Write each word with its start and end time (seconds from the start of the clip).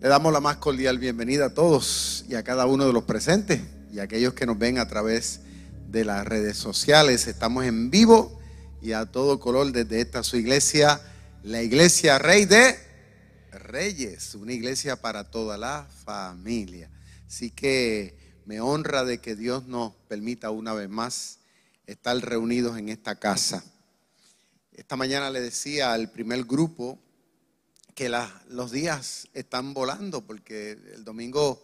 Le 0.00 0.08
damos 0.08 0.32
la 0.32 0.40
más 0.40 0.56
cordial 0.56 0.98
bienvenida 0.98 1.44
a 1.44 1.52
todos 1.52 2.24
y 2.26 2.34
a 2.34 2.42
cada 2.42 2.64
uno 2.64 2.86
de 2.86 2.92
los 2.94 3.04
presentes 3.04 3.60
y 3.92 3.98
a 3.98 4.04
aquellos 4.04 4.32
que 4.32 4.46
nos 4.46 4.58
ven 4.58 4.78
a 4.78 4.88
través 4.88 5.40
de 5.90 6.06
las 6.06 6.26
redes 6.26 6.56
sociales. 6.56 7.26
Estamos 7.26 7.66
en 7.66 7.90
vivo 7.90 8.40
y 8.80 8.92
a 8.92 9.04
todo 9.04 9.38
color 9.38 9.72
desde 9.72 10.00
esta 10.00 10.22
su 10.22 10.38
iglesia, 10.38 11.02
la 11.42 11.60
iglesia 11.62 12.18
Rey 12.18 12.46
de 12.46 12.78
Reyes, 13.52 14.34
una 14.36 14.54
iglesia 14.54 14.96
para 14.96 15.30
toda 15.30 15.58
la 15.58 15.86
familia. 16.06 16.88
Así 17.26 17.50
que 17.50 18.16
me 18.46 18.62
honra 18.62 19.04
de 19.04 19.20
que 19.20 19.36
Dios 19.36 19.66
nos 19.66 19.92
permita 20.08 20.50
una 20.50 20.72
vez 20.72 20.88
más 20.88 21.40
estar 21.86 22.16
reunidos 22.16 22.78
en 22.78 22.88
esta 22.88 23.16
casa. 23.16 23.62
Esta 24.72 24.96
mañana 24.96 25.28
le 25.28 25.42
decía 25.42 25.92
al 25.92 26.10
primer 26.10 26.44
grupo 26.44 26.98
que 28.00 28.08
los 28.48 28.70
días 28.70 29.28
están 29.34 29.74
volando, 29.74 30.22
porque 30.22 30.70
el 30.94 31.04
domingo 31.04 31.62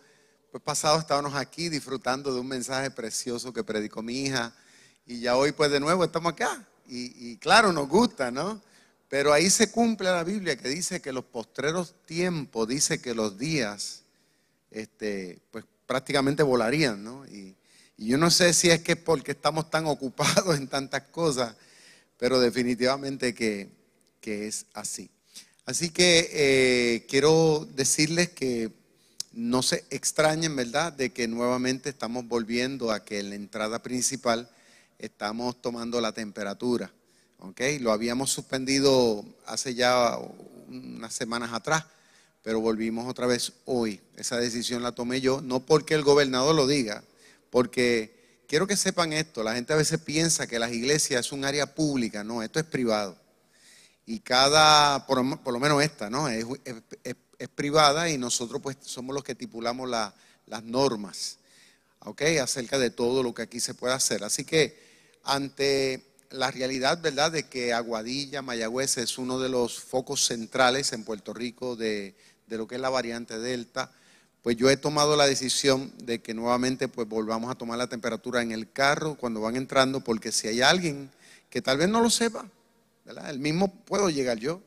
pues, 0.50 0.62
pasado 0.62 0.98
estábamos 0.98 1.34
aquí 1.34 1.70
disfrutando 1.70 2.34
de 2.34 2.38
un 2.38 2.46
mensaje 2.46 2.90
precioso 2.90 3.54
que 3.54 3.64
predicó 3.64 4.02
mi 4.02 4.20
hija, 4.20 4.54
y 5.06 5.20
ya 5.20 5.34
hoy 5.34 5.52
pues 5.52 5.70
de 5.70 5.80
nuevo 5.80 6.04
estamos 6.04 6.34
acá. 6.34 6.62
Y, 6.86 7.38
claro, 7.38 7.72
nos 7.72 7.88
gusta, 7.88 8.30
¿no? 8.30 8.60
Pero 9.08 9.32
ahí 9.32 9.48
se 9.48 9.70
cumple 9.70 10.10
la 10.10 10.24
Biblia 10.24 10.58
que 10.58 10.68
dice 10.68 11.00
que 11.00 11.10
los 11.10 11.24
postreros 11.24 11.94
tiempos, 12.04 12.68
dice 12.68 13.00
que 13.00 13.14
los 13.14 13.38
días, 13.38 14.02
este, 14.70 15.40
pues 15.50 15.64
prácticamente 15.86 16.42
volarían, 16.42 17.02
¿no? 17.02 17.24
Y, 17.24 17.56
yo 17.96 18.18
no 18.18 18.30
sé 18.30 18.52
si 18.52 18.68
es 18.68 18.82
que 18.82 18.92
es 18.92 18.98
porque 18.98 19.30
estamos 19.30 19.70
tan 19.70 19.86
ocupados 19.86 20.54
en 20.58 20.68
tantas 20.68 21.04
cosas, 21.04 21.56
pero 22.18 22.38
definitivamente 22.40 23.32
que, 23.32 23.70
que 24.20 24.46
es 24.46 24.66
así. 24.74 25.08
Así 25.66 25.90
que 25.90 26.30
eh, 26.32 27.06
quiero 27.08 27.66
decirles 27.74 28.30
que 28.30 28.70
no 29.32 29.64
se 29.64 29.84
extrañen, 29.90 30.54
¿verdad?, 30.54 30.92
de 30.92 31.10
que 31.10 31.26
nuevamente 31.26 31.90
estamos 31.90 32.26
volviendo 32.28 32.92
a 32.92 33.04
que 33.04 33.18
en 33.18 33.30
la 33.30 33.34
entrada 33.34 33.82
principal 33.82 34.48
estamos 35.00 35.60
tomando 35.60 36.00
la 36.00 36.12
temperatura. 36.12 36.92
¿Ok? 37.40 37.60
Lo 37.80 37.90
habíamos 37.90 38.30
suspendido 38.30 39.24
hace 39.44 39.74
ya 39.74 40.16
unas 40.68 41.12
semanas 41.12 41.52
atrás, 41.52 41.84
pero 42.44 42.60
volvimos 42.60 43.08
otra 43.08 43.26
vez 43.26 43.52
hoy. 43.64 44.00
Esa 44.16 44.36
decisión 44.36 44.84
la 44.84 44.92
tomé 44.92 45.20
yo, 45.20 45.40
no 45.40 45.66
porque 45.66 45.94
el 45.94 46.04
gobernador 46.04 46.54
lo 46.54 46.68
diga, 46.68 47.02
porque 47.50 48.44
quiero 48.46 48.68
que 48.68 48.76
sepan 48.76 49.12
esto, 49.12 49.42
la 49.42 49.54
gente 49.54 49.72
a 49.72 49.76
veces 49.76 50.00
piensa 50.00 50.46
que 50.46 50.60
las 50.60 50.72
iglesias 50.72 51.26
es 51.26 51.32
un 51.32 51.44
área 51.44 51.74
pública, 51.74 52.22
no, 52.22 52.44
esto 52.44 52.60
es 52.60 52.66
privado 52.66 53.25
y 54.06 54.20
cada, 54.20 55.04
por, 55.06 55.18
lo 55.24 55.60
menos 55.60 55.82
esta, 55.82 56.08
¿no? 56.08 56.28
Es, 56.28 56.46
privada 57.54 58.08
y 58.08 58.16
nosotros 58.16 58.62
pues 58.62 58.78
somos 58.80 59.14
los 59.14 59.22
que 59.22 59.32
estipulamos 59.32 59.90
las 59.90 60.62
normas, 60.62 61.38
¿ok? 62.00 62.22
Acerca 62.40 62.78
de 62.78 62.90
todo 62.90 63.22
lo 63.22 63.34
que 63.34 63.42
aquí 63.42 63.60
se 63.60 63.74
puede 63.74 63.92
hacer. 63.92 64.24
Así 64.24 64.44
que 64.44 64.80
ante 65.24 66.06
la 66.30 66.50
realidad, 66.50 67.00
¿verdad?, 67.02 67.32
de 67.32 67.48
que 67.48 67.72
Aguadilla, 67.72 68.42
Mayagüez 68.42 68.96
es 68.98 69.18
uno 69.18 69.38
de 69.38 69.48
los 69.48 69.80
focos 69.80 70.24
centrales 70.24 70.92
en 70.92 71.04
Puerto 71.04 71.34
Rico 71.34 71.76
de, 71.76 72.14
de 72.46 72.56
lo 72.56 72.66
que 72.66 72.76
es 72.76 72.80
la 72.80 72.90
variante 72.90 73.38
Delta, 73.38 73.90
pues 74.42 74.56
yo 74.56 74.70
he 74.70 74.76
tomado 74.76 75.16
la 75.16 75.26
decisión 75.26 75.92
de 75.98 76.20
que 76.20 76.32
nuevamente 76.32 76.86
pues 76.86 77.08
volvamos 77.08 77.50
a 77.50 77.56
tomar 77.56 77.78
la 77.78 77.88
temperatura 77.88 78.42
en 78.42 78.52
el 78.52 78.70
carro 78.70 79.16
cuando 79.16 79.40
van 79.40 79.56
entrando, 79.56 80.00
porque 80.00 80.30
si 80.30 80.46
hay 80.46 80.62
alguien 80.62 81.10
que 81.50 81.60
tal 81.60 81.78
vez 81.78 81.88
no 81.88 82.00
lo 82.00 82.10
sepa, 82.10 82.48
el 83.28 83.38
mismo 83.38 83.72
puedo 83.84 84.10
llegar 84.10 84.38
yo, 84.38 84.62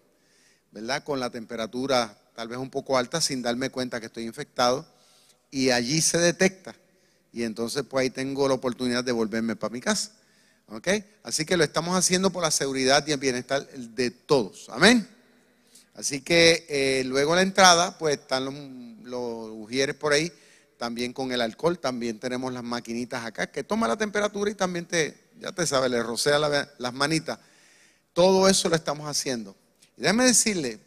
¿verdad? 0.71 1.03
Con 1.03 1.19
la 1.19 1.29
temperatura 1.29 2.17
tal 2.35 2.47
vez 2.47 2.57
un 2.57 2.69
poco 2.69 2.97
alta 2.97 3.19
sin 3.19 3.41
darme 3.41 3.69
cuenta 3.69 3.99
que 3.99 4.05
estoy 4.05 4.23
infectado 4.23 4.85
y 5.51 5.71
allí 5.71 6.01
se 6.01 6.17
detecta 6.19 6.73
y 7.33 7.43
entonces 7.43 7.83
pues 7.89 8.03
ahí 8.03 8.09
tengo 8.09 8.47
la 8.47 8.53
oportunidad 8.53 9.03
de 9.03 9.11
volverme 9.11 9.55
para 9.55 9.73
mi 9.73 9.81
casa. 9.81 10.11
¿Ok? 10.67 10.87
Así 11.23 11.45
que 11.45 11.57
lo 11.57 11.63
estamos 11.63 11.97
haciendo 11.97 12.29
por 12.29 12.43
la 12.43 12.51
seguridad 12.51 13.05
y 13.07 13.11
el 13.11 13.19
bienestar 13.19 13.67
de 13.67 14.11
todos. 14.11 14.67
Amén. 14.69 15.07
Así 15.95 16.21
que 16.21 16.65
eh, 16.69 17.03
luego 17.05 17.35
la 17.35 17.41
entrada, 17.41 17.97
pues 17.97 18.19
están 18.19 18.45
los, 18.45 18.53
los 19.03 19.49
ujieres 19.51 19.95
por 19.95 20.13
ahí, 20.13 20.31
también 20.77 21.11
con 21.11 21.31
el 21.31 21.41
alcohol, 21.41 21.79
también 21.79 22.19
tenemos 22.19 22.53
las 22.53 22.63
maquinitas 22.63 23.25
acá 23.25 23.51
que 23.51 23.63
toma 23.63 23.87
la 23.87 23.97
temperatura 23.97 24.51
y 24.51 24.55
también 24.55 24.85
te, 24.85 25.17
ya 25.39 25.51
te 25.51 25.65
sabes, 25.65 25.89
le 25.89 26.01
rocea 26.03 26.37
las 26.39 26.93
manitas 26.93 27.39
todo 28.19 28.49
eso 28.49 28.67
lo 28.67 28.75
estamos 28.75 29.07
haciendo. 29.07 29.55
Y 29.95 30.01
déjeme 30.01 30.25
decirle, 30.25 30.77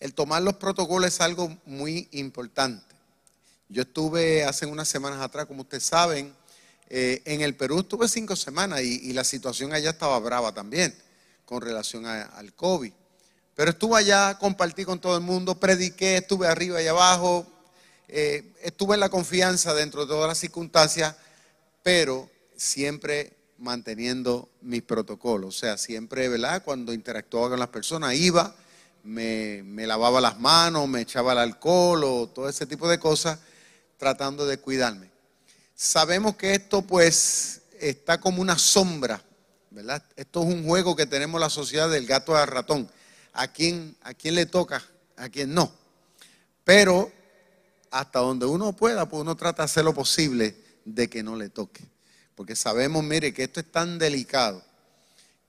el 0.00 0.14
tomar 0.14 0.42
los 0.42 0.54
protocolos 0.54 1.14
es 1.14 1.20
algo 1.20 1.56
muy 1.64 2.08
importante. 2.10 2.96
Yo 3.68 3.82
estuve 3.82 4.42
hace 4.42 4.66
unas 4.66 4.88
semanas 4.88 5.20
atrás, 5.20 5.46
como 5.46 5.62
ustedes 5.62 5.84
saben, 5.84 6.34
eh, 6.88 7.22
en 7.24 7.40
el 7.40 7.54
Perú 7.54 7.78
estuve 7.78 8.08
cinco 8.08 8.34
semanas 8.34 8.80
y, 8.82 9.12
la 9.12 9.22
situación 9.22 9.72
allá 9.72 9.90
estaba 9.90 10.18
brava 10.18 10.52
también 10.52 10.92
con 11.44 11.62
relación 11.62 12.04
al 12.04 12.52
COVID. 12.52 12.92
Pero 13.54 13.70
estuve 13.70 13.98
allá, 13.98 14.36
compartí 14.40 14.84
con 14.84 15.00
todo 15.00 15.16
el 15.16 15.22
mundo, 15.22 15.60
prediqué, 15.60 16.16
estuve 16.16 16.48
arriba 16.48 16.82
y 16.82 16.88
abajo, 16.88 17.46
eh, 18.08 18.56
estuve 18.62 18.94
en 18.94 19.00
la 19.00 19.08
confianza 19.08 19.72
dentro 19.72 20.00
de 20.00 20.08
todas 20.08 20.26
las 20.26 20.38
circunstancias, 20.38 21.14
pero 21.84 22.28
siempre 22.56 23.37
manteniendo 23.58 24.48
mis 24.62 24.82
protocolos. 24.82 25.56
O 25.56 25.58
sea, 25.58 25.76
siempre, 25.76 26.28
¿verdad? 26.28 26.62
Cuando 26.64 26.92
interactuaba 26.92 27.50
con 27.50 27.58
las 27.58 27.68
personas, 27.68 28.14
iba, 28.14 28.54
me, 29.02 29.86
lavaba 29.86 30.20
las 30.20 30.38
manos, 30.38 30.88
me 30.88 31.00
echaba 31.00 31.32
el 31.32 31.38
alcohol 31.38 32.04
o 32.04 32.28
todo 32.28 32.48
ese 32.48 32.66
tipo 32.66 32.88
de 32.88 32.98
cosas, 32.98 33.38
tratando 33.96 34.46
de 34.46 34.58
cuidarme. 34.58 35.10
Sabemos 35.74 36.36
que 36.36 36.54
esto 36.54 36.82
pues 36.82 37.62
está 37.80 38.20
como 38.20 38.42
una 38.42 38.58
sombra, 38.58 39.22
¿verdad? 39.70 40.02
Esto 40.16 40.42
es 40.42 40.46
un 40.54 40.64
juego 40.64 40.96
que 40.96 41.06
tenemos 41.06 41.40
la 41.40 41.50
sociedad 41.50 41.88
del 41.88 42.06
gato 42.06 42.36
al 42.36 42.46
ratón. 42.46 42.90
¿A 43.32 43.48
quién, 43.48 43.96
a 44.02 44.14
quién 44.14 44.34
le 44.34 44.46
toca? 44.46 44.82
¿A 45.16 45.28
quién 45.28 45.54
no? 45.54 45.72
Pero 46.64 47.10
hasta 47.90 48.18
donde 48.18 48.46
uno 48.46 48.72
pueda, 48.74 49.08
pues 49.08 49.20
uno 49.20 49.36
trata 49.36 49.62
de 49.62 49.66
hacer 49.66 49.84
lo 49.84 49.94
posible 49.94 50.56
de 50.84 51.08
que 51.08 51.22
no 51.22 51.36
le 51.36 51.48
toque. 51.48 51.84
Porque 52.38 52.54
sabemos, 52.54 53.02
mire, 53.02 53.34
que 53.34 53.42
esto 53.42 53.58
es 53.58 53.66
tan 53.66 53.98
delicado 53.98 54.62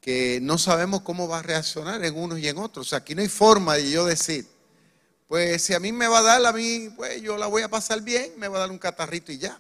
que 0.02 0.40
no 0.42 0.58
sabemos 0.58 1.04
cómo 1.04 1.28
va 1.28 1.38
a 1.38 1.44
reaccionar 1.44 2.04
en 2.04 2.18
unos 2.18 2.40
y 2.40 2.48
en 2.48 2.58
otros. 2.58 2.88
O 2.88 2.90
sea, 2.90 2.98
aquí 2.98 3.14
no 3.14 3.22
hay 3.22 3.28
forma 3.28 3.76
de 3.76 3.92
yo 3.92 4.08
decir, 4.08 4.48
pues 5.28 5.62
si 5.62 5.76
a 5.76 5.80
mí 5.80 5.92
me 5.92 6.08
va 6.08 6.18
a 6.18 6.24
dar, 6.24 6.44
a 6.48 6.52
mí, 6.52 6.90
pues 6.98 7.22
yo 7.22 7.38
la 7.38 7.46
voy 7.46 7.62
a 7.62 7.70
pasar 7.70 8.02
bien, 8.02 8.34
me 8.38 8.48
va 8.48 8.58
a 8.58 8.62
dar 8.62 8.72
un 8.72 8.80
catarrito 8.80 9.32
y 9.32 9.38
ya. 9.38 9.60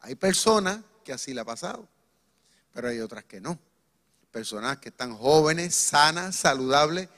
Hay 0.00 0.16
personas 0.16 0.80
que 1.04 1.12
así 1.12 1.32
le 1.32 1.42
ha 1.42 1.44
pasado, 1.44 1.86
pero 2.72 2.88
hay 2.88 2.98
otras 2.98 3.22
que 3.22 3.40
no. 3.40 3.56
Personas 4.32 4.78
que 4.78 4.88
están 4.88 5.16
jóvenes, 5.16 5.76
sanas, 5.76 6.34
saludables 6.34 7.08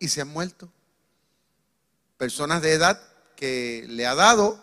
y 0.00 0.08
se 0.08 0.20
han 0.20 0.28
muerto. 0.30 0.68
Personas 2.16 2.60
de 2.60 2.72
edad 2.72 3.00
que 3.36 3.86
le 3.88 4.04
ha 4.04 4.16
dado 4.16 4.60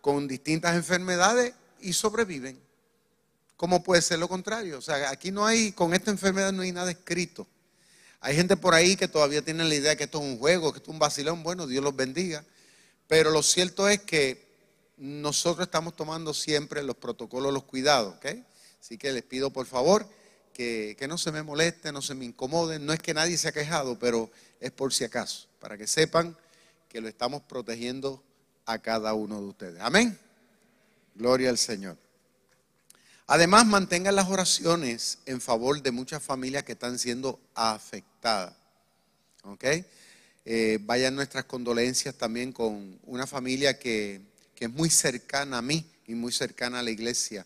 con 0.00 0.28
distintas 0.28 0.76
enfermedades 0.76 1.54
y 1.80 1.94
sobreviven. 1.94 2.70
¿Cómo 3.62 3.80
puede 3.84 4.02
ser 4.02 4.18
lo 4.18 4.28
contrario? 4.28 4.76
O 4.76 4.80
sea, 4.80 5.10
aquí 5.10 5.30
no 5.30 5.46
hay, 5.46 5.70
con 5.70 5.94
esta 5.94 6.10
enfermedad 6.10 6.50
no 6.50 6.62
hay 6.62 6.72
nada 6.72 6.90
escrito. 6.90 7.46
Hay 8.18 8.34
gente 8.34 8.56
por 8.56 8.74
ahí 8.74 8.96
que 8.96 9.06
todavía 9.06 9.40
tiene 9.40 9.62
la 9.62 9.72
idea 9.72 9.94
que 9.94 10.02
esto 10.02 10.18
es 10.18 10.24
un 10.24 10.36
juego, 10.40 10.72
que 10.72 10.78
esto 10.78 10.90
es 10.90 10.94
un 10.94 10.98
vacilón. 10.98 11.44
Bueno, 11.44 11.68
Dios 11.68 11.84
los 11.84 11.94
bendiga. 11.94 12.44
Pero 13.06 13.30
lo 13.30 13.40
cierto 13.40 13.88
es 13.88 14.00
que 14.00 14.44
nosotros 14.96 15.68
estamos 15.68 15.94
tomando 15.94 16.34
siempre 16.34 16.82
los 16.82 16.96
protocolos, 16.96 17.52
los 17.52 17.62
cuidados, 17.62 18.16
¿ok? 18.16 18.26
Así 18.80 18.98
que 18.98 19.12
les 19.12 19.22
pido 19.22 19.50
por 19.50 19.66
favor 19.66 20.08
que, 20.52 20.96
que 20.98 21.06
no 21.06 21.16
se 21.16 21.30
me 21.30 21.44
moleste, 21.44 21.92
no 21.92 22.02
se 22.02 22.16
me 22.16 22.24
incomoden. 22.24 22.84
No 22.84 22.92
es 22.92 22.98
que 22.98 23.14
nadie 23.14 23.38
se 23.38 23.46
ha 23.46 23.52
quejado, 23.52 23.96
pero 23.96 24.28
es 24.58 24.72
por 24.72 24.92
si 24.92 25.04
acaso, 25.04 25.46
para 25.60 25.78
que 25.78 25.86
sepan 25.86 26.36
que 26.88 27.00
lo 27.00 27.06
estamos 27.06 27.42
protegiendo 27.42 28.24
a 28.66 28.80
cada 28.80 29.14
uno 29.14 29.40
de 29.40 29.46
ustedes. 29.46 29.80
Amén. 29.80 30.18
Gloria 31.14 31.48
al 31.50 31.58
Señor. 31.58 31.96
Además, 33.26 33.66
mantengan 33.66 34.16
las 34.16 34.28
oraciones 34.28 35.18
en 35.26 35.40
favor 35.40 35.80
de 35.80 35.92
muchas 35.92 36.22
familias 36.22 36.64
que 36.64 36.72
están 36.72 36.98
siendo 36.98 37.40
afectadas. 37.54 38.54
¿Ok? 39.44 39.64
Eh, 40.44 40.78
vayan 40.82 41.14
nuestras 41.14 41.44
condolencias 41.44 42.16
también 42.16 42.52
con 42.52 42.98
una 43.04 43.26
familia 43.26 43.78
que, 43.78 44.32
es 44.58 44.70
muy 44.70 44.90
cercana 44.90 45.58
a 45.58 45.62
mí 45.62 45.84
y 46.06 46.14
muy 46.14 46.30
cercana 46.30 46.78
a 46.78 46.82
la 46.84 46.92
iglesia. 46.92 47.44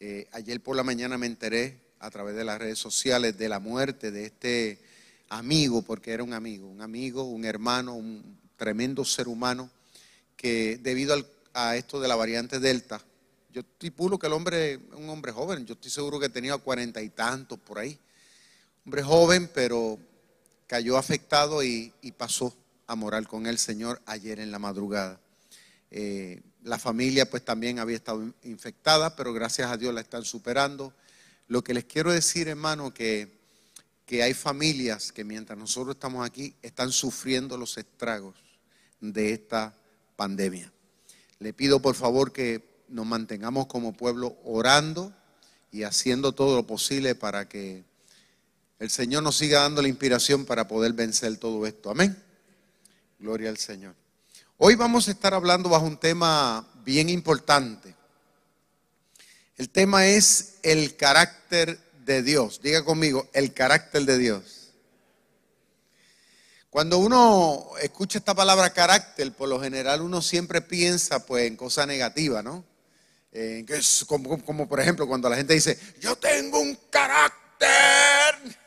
Eh, 0.00 0.26
ayer 0.32 0.60
por 0.60 0.74
la 0.74 0.82
mañana 0.82 1.16
me 1.16 1.26
enteré 1.26 1.78
a 2.00 2.10
través 2.10 2.34
de 2.34 2.42
las 2.42 2.58
redes 2.58 2.76
sociales 2.76 3.38
de 3.38 3.48
la 3.48 3.60
muerte 3.60 4.10
de 4.10 4.24
este 4.24 4.80
amigo, 5.28 5.82
porque 5.82 6.10
era 6.10 6.24
un 6.24 6.32
amigo, 6.32 6.66
un 6.66 6.82
amigo, 6.82 7.22
un 7.22 7.44
hermano, 7.44 7.94
un 7.94 8.36
tremendo 8.56 9.04
ser 9.04 9.28
humano, 9.28 9.70
que 10.36 10.78
debido 10.82 11.14
a 11.54 11.76
esto 11.76 12.00
de 12.00 12.08
la 12.08 12.16
variante 12.16 12.58
Delta, 12.58 13.00
yo 13.52 13.60
estipulo 13.60 14.18
que 14.18 14.26
el 14.26 14.32
hombre 14.32 14.78
un 14.94 15.08
hombre 15.08 15.32
joven, 15.32 15.66
yo 15.66 15.74
estoy 15.74 15.90
seguro 15.90 16.20
que 16.20 16.28
tenía 16.28 16.56
cuarenta 16.58 17.02
y 17.02 17.10
tantos 17.10 17.58
por 17.58 17.78
ahí. 17.78 17.98
Hombre 18.84 19.02
joven, 19.02 19.50
pero 19.52 19.98
cayó 20.66 20.96
afectado 20.96 21.62
y, 21.62 21.92
pasó 22.16 22.54
a 22.86 22.94
morar 22.94 23.26
con 23.26 23.46
el 23.46 23.58
Señor 23.58 24.00
ayer 24.06 24.40
en 24.40 24.50
la 24.50 24.58
madrugada. 24.58 25.20
Eh, 25.90 26.42
la 26.62 26.78
familia 26.78 27.28
pues 27.28 27.44
también 27.44 27.78
había 27.78 27.96
estado 27.96 28.32
infectada, 28.44 29.16
pero 29.16 29.32
gracias 29.32 29.70
a 29.70 29.76
Dios 29.76 29.92
la 29.92 30.00
están 30.00 30.24
superando. 30.24 30.92
Lo 31.48 31.64
que 31.64 31.74
les 31.74 31.84
quiero 31.84 32.12
decir, 32.12 32.48
hermano, 32.48 32.94
que, 32.94 33.28
que 34.06 34.22
hay 34.22 34.34
familias 34.34 35.10
que 35.10 35.24
mientras 35.24 35.58
nosotros 35.58 35.96
estamos 35.96 36.24
aquí 36.24 36.54
están 36.62 36.92
sufriendo 36.92 37.56
los 37.56 37.76
estragos 37.76 38.36
de 39.00 39.32
esta 39.32 39.74
pandemia. 40.14 40.70
Le 41.40 41.52
pido 41.52 41.80
por 41.80 41.94
favor 41.94 42.32
que 42.32 42.69
nos 42.90 43.06
mantengamos 43.06 43.66
como 43.66 43.92
pueblo 43.92 44.36
orando 44.44 45.12
y 45.70 45.84
haciendo 45.84 46.32
todo 46.32 46.56
lo 46.56 46.66
posible 46.66 47.14
para 47.14 47.48
que 47.48 47.84
el 48.78 48.90
Señor 48.90 49.22
nos 49.22 49.36
siga 49.36 49.60
dando 49.60 49.82
la 49.82 49.88
inspiración 49.88 50.44
para 50.44 50.66
poder 50.66 50.92
vencer 50.92 51.36
todo 51.38 51.66
esto. 51.66 51.90
Amén. 51.90 52.20
Gloria 53.18 53.50
al 53.50 53.58
Señor. 53.58 53.94
Hoy 54.56 54.74
vamos 54.74 55.08
a 55.08 55.12
estar 55.12 55.34
hablando 55.34 55.68
bajo 55.68 55.86
un 55.86 55.98
tema 55.98 56.66
bien 56.84 57.08
importante. 57.08 57.94
El 59.56 59.70
tema 59.70 60.06
es 60.06 60.58
el 60.62 60.96
carácter 60.96 61.78
de 62.04 62.22
Dios. 62.22 62.60
Diga 62.62 62.84
conmigo, 62.84 63.28
el 63.32 63.52
carácter 63.52 64.04
de 64.04 64.18
Dios. 64.18 64.72
Cuando 66.70 66.98
uno 66.98 67.66
escucha 67.82 68.18
esta 68.18 68.34
palabra 68.34 68.72
carácter, 68.72 69.32
por 69.32 69.48
lo 69.48 69.60
general 69.60 70.00
uno 70.00 70.22
siempre 70.22 70.60
piensa 70.60 71.26
pues 71.26 71.46
en 71.46 71.56
cosas 71.56 71.86
negativas, 71.86 72.42
¿no? 72.42 72.64
Que 73.32 73.64
es 73.68 74.04
como, 74.08 74.42
como, 74.44 74.68
por 74.68 74.80
ejemplo 74.80 75.06
cuando 75.06 75.28
la 75.28 75.36
gente 75.36 75.54
dice, 75.54 75.78
yo 76.00 76.16
tengo 76.16 76.58
un 76.60 76.76
carácter. 76.90 78.58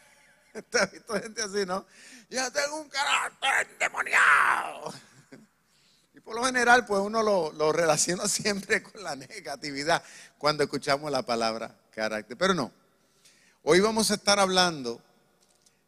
¿Te 0.70 0.78
has 0.78 0.92
visto 0.92 1.14
gente 1.20 1.42
así, 1.42 1.66
no? 1.66 1.86
Yo 2.30 2.52
tengo 2.52 2.78
un 2.78 2.90
carácter 2.90 3.68
endemoniado. 3.72 4.94
Y 6.16 6.20
por 6.20 6.36
lo 6.36 6.46
general, 6.46 6.86
pues 6.86 7.02
uno 7.02 7.24
lo, 7.24 7.52
lo 7.54 7.74
relaciona 7.74 8.28
siempre 8.30 8.84
con 8.84 9.04
la 9.04 9.16
negatividad 9.16 10.04
cuando 10.38 10.64
escuchamos 10.64 11.12
la 11.12 11.24
palabra 11.24 11.76
carácter. 11.92 12.38
Pero 12.38 12.54
no. 12.54 12.72
Hoy 13.64 13.80
vamos 13.80 14.12
a 14.12 14.14
estar 14.14 14.40
hablando 14.40 15.02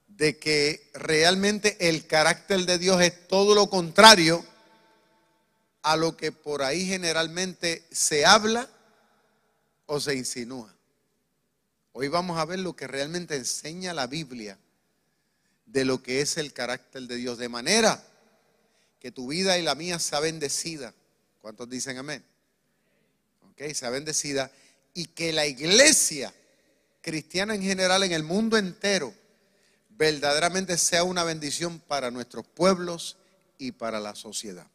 de 0.07 0.39
que 0.39 0.89
realmente 0.93 1.89
el 1.89 2.07
carácter 2.07 2.65
de 2.65 2.77
Dios 2.79 3.01
es 3.01 3.27
todo 3.27 3.53
lo 3.53 3.69
contrario 3.69 4.43
a 5.85 5.95
lo 5.95 6.17
que 6.17 6.31
por 6.31 6.63
ahí 6.63 6.83
generalmente 6.83 7.85
se 7.91 8.25
habla 8.25 8.67
o 9.85 9.99
se 9.99 10.15
insinúa. 10.15 10.73
Hoy 11.91 12.07
vamos 12.07 12.39
a 12.39 12.45
ver 12.45 12.57
lo 12.57 12.75
que 12.75 12.87
realmente 12.87 13.35
enseña 13.35 13.93
la 13.93 14.07
Biblia 14.07 14.57
de 15.67 15.85
lo 15.85 16.01
que 16.01 16.21
es 16.21 16.37
el 16.37 16.53
carácter 16.53 17.03
de 17.03 17.17
Dios, 17.17 17.37
de 17.37 17.49
manera 17.49 18.03
que 18.99 19.11
tu 19.11 19.27
vida 19.27 19.59
y 19.59 19.61
la 19.61 19.75
mía 19.75 19.99
sea 19.99 20.19
bendecida. 20.19 20.91
¿Cuántos 21.39 21.69
dicen 21.69 21.99
amén? 21.99 22.25
Ok, 23.51 23.71
sea 23.75 23.91
bendecida 23.91 24.49
y 24.95 25.05
que 25.05 25.33
la 25.33 25.45
iglesia 25.45 26.33
cristiana 27.01 27.53
en 27.53 27.61
general 27.61 28.01
en 28.01 28.11
el 28.11 28.23
mundo 28.23 28.57
entero 28.57 29.13
verdaderamente 29.89 30.79
sea 30.79 31.03
una 31.03 31.23
bendición 31.23 31.79
para 31.79 32.09
nuestros 32.09 32.43
pueblos 32.43 33.17
y 33.59 33.71
para 33.71 33.99
la 33.99 34.15
sociedad. 34.15 34.65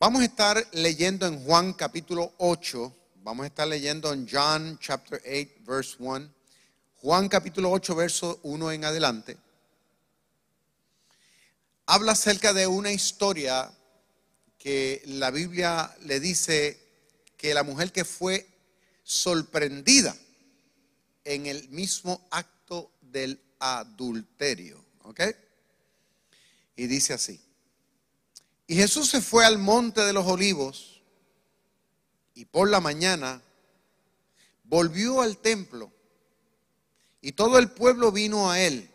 Vamos 0.00 0.22
a 0.22 0.24
estar 0.24 0.66
leyendo 0.72 1.26
en 1.26 1.44
Juan 1.44 1.74
capítulo 1.74 2.32
8, 2.38 2.96
vamos 3.16 3.44
a 3.44 3.48
estar 3.48 3.68
leyendo 3.68 4.10
en 4.14 4.26
John 4.26 4.78
chapter 4.80 5.20
8 5.26 5.62
verse 5.66 5.96
1, 5.98 6.34
Juan 7.02 7.28
capítulo 7.28 7.70
8 7.70 7.94
verso 7.94 8.40
1 8.44 8.72
en 8.72 8.86
adelante. 8.86 9.36
Habla 11.84 12.12
acerca 12.12 12.54
de 12.54 12.66
una 12.66 12.90
historia 12.90 13.70
que 14.58 15.02
la 15.04 15.30
Biblia 15.30 15.94
le 16.06 16.18
dice 16.18 16.80
que 17.36 17.52
la 17.52 17.62
mujer 17.62 17.92
que 17.92 18.06
fue 18.06 18.48
sorprendida 19.02 20.16
en 21.24 21.44
el 21.44 21.68
mismo 21.68 22.26
acto 22.30 22.90
del 23.02 23.38
adulterio, 23.58 24.82
¿ok? 25.02 25.20
Y 26.76 26.86
dice 26.86 27.12
así. 27.12 27.38
Y 28.70 28.76
Jesús 28.76 29.08
se 29.08 29.20
fue 29.20 29.44
al 29.44 29.58
monte 29.58 30.00
de 30.02 30.12
los 30.12 30.24
olivos 30.28 31.02
y 32.36 32.44
por 32.44 32.70
la 32.70 32.78
mañana 32.78 33.42
volvió 34.62 35.22
al 35.22 35.38
templo 35.38 35.90
y 37.20 37.32
todo 37.32 37.58
el 37.58 37.72
pueblo 37.72 38.12
vino 38.12 38.48
a 38.48 38.60
él 38.60 38.88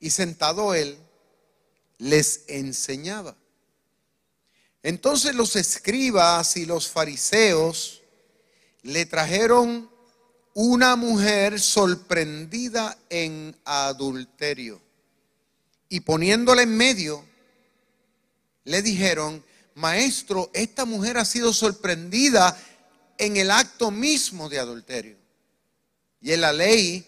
y 0.00 0.10
sentado 0.10 0.74
él 0.74 0.98
les 1.98 2.42
enseñaba. 2.48 3.36
Entonces 4.82 5.36
los 5.36 5.54
escribas 5.54 6.56
y 6.56 6.66
los 6.66 6.88
fariseos 6.88 8.02
le 8.82 9.06
trajeron 9.06 9.88
una 10.54 10.96
mujer 10.96 11.60
sorprendida 11.60 12.98
en 13.10 13.56
adulterio 13.64 14.80
y 15.88 16.00
poniéndola 16.00 16.62
en 16.62 16.76
medio, 16.76 17.35
le 18.66 18.82
dijeron, 18.82 19.42
maestro, 19.74 20.50
esta 20.52 20.84
mujer 20.84 21.16
ha 21.18 21.24
sido 21.24 21.52
sorprendida 21.52 22.54
en 23.16 23.36
el 23.36 23.50
acto 23.50 23.92
mismo 23.92 24.48
de 24.48 24.58
adulterio. 24.58 25.16
Y 26.20 26.32
en 26.32 26.40
la 26.40 26.52
ley 26.52 27.06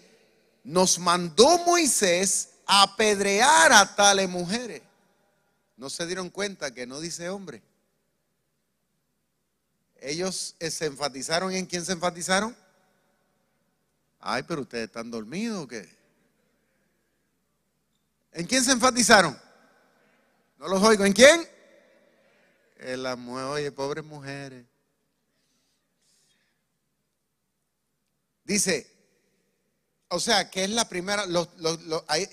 nos 0.62 1.00
mandó 1.00 1.58
Moisés 1.66 2.50
a 2.64 2.84
apedrear 2.84 3.72
a 3.72 3.96
tales 3.96 4.28
mujeres. 4.28 4.82
¿No 5.76 5.90
se 5.90 6.06
dieron 6.06 6.30
cuenta 6.30 6.72
que 6.72 6.86
no 6.86 7.00
dice 7.00 7.28
hombre? 7.28 7.60
Ellos 10.00 10.54
se 10.60 10.86
enfatizaron 10.86 11.52
en 11.52 11.66
quién 11.66 11.84
se 11.84 11.92
enfatizaron. 11.92 12.56
Ay, 14.20 14.44
pero 14.44 14.62
ustedes 14.62 14.86
están 14.86 15.10
dormidos 15.10 15.64
o 15.64 15.66
qué? 15.66 15.88
¿En 18.32 18.46
quién 18.46 18.62
se 18.62 18.70
enfatizaron? 18.70 19.47
No 20.58 20.68
los 20.68 20.82
oigo. 20.82 21.04
¿En 21.04 21.12
quién? 21.12 21.48
En 22.78 23.02
la 23.02 23.14
oye, 23.14 23.72
pobres 23.72 24.04
mujeres. 24.04 24.64
Dice, 28.44 28.86
o 30.08 30.18
sea, 30.18 30.50
que 30.50 30.64
es 30.64 30.70
la 30.70 30.88
primera, 30.88 31.26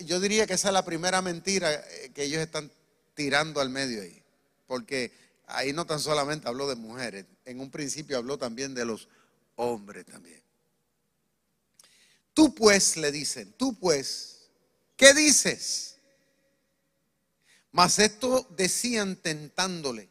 yo 0.05 0.20
diría 0.20 0.48
que 0.48 0.53
esa 0.53 0.70
es 0.70 0.74
la 0.74 0.86
primera 0.86 1.22
mentira 1.22 1.74
eh, 1.74 2.12
que 2.13 2.24
ellos 2.24 2.41
están 2.41 2.72
tirando 3.13 3.60
al 3.60 3.70
medio 3.70 4.01
ahí. 4.01 4.24
Porque 4.65 5.12
ahí 5.48 5.74
no 5.74 5.86
tan 5.86 6.00
solamente 6.00 6.48
habló 6.48 6.67
de 6.67 6.75
mujeres, 6.75 7.25
en 7.44 7.60
un 7.60 7.70
principio 7.70 8.17
habló 8.17 8.38
también 8.38 8.74
de 8.74 8.86
los 8.86 9.10
hombres 9.55 10.05
también. 10.05 10.41
Tú 12.34 12.55
pues, 12.55 12.98
le 12.98 13.12
dicen, 13.12 13.53
tú 13.58 13.77
pues, 13.77 14.50
¿qué 14.96 15.13
dices? 15.13 15.94
Mas 17.75 18.00
esto 18.00 18.48
decían 18.51 19.17
tentándole 19.17 20.08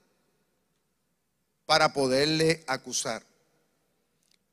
para 1.64 1.94
poderle 1.94 2.62
acusar. 2.66 3.24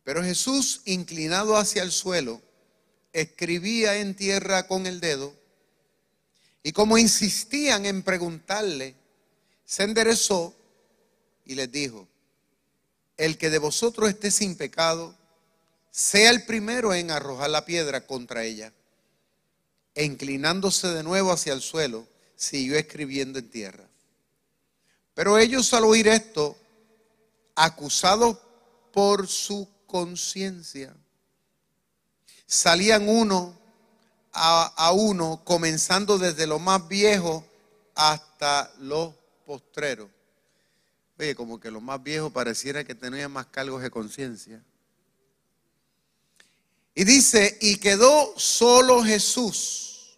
Pero 0.06 0.24
Jesús, 0.24 0.82
inclinado 0.86 1.58
hacia 1.58 1.84
el 1.84 1.91
suelo, 1.91 2.41
escribía 3.12 3.98
en 3.98 4.15
tierra 4.15 4.65
con 4.65 4.88
el 4.88 5.01
dedo 5.01 5.34
y 6.63 6.72
como 6.72 6.98
insistían 6.98 7.86
en 7.86 8.01
preguntarle, 8.01 8.96
se 9.65 9.84
enderezó 9.84 10.56
y 11.44 11.56
les 11.56 11.70
dijo, 11.70 12.08
el 13.18 13.38
que 13.38 13.50
de 13.50 13.58
vosotros 13.58 14.08
esté 14.08 14.32
sin 14.32 14.56
pecado, 14.56 15.18
sea 15.91 16.30
el 16.30 16.46
primero 16.46 16.94
en 16.94 17.12
arrojar 17.12 17.50
la 17.50 17.65
piedra 17.65 18.08
contra 18.08 18.46
ella. 18.46 18.72
E 19.96 20.06
inclinándose 20.06 20.88
de 20.88 21.03
nuevo 21.03 21.34
hacia 21.34 21.51
el 21.51 21.62
suelo, 21.62 22.08
siguió 22.41 22.75
escribiendo 22.75 23.38
en 23.38 23.50
tierra. 23.51 23.88
Pero 25.13 25.38
ellos 25.38 25.71
al 25.75 25.83
oír 25.83 26.07
esto, 26.07 26.57
acusados 27.53 28.39
por 28.91 29.27
su 29.27 29.69
conciencia. 29.86 30.95
Salían 32.48 33.07
uno 33.07 33.55
a, 34.33 34.91
uno, 34.93 35.41
comenzando 35.43 36.17
desde 36.17 36.48
lo 36.48 36.57
más 36.57 36.88
viejo 36.88 37.45
hasta 37.93 38.74
los 38.79 39.13
postreros. 39.45 40.10
Oye, 41.19 41.36
como 41.36 41.60
que 41.60 41.69
los 41.69 41.83
más 41.83 42.01
viejos 42.01 42.31
pareciera 42.31 42.83
que 42.83 42.95
tenían 42.95 43.31
más 43.31 43.45
cargos 43.45 43.83
de 43.83 43.91
conciencia. 43.91 44.63
Y 46.95 47.03
dice, 47.03 47.60
y 47.62 47.77
quedó 47.77 48.33
solo 48.36 49.03
Jesús 49.03 50.17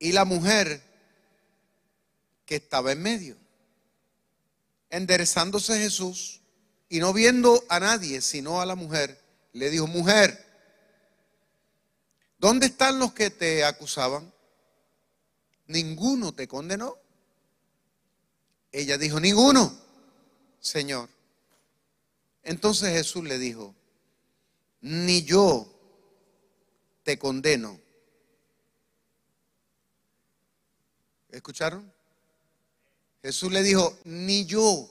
y 0.00 0.10
la 0.10 0.24
mujer 0.24 0.86
que 2.46 2.56
estaba 2.56 2.92
en 2.92 3.02
medio. 3.02 3.36
Enderezándose 4.88 5.78
Jesús 5.78 6.40
y 6.88 7.00
no 7.00 7.12
viendo 7.12 7.62
a 7.68 7.80
nadie, 7.80 8.22
sino 8.22 8.60
a 8.60 8.66
la 8.66 8.76
mujer, 8.76 9.20
le 9.52 9.68
dijo, 9.68 9.86
mujer, 9.86 10.46
¿dónde 12.38 12.66
están 12.66 12.98
los 12.98 13.12
que 13.12 13.30
te 13.30 13.64
acusaban? 13.64 14.32
Ninguno 15.66 16.32
te 16.32 16.46
condenó. 16.46 16.96
Ella 18.70 18.96
dijo, 18.96 19.18
ninguno, 19.18 19.76
Señor. 20.60 21.08
Entonces 22.44 22.92
Jesús 22.92 23.24
le 23.24 23.38
dijo, 23.38 23.74
ni 24.80 25.24
yo 25.24 25.66
te 27.02 27.18
condeno. 27.18 27.80
¿Escucharon? 31.30 31.95
Jesús 33.26 33.50
le 33.50 33.64
dijo, 33.64 33.98
ni 34.04 34.46
yo. 34.46 34.88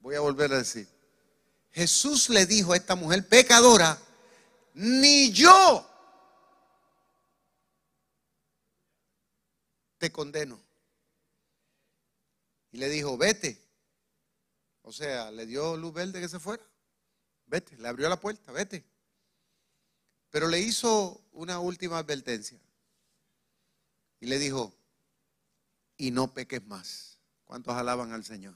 Voy 0.00 0.14
a 0.14 0.20
volver 0.20 0.50
a 0.54 0.56
decir. 0.56 0.88
Jesús 1.70 2.30
le 2.30 2.46
dijo 2.46 2.72
a 2.72 2.76
esta 2.76 2.94
mujer 2.94 3.28
pecadora, 3.28 4.00
ni 4.72 5.30
yo 5.32 5.86
te 9.98 10.10
condeno. 10.10 10.58
Y 12.72 12.78
le 12.78 12.88
dijo, 12.88 13.18
vete. 13.18 13.62
O 14.80 14.92
sea, 14.92 15.30
le 15.30 15.44
dio 15.44 15.76
luz 15.76 15.92
verde 15.92 16.22
que 16.22 16.28
se 16.30 16.40
fuera. 16.40 16.66
Vete, 17.44 17.76
le 17.76 17.86
abrió 17.86 18.08
la 18.08 18.18
puerta, 18.18 18.50
vete. 18.50 18.82
Pero 20.30 20.48
le 20.48 20.58
hizo 20.58 21.20
una 21.32 21.60
última 21.60 21.98
advertencia. 21.98 22.58
Y 24.20 24.26
le 24.28 24.38
dijo, 24.38 24.72
y 25.96 26.10
no 26.10 26.32
peques 26.32 26.64
más. 26.66 27.18
¿Cuántos 27.44 27.74
alaban 27.74 28.12
al 28.12 28.24
Señor? 28.24 28.54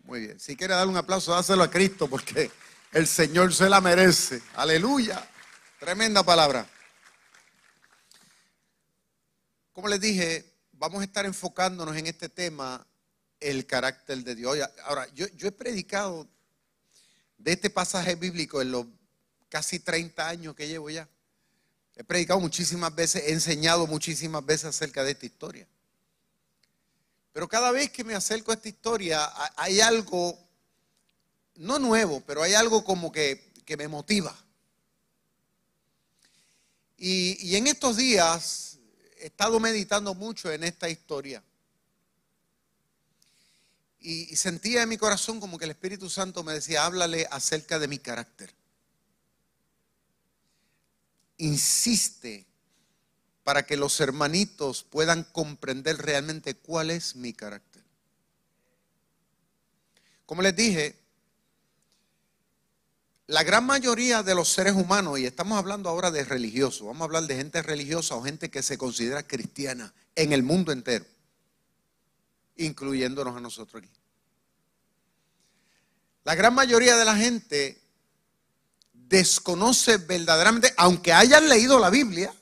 Muy 0.00 0.20
bien. 0.20 0.40
Si 0.40 0.56
quiere 0.56 0.74
dar 0.74 0.88
un 0.88 0.96
aplauso, 0.96 1.32
dáselo 1.32 1.62
a 1.62 1.70
Cristo 1.70 2.08
porque 2.08 2.50
el 2.92 3.06
Señor 3.06 3.54
se 3.54 3.68
la 3.68 3.80
merece. 3.80 4.42
Aleluya. 4.54 5.28
Tremenda 5.78 6.22
palabra. 6.22 6.66
Como 9.72 9.88
les 9.88 10.00
dije, 10.00 10.44
vamos 10.72 11.00
a 11.00 11.04
estar 11.04 11.26
enfocándonos 11.26 11.96
en 11.96 12.06
este 12.06 12.28
tema, 12.28 12.84
el 13.38 13.66
carácter 13.66 14.24
de 14.24 14.34
Dios. 14.34 14.58
Ahora, 14.84 15.06
yo, 15.14 15.26
yo 15.36 15.48
he 15.48 15.52
predicado 15.52 16.26
de 17.36 17.52
este 17.52 17.70
pasaje 17.70 18.16
bíblico 18.16 18.60
en 18.60 18.72
los 18.72 18.86
casi 19.48 19.78
30 19.78 20.28
años 20.28 20.54
que 20.54 20.66
llevo 20.66 20.90
ya. 20.90 21.08
He 21.94 22.04
predicado 22.04 22.40
muchísimas 22.40 22.94
veces, 22.94 23.24
he 23.24 23.32
enseñado 23.32 23.86
muchísimas 23.86 24.44
veces 24.44 24.66
acerca 24.66 25.04
de 25.04 25.12
esta 25.12 25.26
historia. 25.26 25.66
Pero 27.38 27.46
cada 27.46 27.70
vez 27.70 27.92
que 27.92 28.02
me 28.02 28.16
acerco 28.16 28.50
a 28.50 28.54
esta 28.54 28.68
historia 28.68 29.30
hay 29.54 29.80
algo, 29.80 30.36
no 31.54 31.78
nuevo, 31.78 32.20
pero 32.26 32.42
hay 32.42 32.54
algo 32.54 32.82
como 32.82 33.12
que, 33.12 33.52
me 33.78 33.86
motiva. 33.86 34.36
Y, 36.96 37.38
y 37.48 37.54
en 37.54 37.68
estos 37.68 37.96
días 37.96 38.78
he 39.18 39.26
estado 39.26 39.60
meditando 39.60 40.14
mucho 40.14 40.50
en 40.50 40.64
esta 40.64 40.88
historia. 40.88 41.40
Y, 44.00 44.34
sentía 44.34 44.82
en 44.82 44.88
mi 44.88 44.96
corazón 44.96 45.38
como 45.38 45.58
que 45.58 45.66
el 45.66 45.70
Espíritu 45.70 46.10
Santo 46.10 46.42
me 46.42 46.54
decía, 46.54 46.86
háblale 46.86 47.28
acerca 47.30 47.78
de 47.78 47.86
mi 47.86 48.00
carácter. 48.00 48.52
Insiste 51.36 52.48
para 53.48 53.64
que 53.64 53.78
los 53.78 53.98
hermanitos 53.98 54.82
puedan 54.82 55.24
comprender 55.24 55.96
realmente 55.96 56.54
cuál 56.54 56.90
es 56.90 57.16
mi 57.16 57.32
carácter. 57.32 57.82
Como 60.26 60.42
les 60.42 60.54
dije, 60.54 60.94
la 63.26 63.42
gran 63.44 63.64
mayoría 63.64 64.22
de 64.22 64.34
los 64.34 64.50
seres 64.50 64.74
humanos, 64.74 65.18
y 65.18 65.24
estamos 65.24 65.56
hablando 65.56 65.88
ahora 65.88 66.10
de 66.10 66.24
religiosos, 66.24 66.86
vamos 66.86 67.00
a 67.00 67.04
hablar 67.04 67.22
de 67.22 67.36
gente 67.36 67.62
religiosa 67.62 68.16
o 68.16 68.22
gente 68.22 68.50
que 68.50 68.62
se 68.62 68.76
considera 68.76 69.22
cristiana 69.22 69.94
en 70.14 70.34
el 70.34 70.42
mundo 70.42 70.70
entero 70.70 71.06
incluyéndonos 72.56 73.34
a 73.34 73.40
nosotros 73.40 73.82
aquí. 73.82 73.90
La 76.24 76.34
gran 76.34 76.52
mayoría 76.52 76.98
de 76.98 77.04
la 77.06 77.16
gente 77.16 77.80
desconoce 78.92 79.96
verdaderamente, 79.96 80.74
aunque 80.76 81.14
hayan 81.14 81.48
leído 81.48 81.78
la 81.78 81.88
Biblia 81.88 82.34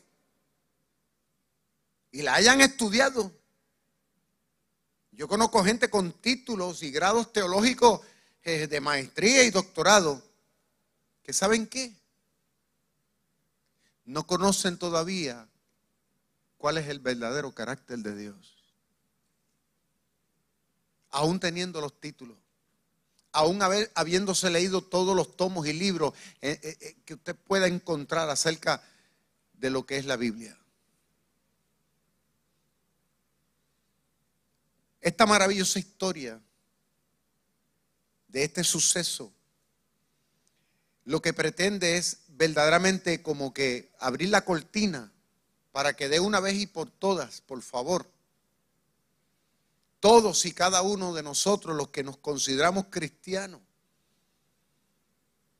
y 2.16 2.22
la 2.22 2.34
hayan 2.34 2.62
estudiado. 2.62 3.30
Yo 5.12 5.28
conozco 5.28 5.62
gente 5.62 5.90
con 5.90 6.12
títulos 6.12 6.82
y 6.82 6.90
grados 6.90 7.30
teológicos 7.30 8.00
eh, 8.42 8.66
de 8.66 8.80
maestría 8.80 9.44
y 9.44 9.50
doctorado 9.50 10.22
que 11.22 11.34
saben 11.34 11.66
qué. 11.66 11.94
No 14.06 14.26
conocen 14.26 14.78
todavía 14.78 15.46
cuál 16.56 16.78
es 16.78 16.88
el 16.88 17.00
verdadero 17.00 17.52
carácter 17.52 17.98
de 17.98 18.16
Dios 18.16 18.56
aún 21.10 21.38
teniendo 21.38 21.80
los 21.80 21.98
títulos, 21.98 22.36
aún 23.32 23.62
haber, 23.62 23.90
habiéndose 23.94 24.50
leído 24.50 24.82
todos 24.82 25.14
los 25.16 25.36
tomos 25.36 25.66
y 25.66 25.72
libros 25.72 26.12
eh, 26.42 26.58
eh, 26.62 26.96
que 27.06 27.14
usted 27.14 27.34
pueda 27.34 27.66
encontrar 27.66 28.28
acerca 28.28 28.82
de 29.54 29.70
lo 29.70 29.86
que 29.86 29.96
es 29.96 30.04
la 30.04 30.16
Biblia. 30.16 30.58
Esta 35.00 35.26
maravillosa 35.26 35.78
historia 35.78 36.40
de 38.28 38.44
este 38.44 38.64
suceso 38.64 39.32
lo 41.06 41.22
que 41.22 41.32
pretende 41.32 41.96
es 41.96 42.18
verdaderamente 42.28 43.22
como 43.22 43.54
que 43.54 43.92
abrir 44.00 44.28
la 44.28 44.44
cortina 44.44 45.12
para 45.70 45.94
que 45.94 46.08
de 46.08 46.18
una 46.20 46.40
vez 46.40 46.54
y 46.54 46.66
por 46.66 46.90
todas, 46.90 47.40
por 47.42 47.62
favor, 47.62 48.10
todos 50.00 50.44
y 50.46 50.52
cada 50.52 50.82
uno 50.82 51.14
de 51.14 51.22
nosotros, 51.22 51.76
los 51.76 51.88
que 51.88 52.02
nos 52.02 52.16
consideramos 52.16 52.86
cristianos, 52.90 53.60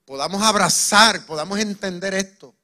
podamos 0.05 0.43
abrazar, 0.43 1.25
podamos 1.26 1.61
entender 1.61 2.14
esto, 2.14 2.55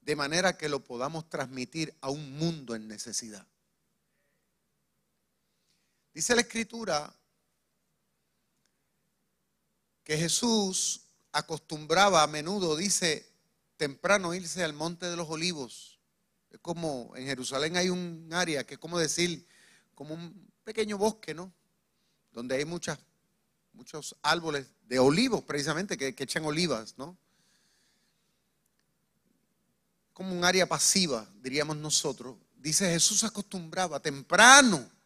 de 0.00 0.16
manera 0.16 0.56
que 0.56 0.68
lo 0.68 0.80
podamos 0.80 1.28
transmitir 1.30 1.94
a 2.00 2.10
un 2.10 2.38
mundo 2.38 2.74
en 2.74 2.88
necesidad. 2.88 3.46
Dice 6.14 6.34
la 6.34 6.40
escritura 6.40 7.14
que 10.04 10.16
Jesús 10.16 11.02
acostumbraba 11.32 12.22
a 12.22 12.26
menudo, 12.26 12.76
dice, 12.76 13.30
temprano 13.76 14.34
irse 14.34 14.64
al 14.64 14.72
monte 14.72 15.06
de 15.06 15.16
los 15.16 15.28
olivos. 15.28 15.98
Es 16.50 16.58
como 16.60 17.12
en 17.14 17.26
Jerusalén 17.26 17.76
hay 17.76 17.90
un 17.90 18.28
área 18.32 18.64
que 18.64 18.74
es 18.74 18.80
como 18.80 18.98
decir, 18.98 19.46
como 19.94 20.14
un 20.14 20.50
pequeño 20.64 20.98
bosque, 20.98 21.34
¿no? 21.34 21.52
Donde 22.32 22.56
hay 22.56 22.64
muchas, 22.64 22.98
muchos 23.72 24.16
árboles 24.22 24.66
de 24.86 24.98
olivos, 24.98 25.42
precisamente, 25.42 25.96
que, 25.96 26.14
que 26.14 26.24
echan 26.24 26.44
olivas, 26.44 26.96
¿no? 26.96 27.16
Como 30.12 30.32
un 30.32 30.44
área 30.44 30.66
pasiva, 30.66 31.28
diríamos 31.40 31.76
nosotros. 31.76 32.36
Dice 32.56 32.90
Jesús 32.90 33.24
acostumbraba 33.24 34.00
temprano 34.00 34.97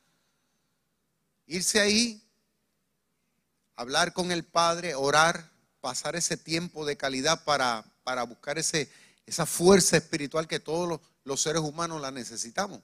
irse 1.47 1.81
ahí, 1.81 2.23
hablar 3.77 4.13
con 4.13 4.33
el 4.33 4.45
Padre, 4.45 4.95
orar, 4.95 5.51
pasar 5.81 6.17
ese 6.17 6.37
tiempo 6.37 6.85
de 6.85 6.97
calidad 6.97 7.45
para, 7.45 7.85
para 8.05 8.23
buscar 8.23 8.59
ese, 8.59 8.91
esa 9.27 9.47
fuerza 9.47 9.97
espiritual 9.97 10.47
que 10.47 10.61
todos 10.61 11.01
los, 11.25 11.41
seres 11.41 11.63
humanos 11.63 12.01
la 12.01 12.11
necesitamos. 12.11 12.81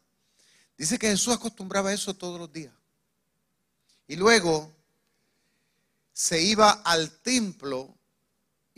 Dice 0.76 0.98
que 0.98 1.08
Jesús 1.08 1.34
acostumbraba 1.34 1.92
eso 1.92 2.14
todos 2.14 2.38
los 2.38 2.52
días. 2.52 2.72
Y 4.06 4.16
luego 4.16 4.72
se 6.12 6.40
iba 6.40 6.70
al 6.70 7.10
templo 7.20 7.97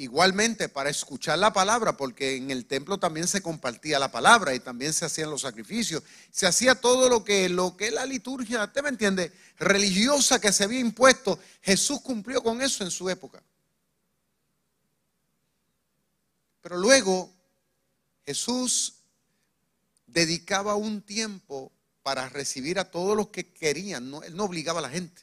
igualmente 0.00 0.70
para 0.70 0.88
escuchar 0.88 1.38
la 1.38 1.52
palabra, 1.52 1.94
porque 1.94 2.36
en 2.36 2.50
el 2.50 2.64
templo 2.64 2.98
también 2.98 3.28
se 3.28 3.42
compartía 3.42 3.98
la 3.98 4.10
palabra 4.10 4.54
y 4.54 4.60
también 4.60 4.94
se 4.94 5.04
hacían 5.04 5.28
los 5.28 5.42
sacrificios, 5.42 6.02
se 6.30 6.46
hacía 6.46 6.74
todo 6.74 7.10
lo 7.10 7.22
que, 7.22 7.50
lo 7.50 7.76
que 7.76 7.90
la 7.90 8.06
liturgia, 8.06 8.64
¿usted 8.64 8.82
me 8.82 8.88
entiende? 8.88 9.30
Religiosa 9.58 10.40
que 10.40 10.54
se 10.54 10.64
había 10.64 10.80
impuesto, 10.80 11.38
Jesús 11.60 12.00
cumplió 12.00 12.42
con 12.42 12.62
eso 12.62 12.82
en 12.82 12.90
su 12.90 13.10
época. 13.10 13.42
Pero 16.62 16.78
luego 16.78 17.30
Jesús 18.24 18.94
dedicaba 20.06 20.76
un 20.76 21.02
tiempo 21.02 21.70
para 22.02 22.26
recibir 22.30 22.78
a 22.78 22.90
todos 22.90 23.14
los 23.14 23.28
que 23.28 23.52
querían, 23.52 24.14
él 24.24 24.34
no 24.34 24.44
obligaba 24.44 24.78
a 24.78 24.82
la 24.82 24.88
gente. 24.88 25.20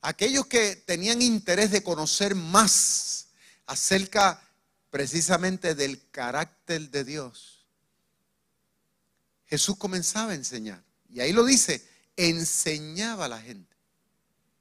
Aquellos 0.00 0.46
que 0.46 0.76
tenían 0.76 1.20
interés 1.20 1.70
de 1.70 1.82
conocer 1.82 2.34
más 2.34 3.23
acerca 3.66 4.40
precisamente 4.90 5.74
del 5.74 6.10
carácter 6.10 6.90
de 6.90 7.04
Dios, 7.04 7.66
Jesús 9.46 9.76
comenzaba 9.76 10.32
a 10.32 10.36
enseñar. 10.36 10.82
Y 11.08 11.20
ahí 11.20 11.32
lo 11.32 11.44
dice, 11.44 11.86
enseñaba 12.16 13.26
a 13.26 13.28
la 13.28 13.40
gente. 13.40 13.74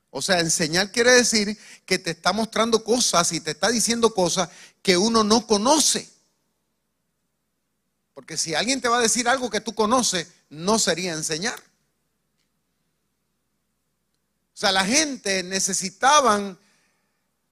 O 0.10 0.22
sea, 0.22 0.40
enseñar 0.40 0.92
quiere 0.92 1.12
decir 1.12 1.58
que 1.86 1.98
te 1.98 2.12
está 2.12 2.34
mostrando 2.34 2.84
cosas 2.84 3.32
y 3.32 3.40
te 3.40 3.52
está 3.52 3.70
diciendo 3.70 4.14
cosas 4.14 4.50
que 4.82 4.96
uno 4.96 5.24
no 5.24 5.48
conoce. 5.48 6.08
Porque 8.14 8.38
si 8.38 8.54
alguien 8.54 8.80
te 8.80 8.88
va 8.88 9.00
a 9.00 9.02
decir 9.02 9.28
algo 9.28 9.50
que 9.50 9.62
tú 9.62 9.74
conoces, 9.74 10.28
no 10.50 10.78
sería 10.78 11.14
enseñar. 11.14 11.60
O 14.54 14.58
sea, 14.58 14.72
la 14.72 14.86
gente 14.86 15.42
necesitaban 15.42 16.60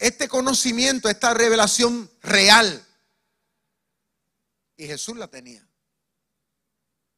este 0.02 0.28
conocimiento, 0.28 1.10
esta 1.10 1.34
revelación 1.36 2.10
real. 2.24 2.84
Y 4.76 4.88
Jesús 4.88 5.16
la 5.16 5.28
tenía. 5.28 5.66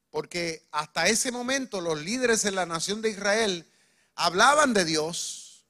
Porque 0.10 0.68
hasta 0.70 1.08
ese 1.08 1.32
momento 1.32 1.80
los 1.80 2.00
líderes 2.02 2.44
en 2.44 2.56
la 2.56 2.66
nación 2.66 3.02
de 3.02 3.10
Israel 3.10 3.72
hablaban 4.16 4.74
de 4.74 4.84
Dios, 4.84 5.66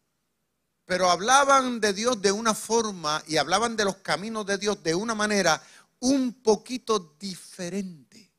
pero 0.86 1.12
hablaban 1.12 1.80
de 1.80 1.94
Dios 1.94 2.20
de 2.20 2.32
una 2.32 2.56
forma 2.56 3.24
y 3.28 3.38
hablaban 3.38 3.76
de 3.76 3.86
los 3.86 3.98
caminos 3.98 4.48
de 4.48 4.58
Dios 4.58 4.82
de 4.82 4.96
una 4.96 5.14
manera 5.14 5.62
un 6.00 6.34
poquito 6.42 7.16
diferente. 7.20 8.32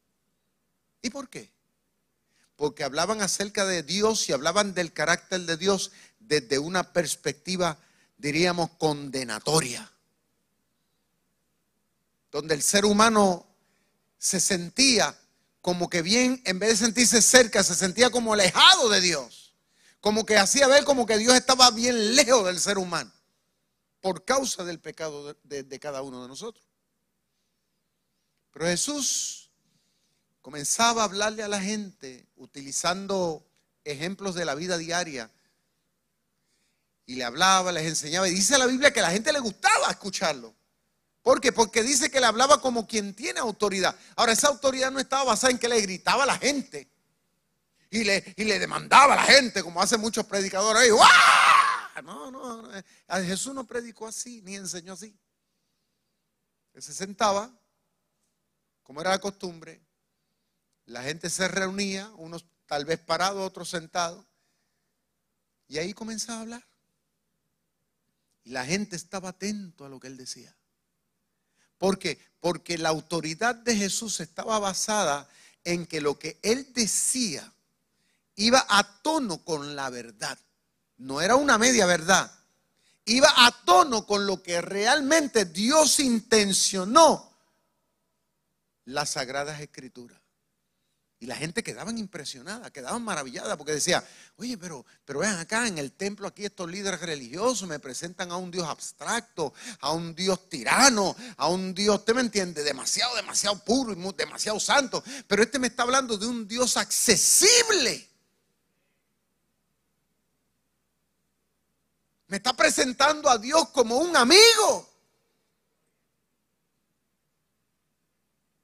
¿Y 1.00 1.10
por 1.10 1.28
qué? 1.28 1.52
Porque 2.56 2.82
hablaban 2.82 3.22
acerca 3.22 3.64
de 3.64 3.84
Dios 3.84 4.28
y 4.28 4.32
hablaban 4.32 4.74
del 4.74 4.92
carácter 4.92 5.42
de 5.42 5.56
Dios 5.56 5.92
desde 6.18 6.58
una 6.58 6.92
perspectiva, 6.92 7.78
diríamos, 8.16 8.70
condenatoria. 8.78 9.90
Donde 12.30 12.54
el 12.54 12.62
ser 12.62 12.84
humano 12.84 13.46
se 14.18 14.40
sentía 14.40 15.16
como 15.60 15.88
que 15.88 16.02
bien, 16.02 16.42
en 16.44 16.58
vez 16.58 16.70
de 16.70 16.84
sentirse 16.84 17.22
cerca, 17.22 17.62
se 17.62 17.74
sentía 17.74 18.10
como 18.10 18.34
alejado 18.34 18.90
de 18.90 19.00
Dios. 19.00 19.54
Como 20.00 20.26
que 20.26 20.36
hacía 20.36 20.66
ver 20.66 20.84
como 20.84 21.06
que 21.06 21.16
Dios 21.16 21.34
estaba 21.34 21.70
bien 21.70 22.16
lejos 22.16 22.44
del 22.44 22.60
ser 22.60 22.76
humano. 22.76 23.10
Por 24.02 24.26
causa 24.26 24.64
del 24.64 24.78
pecado 24.78 25.34
de, 25.42 25.62
de 25.62 25.80
cada 25.80 26.02
uno 26.02 26.20
de 26.20 26.28
nosotros. 26.28 26.62
Pero 28.52 28.66
Jesús 28.66 29.50
comenzaba 30.42 31.00
a 31.00 31.06
hablarle 31.06 31.42
a 31.42 31.48
la 31.48 31.62
gente 31.62 32.28
utilizando 32.36 33.46
ejemplos 33.84 34.34
de 34.34 34.44
la 34.44 34.54
vida 34.54 34.76
diaria. 34.76 35.30
Y 37.06 37.16
le 37.16 37.24
hablaba, 37.24 37.72
les 37.72 37.86
enseñaba. 37.86 38.28
Y 38.28 38.32
dice 38.32 38.58
la 38.58 38.66
Biblia 38.66 38.92
que 38.92 39.00
a 39.00 39.04
la 39.04 39.10
gente 39.10 39.32
le 39.32 39.40
gustaba 39.40 39.90
escucharlo. 39.90 40.54
¿Por 41.22 41.40
qué? 41.40 41.52
Porque 41.52 41.82
dice 41.82 42.10
que 42.10 42.20
le 42.20 42.26
hablaba 42.26 42.60
como 42.60 42.86
quien 42.86 43.14
tiene 43.14 43.40
autoridad. 43.40 43.96
Ahora, 44.16 44.32
esa 44.32 44.48
autoridad 44.48 44.90
no 44.90 45.00
estaba 45.00 45.24
basada 45.24 45.50
en 45.50 45.58
que 45.58 45.68
le 45.68 45.80
gritaba 45.80 46.24
a 46.24 46.26
la 46.26 46.38
gente. 46.38 46.88
Y 47.90 48.04
le, 48.04 48.34
y 48.36 48.44
le 48.44 48.58
demandaba 48.58 49.14
a 49.14 49.16
la 49.16 49.22
gente, 49.24 49.62
como 49.62 49.80
hacen 49.80 50.00
muchos 50.00 50.26
predicadores 50.26 50.82
ahí. 50.82 50.90
No, 52.02 52.30
no, 52.30 52.62
no. 52.62 52.82
Jesús 53.22 53.54
no 53.54 53.64
predicó 53.64 54.06
así, 54.06 54.42
ni 54.42 54.56
enseñó 54.56 54.94
así. 54.94 55.16
Él 56.72 56.82
se 56.82 56.92
sentaba 56.92 57.50
como 58.84 59.00
era 59.00 59.10
la 59.10 59.18
costumbre, 59.18 59.80
la 60.84 61.02
gente 61.02 61.30
se 61.30 61.48
reunía, 61.48 62.10
unos 62.16 62.44
tal 62.66 62.84
vez 62.84 63.00
parados, 63.00 63.44
otros 63.44 63.70
sentados, 63.70 64.24
y 65.66 65.78
ahí 65.78 65.94
comenzaba 65.94 66.38
a 66.38 66.42
hablar. 66.42 66.64
Y 68.44 68.50
la 68.50 68.64
gente 68.64 68.96
estaba 68.96 69.30
atento 69.30 69.84
a 69.84 69.88
lo 69.88 69.98
que 69.98 70.06
él 70.06 70.16
decía. 70.16 70.54
¿Por 71.78 71.98
qué? 71.98 72.18
Porque 72.40 72.78
la 72.78 72.90
autoridad 72.90 73.54
de 73.54 73.76
Jesús 73.76 74.20
estaba 74.20 74.58
basada 74.58 75.28
en 75.64 75.86
que 75.86 76.00
lo 76.00 76.18
que 76.18 76.38
él 76.42 76.72
decía 76.72 77.50
iba 78.36 78.64
a 78.68 79.02
tono 79.02 79.44
con 79.44 79.74
la 79.74 79.90
verdad. 79.90 80.38
No 80.98 81.20
era 81.20 81.36
una 81.36 81.58
media 81.58 81.86
verdad. 81.86 82.30
Iba 83.06 83.28
a 83.36 83.50
tono 83.64 84.06
con 84.06 84.26
lo 84.26 84.42
que 84.42 84.60
realmente 84.60 85.44
Dios 85.44 86.00
intencionó 86.00 87.30
las 88.86 89.10
sagradas 89.10 89.60
escrituras. 89.60 90.23
Y 91.20 91.26
la 91.26 91.36
gente 91.36 91.62
quedaban 91.62 91.96
impresionada, 91.96 92.70
quedaban 92.70 93.02
maravillada 93.02 93.56
porque 93.56 93.72
decía, 93.72 94.06
oye, 94.36 94.58
pero, 94.58 94.84
pero 95.04 95.20
vean 95.20 95.38
acá 95.38 95.66
en 95.66 95.78
el 95.78 95.92
templo, 95.92 96.28
aquí 96.28 96.44
estos 96.44 96.70
líderes 96.70 97.00
religiosos 97.00 97.68
me 97.68 97.78
presentan 97.78 98.30
a 98.30 98.36
un 98.36 98.50
Dios 98.50 98.66
abstracto, 98.68 99.54
a 99.80 99.92
un 99.92 100.14
Dios 100.14 100.48
tirano, 100.48 101.16
a 101.36 101.48
un 101.48 101.72
Dios, 101.72 102.00
usted 102.00 102.14
me 102.14 102.20
entiende, 102.20 102.62
demasiado, 102.62 103.16
demasiado 103.16 103.58
puro 103.64 103.92
y 103.92 104.14
demasiado 104.16 104.60
santo. 104.60 105.02
Pero 105.26 105.42
este 105.42 105.58
me 105.58 105.68
está 105.68 105.84
hablando 105.84 106.18
de 106.18 106.26
un 106.26 106.46
Dios 106.46 106.76
accesible. 106.76 108.10
Me 112.26 112.38
está 112.38 112.54
presentando 112.54 113.30
a 113.30 113.38
Dios 113.38 113.68
como 113.68 113.96
un 113.96 114.16
amigo. 114.16 114.90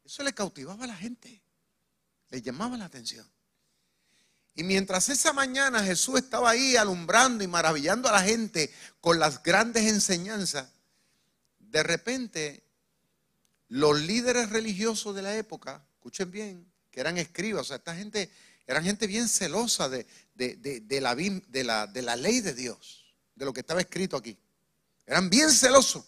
Eso 0.04 0.24
le 0.24 0.32
cautivaba 0.32 0.84
a 0.84 0.88
la 0.88 0.96
gente, 0.96 1.40
le 2.30 2.42
llamaba 2.42 2.76
la 2.76 2.86
atención. 2.86 3.28
Y 4.54 4.62
mientras 4.64 5.08
esa 5.08 5.32
mañana 5.32 5.84
Jesús 5.84 6.18
estaba 6.20 6.50
ahí 6.50 6.76
alumbrando 6.76 7.44
y 7.44 7.48
maravillando 7.48 8.08
a 8.08 8.12
la 8.12 8.22
gente 8.22 8.72
con 9.00 9.18
las 9.18 9.42
grandes 9.42 9.84
enseñanzas, 9.86 10.68
de 11.58 11.82
repente 11.82 12.62
los 13.68 14.00
líderes 14.00 14.50
religiosos 14.50 15.14
de 15.14 15.22
la 15.22 15.36
época, 15.36 15.84
escuchen 15.94 16.30
bien, 16.30 16.66
que 16.90 17.00
eran 17.00 17.18
escribas, 17.18 17.62
o 17.62 17.64
sea, 17.64 17.76
esta 17.76 17.94
gente 17.94 18.30
eran 18.66 18.84
gente 18.84 19.06
bien 19.06 19.28
celosa 19.28 19.88
de, 19.88 20.06
la, 21.00 21.14
de, 21.14 21.64
la, 21.64 21.86
de 21.86 22.02
la 22.02 22.16
ley 22.16 22.40
de 22.40 22.54
Dios, 22.54 23.14
de 23.34 23.44
lo 23.44 23.52
que 23.52 23.60
estaba 23.60 23.80
escrito 23.80 24.16
aquí. 24.16 24.36
Eran 25.06 25.30
bien 25.30 25.50
celosos, 25.50 26.04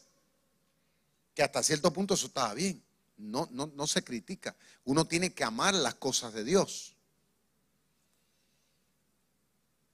que 1.34 1.42
hasta 1.42 1.62
cierto 1.62 1.92
punto 1.92 2.14
eso 2.14 2.26
estaba 2.26 2.52
bien 2.54 2.82
no, 3.16 3.48
no, 3.52 3.86
se 3.86 4.02
critica. 4.02 4.56
Uno 4.84 5.06
tiene 5.06 5.32
que 5.32 5.44
amar 5.44 5.74
las 5.74 5.94
cosas 5.94 6.32
de 6.32 6.44
Dios. 6.44 6.94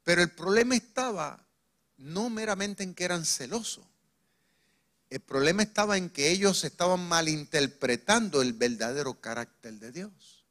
Pero 0.04 0.22
el 0.22 0.30
problema 0.30 0.74
estaba 0.74 1.44
no 1.98 2.30
meramente 2.30 2.82
en 2.82 2.94
que 2.94 3.04
eran 3.04 3.24
celosos. 3.24 3.84
El 5.10 5.20
problema 5.20 5.62
estaba 5.62 5.96
en 5.96 6.10
que 6.10 6.30
ellos 6.30 6.64
estaban 6.64 7.06
malinterpretando 7.08 8.42
el 8.42 8.52
verdadero 8.52 9.20
carácter 9.20 9.74
de 9.74 9.92
Dios. 9.92 10.44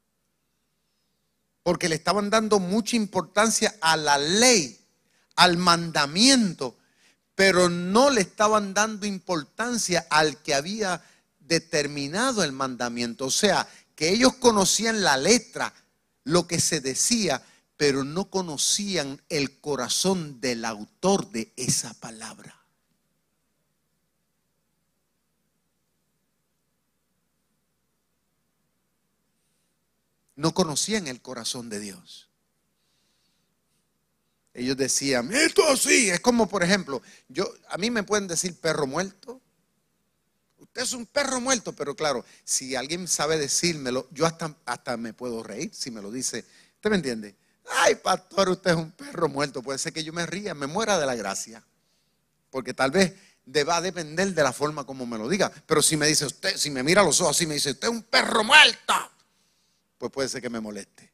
Porque 1.62 1.88
le 1.88 1.94
estaban 1.94 2.30
dando 2.30 2.58
mucha 2.58 2.96
importancia 2.96 3.74
a 3.80 3.96
la 3.96 4.18
ley, 4.18 4.78
al 5.36 5.56
mandamiento, 5.56 6.76
pero 7.34 7.68
no 7.68 8.10
le 8.10 8.20
estaban 8.20 8.74
dando 8.74 9.06
importancia 9.06 10.06
al 10.10 10.42
que 10.42 10.54
había 10.54 11.02
determinado 11.48 12.44
el 12.44 12.52
mandamiento. 12.52 13.26
O 13.26 13.30
sea, 13.30 13.68
que 13.94 14.10
ellos 14.10 14.34
conocían 14.34 15.02
la 15.02 15.16
letra, 15.16 15.74
lo 16.24 16.46
que 16.46 16.60
se 16.60 16.80
decía, 16.80 17.42
pero 17.76 18.04
no 18.04 18.30
conocían 18.30 19.20
el 19.28 19.60
corazón 19.60 20.40
del 20.40 20.64
autor 20.64 21.30
de 21.30 21.52
esa 21.56 21.94
palabra. 21.94 22.54
No 30.36 30.54
conocían 30.54 31.08
el 31.08 31.20
corazón 31.20 31.68
de 31.68 31.80
Dios. 31.80 32.28
Ellos 34.54 34.76
decían, 34.76 35.32
esto 35.32 35.76
sí, 35.76 36.10
es 36.10 36.20
como 36.20 36.48
por 36.48 36.62
ejemplo, 36.62 37.00
yo 37.28 37.48
a 37.68 37.78
mí 37.78 37.90
me 37.90 38.02
pueden 38.02 38.26
decir 38.26 38.58
perro 38.60 38.86
muerto, 38.86 39.40
es 40.82 40.92
un 40.92 41.06
perro 41.06 41.40
muerto, 41.40 41.72
pero 41.72 41.94
claro, 41.94 42.24
si 42.44 42.76
alguien 42.76 43.08
sabe 43.08 43.38
decírmelo, 43.38 44.08
yo 44.10 44.26
hasta, 44.26 44.96
me 44.96 45.12
puedo 45.12 45.42
reír 45.42 45.70
si 45.72 45.90
me 45.90 46.00
lo 46.00 46.10
dice. 46.10 46.44
¿Usted 46.74 46.90
me 46.90 46.96
entiende? 46.96 47.36
Ay, 47.70 47.96
pastor, 47.96 48.48
usted 48.48 48.70
es 48.70 48.76
un 48.76 48.92
perro 48.92 49.28
muerto. 49.28 49.62
Puede 49.62 49.78
ser 49.78 49.92
que 49.92 50.04
yo 50.04 50.12
me 50.12 50.26
ría, 50.26 50.54
me 50.54 50.66
muera 50.66 50.98
de 50.98 51.06
la 51.06 51.14
gracia. 51.14 51.64
Porque 52.50 52.72
tal 52.74 52.90
vez 52.90 53.14
va 53.68 53.76
a 53.76 53.80
depender 53.80 54.32
de 54.34 54.42
la 54.42 54.52
forma 54.52 54.84
como 54.84 55.06
me 55.06 55.18
lo 55.18 55.28
diga. 55.28 55.52
Pero 55.66 55.82
si 55.82 55.96
me 55.96 56.06
dice 56.06 56.26
usted, 56.26 56.56
si 56.56 56.70
me 56.70 56.82
mira 56.82 57.02
a 57.02 57.04
los 57.04 57.20
ojos 57.20 57.36
así, 57.36 57.46
me 57.46 57.54
dice, 57.54 57.70
usted 57.70 57.88
es 57.88 57.94
un 57.94 58.02
perro 58.02 58.44
muerto, 58.44 58.94
pues 59.98 60.12
puede 60.12 60.28
ser 60.28 60.40
que 60.40 60.50
me 60.50 60.60
moleste. 60.60 61.10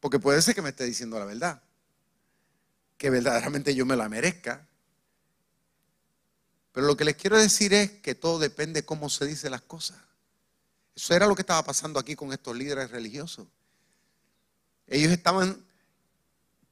Porque 0.00 0.18
puede 0.18 0.40
ser 0.40 0.54
que 0.54 0.62
me 0.62 0.70
esté 0.70 0.84
diciendo 0.84 1.18
la 1.18 1.26
verdad. 1.26 1.62
Que 2.96 3.10
verdaderamente 3.10 3.74
yo 3.74 3.84
me 3.84 3.96
la 3.96 4.08
merezca. 4.08 4.66
Pero 6.72 6.86
lo 6.86 6.96
que 6.96 7.04
les 7.04 7.16
quiero 7.16 7.38
decir 7.38 7.74
es 7.74 7.90
que 7.90 8.14
todo 8.14 8.38
depende 8.38 8.80
de 8.80 8.86
cómo 8.86 9.08
se 9.08 9.26
dicen 9.26 9.50
las 9.50 9.62
cosas. 9.62 9.98
Eso 10.94 11.14
era 11.14 11.26
lo 11.26 11.34
que 11.34 11.42
estaba 11.42 11.64
pasando 11.64 11.98
aquí 11.98 12.14
con 12.14 12.32
estos 12.32 12.56
líderes 12.56 12.90
religiosos. 12.90 13.46
Ellos 14.86 15.12
estaban 15.12 15.64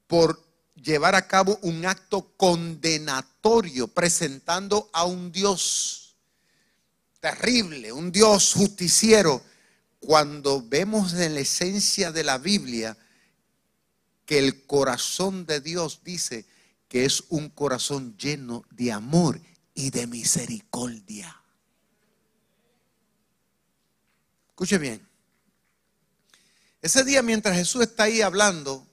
por 0.06 0.44
llevar 0.74 1.14
a 1.14 1.26
cabo 1.26 1.58
un 1.62 1.86
acto 1.86 2.32
condenatorio, 2.36 3.88
presentando 3.88 4.88
a 4.92 5.04
un 5.04 5.32
Dios 5.32 6.16
terrible, 7.20 7.92
un 7.92 8.12
Dios 8.12 8.54
justiciero, 8.54 9.42
cuando 10.00 10.62
vemos 10.62 11.14
en 11.14 11.34
la 11.34 11.40
esencia 11.40 12.12
de 12.12 12.22
la 12.22 12.38
Biblia 12.38 12.96
que 14.24 14.38
el 14.38 14.64
corazón 14.66 15.46
de 15.46 15.60
Dios 15.60 16.00
dice 16.04 16.46
que 16.86 17.04
es 17.04 17.24
un 17.28 17.48
corazón 17.48 18.16
lleno 18.16 18.64
de 18.70 18.92
amor 18.92 19.40
y 19.78 19.90
de 19.90 20.08
misericordia. 20.08 21.40
Escuche 24.48 24.76
bien. 24.76 25.08
Ese 26.82 27.04
día 27.04 27.22
mientras 27.22 27.56
Jesús 27.56 27.82
está 27.82 28.02
ahí 28.02 28.20
hablando, 28.20 28.84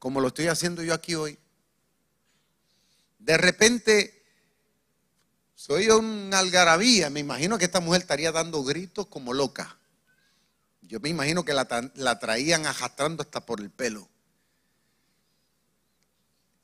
como 0.00 0.20
lo 0.20 0.26
estoy 0.26 0.48
haciendo 0.48 0.82
yo 0.82 0.92
aquí 0.92 1.14
hoy, 1.14 1.38
de 3.20 3.36
repente 3.36 4.24
se 5.54 5.72
oye 5.72 5.92
un 5.92 6.34
algarabía. 6.34 7.08
Me 7.08 7.20
imagino 7.20 7.56
que 7.56 7.66
esta 7.66 7.78
mujer 7.78 8.00
estaría 8.00 8.32
dando 8.32 8.64
gritos 8.64 9.06
como 9.06 9.32
loca. 9.32 9.78
Yo 10.82 10.98
me 10.98 11.10
imagino 11.10 11.44
que 11.44 11.54
la, 11.54 11.92
la 11.94 12.18
traían 12.18 12.66
arrastrando 12.66 13.22
hasta 13.22 13.46
por 13.46 13.60
el 13.60 13.70
pelo. 13.70 14.08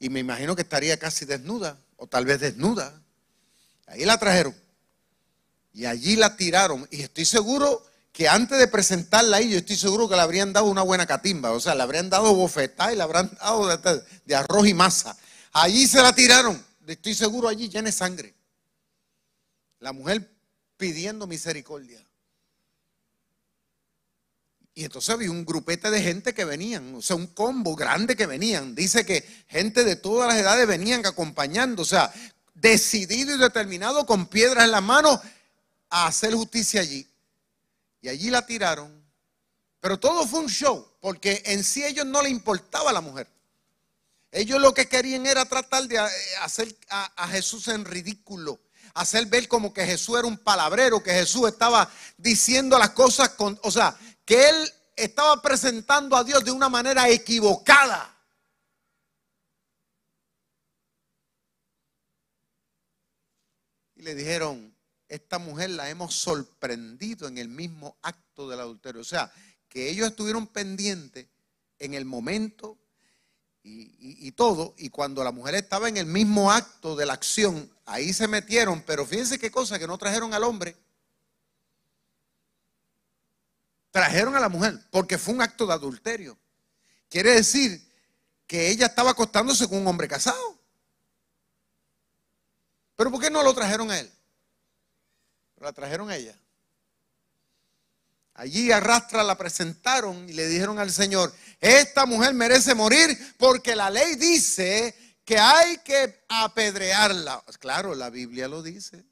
Y 0.00 0.08
me 0.08 0.18
imagino 0.18 0.56
que 0.56 0.62
estaría 0.62 0.98
casi 0.98 1.24
desnuda, 1.24 1.78
o 1.96 2.08
tal 2.08 2.24
vez 2.24 2.40
desnuda. 2.40 3.01
Ahí 3.86 4.04
la 4.04 4.18
trajeron. 4.18 4.54
Y 5.72 5.86
allí 5.86 6.16
la 6.16 6.36
tiraron. 6.36 6.86
Y 6.90 7.02
estoy 7.02 7.24
seguro 7.24 7.84
que 8.12 8.28
antes 8.28 8.58
de 8.58 8.68
presentarla 8.68 9.38
ahí, 9.38 9.50
yo 9.50 9.58
estoy 9.58 9.76
seguro 9.76 10.08
que 10.08 10.16
le 10.16 10.22
habrían 10.22 10.52
dado 10.52 10.66
una 10.66 10.82
buena 10.82 11.06
catimba. 11.06 11.52
O 11.52 11.60
sea, 11.60 11.74
le 11.74 11.82
habrían 11.82 12.10
dado 12.10 12.34
bofetada 12.34 12.92
y 12.92 12.96
le 12.96 13.02
habrán 13.02 13.30
dado 13.40 13.76
de, 14.24 14.34
arroz 14.34 14.66
y 14.66 14.74
masa. 14.74 15.16
Allí 15.52 15.86
se 15.86 16.02
la 16.02 16.14
tiraron. 16.14 16.62
Estoy 16.86 17.14
seguro 17.14 17.48
allí 17.48 17.68
llena 17.68 17.86
de 17.86 17.92
sangre. 17.92 18.34
La 19.80 19.92
mujer 19.92 20.30
pidiendo 20.76 21.26
misericordia. 21.26 22.04
Y 24.74 24.84
entonces 24.84 25.10
había 25.10 25.30
un 25.30 25.44
grupete 25.44 25.90
de 25.90 26.00
gente 26.00 26.32
que 26.32 26.46
venían, 26.46 26.94
o 26.94 27.02
sea, 27.02 27.14
un 27.14 27.26
combo 27.26 27.76
grande 27.76 28.16
que 28.16 28.26
venían. 28.26 28.74
Dice 28.74 29.04
que 29.04 29.22
gente 29.48 29.84
de 29.84 29.96
todas 29.96 30.32
las 30.32 30.40
edades 30.40 30.66
venían 30.66 31.04
acompañando, 31.04 31.82
o 31.82 31.84
sea, 31.84 32.10
decidido 32.62 33.34
y 33.34 33.38
determinado 33.38 34.06
con 34.06 34.26
piedras 34.26 34.64
en 34.64 34.70
las 34.70 34.82
manos 34.82 35.18
a 35.90 36.06
hacer 36.06 36.32
justicia 36.32 36.80
allí. 36.80 37.06
Y 38.00 38.08
allí 38.08 38.30
la 38.30 38.46
tiraron. 38.46 39.02
Pero 39.80 39.98
todo 39.98 40.26
fue 40.26 40.40
un 40.40 40.48
show, 40.48 40.86
porque 41.00 41.42
en 41.44 41.64
sí 41.64 41.82
a 41.82 41.88
ellos 41.88 42.06
no 42.06 42.22
le 42.22 42.30
importaba 42.30 42.92
la 42.92 43.00
mujer. 43.00 43.28
Ellos 44.30 44.60
lo 44.60 44.72
que 44.72 44.88
querían 44.88 45.26
era 45.26 45.44
tratar 45.44 45.86
de 45.88 45.96
eh, 45.96 46.08
hacer 46.40 46.74
a, 46.88 47.24
a 47.24 47.28
Jesús 47.28 47.66
en 47.68 47.84
ridículo, 47.84 48.60
hacer 48.94 49.26
ver 49.26 49.48
como 49.48 49.74
que 49.74 49.84
Jesús 49.84 50.18
era 50.18 50.28
un 50.28 50.38
palabrero, 50.38 51.02
que 51.02 51.12
Jesús 51.12 51.48
estaba 51.48 51.90
diciendo 52.16 52.78
las 52.78 52.90
cosas 52.90 53.30
con, 53.30 53.58
o 53.62 53.70
sea, 53.72 53.94
que 54.24 54.48
él 54.48 54.72
estaba 54.94 55.42
presentando 55.42 56.16
a 56.16 56.22
Dios 56.22 56.44
de 56.44 56.52
una 56.52 56.68
manera 56.68 57.08
equivocada. 57.08 58.11
Le 64.02 64.14
dijeron, 64.16 64.74
esta 65.08 65.38
mujer 65.38 65.70
la 65.70 65.88
hemos 65.88 66.14
sorprendido 66.14 67.28
en 67.28 67.38
el 67.38 67.48
mismo 67.48 67.96
acto 68.02 68.48
del 68.48 68.58
adulterio. 68.60 69.00
O 69.00 69.04
sea, 69.04 69.32
que 69.68 69.88
ellos 69.88 70.08
estuvieron 70.08 70.46
pendientes 70.48 71.26
en 71.78 71.94
el 71.94 72.04
momento 72.04 72.76
y, 73.62 73.82
y- 73.82 74.26
y 74.26 74.32
todo, 74.32 74.74
y 74.76 74.88
cuando 74.88 75.22
la 75.22 75.30
mujer 75.30 75.54
estaba 75.54 75.88
en 75.88 75.96
el 75.96 76.06
mismo 76.06 76.50
acto 76.50 76.96
de 76.96 77.06
la 77.06 77.12
acción, 77.12 77.70
ahí 77.86 78.12
se 78.12 78.26
metieron, 78.26 78.82
pero 78.82 79.06
fíjense 79.06 79.38
qué 79.38 79.50
cosa, 79.52 79.78
que 79.78 79.86
no 79.86 79.98
trajeron 79.98 80.34
al 80.34 80.42
hombre. 80.42 80.76
Trajeron 83.92 84.34
a 84.34 84.40
la 84.40 84.48
mujer, 84.48 84.80
porque 84.90 85.16
fue 85.18 85.34
un 85.34 85.42
acto 85.42 85.66
de 85.66 85.74
adulterio. 85.74 86.36
Quiere 87.08 87.34
decir 87.34 87.80
que 88.48 88.68
ella 88.70 88.86
estaba 88.86 89.10
acostándose 89.12 89.68
con 89.68 89.78
un 89.78 89.86
hombre 89.86 90.08
casado. 90.08 90.58
Pero 93.02 93.10
¿por 93.10 93.20
qué 93.20 93.30
no 93.30 93.42
lo 93.42 93.52
trajeron 93.52 93.90
a 93.90 93.98
él? 93.98 94.08
La 95.56 95.72
trajeron 95.72 96.08
a 96.08 96.14
ella. 96.14 96.38
Allí 98.34 98.70
arrastra 98.70 99.24
la 99.24 99.36
presentaron 99.36 100.28
y 100.28 100.34
le 100.34 100.46
dijeron 100.46 100.78
al 100.78 100.92
Señor, 100.92 101.34
esta 101.60 102.06
mujer 102.06 102.32
merece 102.32 102.76
morir 102.76 103.34
porque 103.38 103.74
la 103.74 103.90
ley 103.90 104.14
dice 104.14 105.18
que 105.24 105.36
hay 105.36 105.78
que 105.78 106.24
apedrearla. 106.28 107.42
Claro, 107.58 107.96
la 107.96 108.08
Biblia 108.08 108.46
lo 108.46 108.62
dice. 108.62 109.04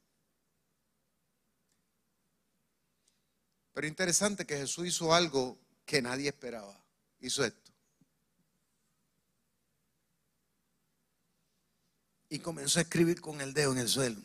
Pero 3.72 3.88
interesante 3.88 4.46
que 4.46 4.57
Jesús 4.57 4.87
hizo 4.87 5.12
algo 5.12 5.59
que 5.85 6.00
nadie 6.00 6.29
esperaba. 6.29 6.81
Hizo 7.18 7.44
esto. 7.44 7.60
Y 12.31 12.38
comenzó 12.38 12.79
a 12.79 12.83
escribir 12.83 13.21
con 13.21 13.43
el 13.43 13.53
dedo 13.53 13.73
en 13.73 13.79
el 13.79 13.88
suelo. 13.88 14.21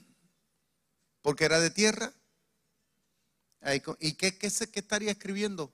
Porque 1.21 1.43
era 1.43 1.59
de 1.59 1.71
tierra. 1.71 2.13
¿Y 3.99 4.13
qué, 4.13 4.37
qué, 4.37 4.49
qué 4.49 4.79
estaría 4.79 5.11
escribiendo? 5.11 5.73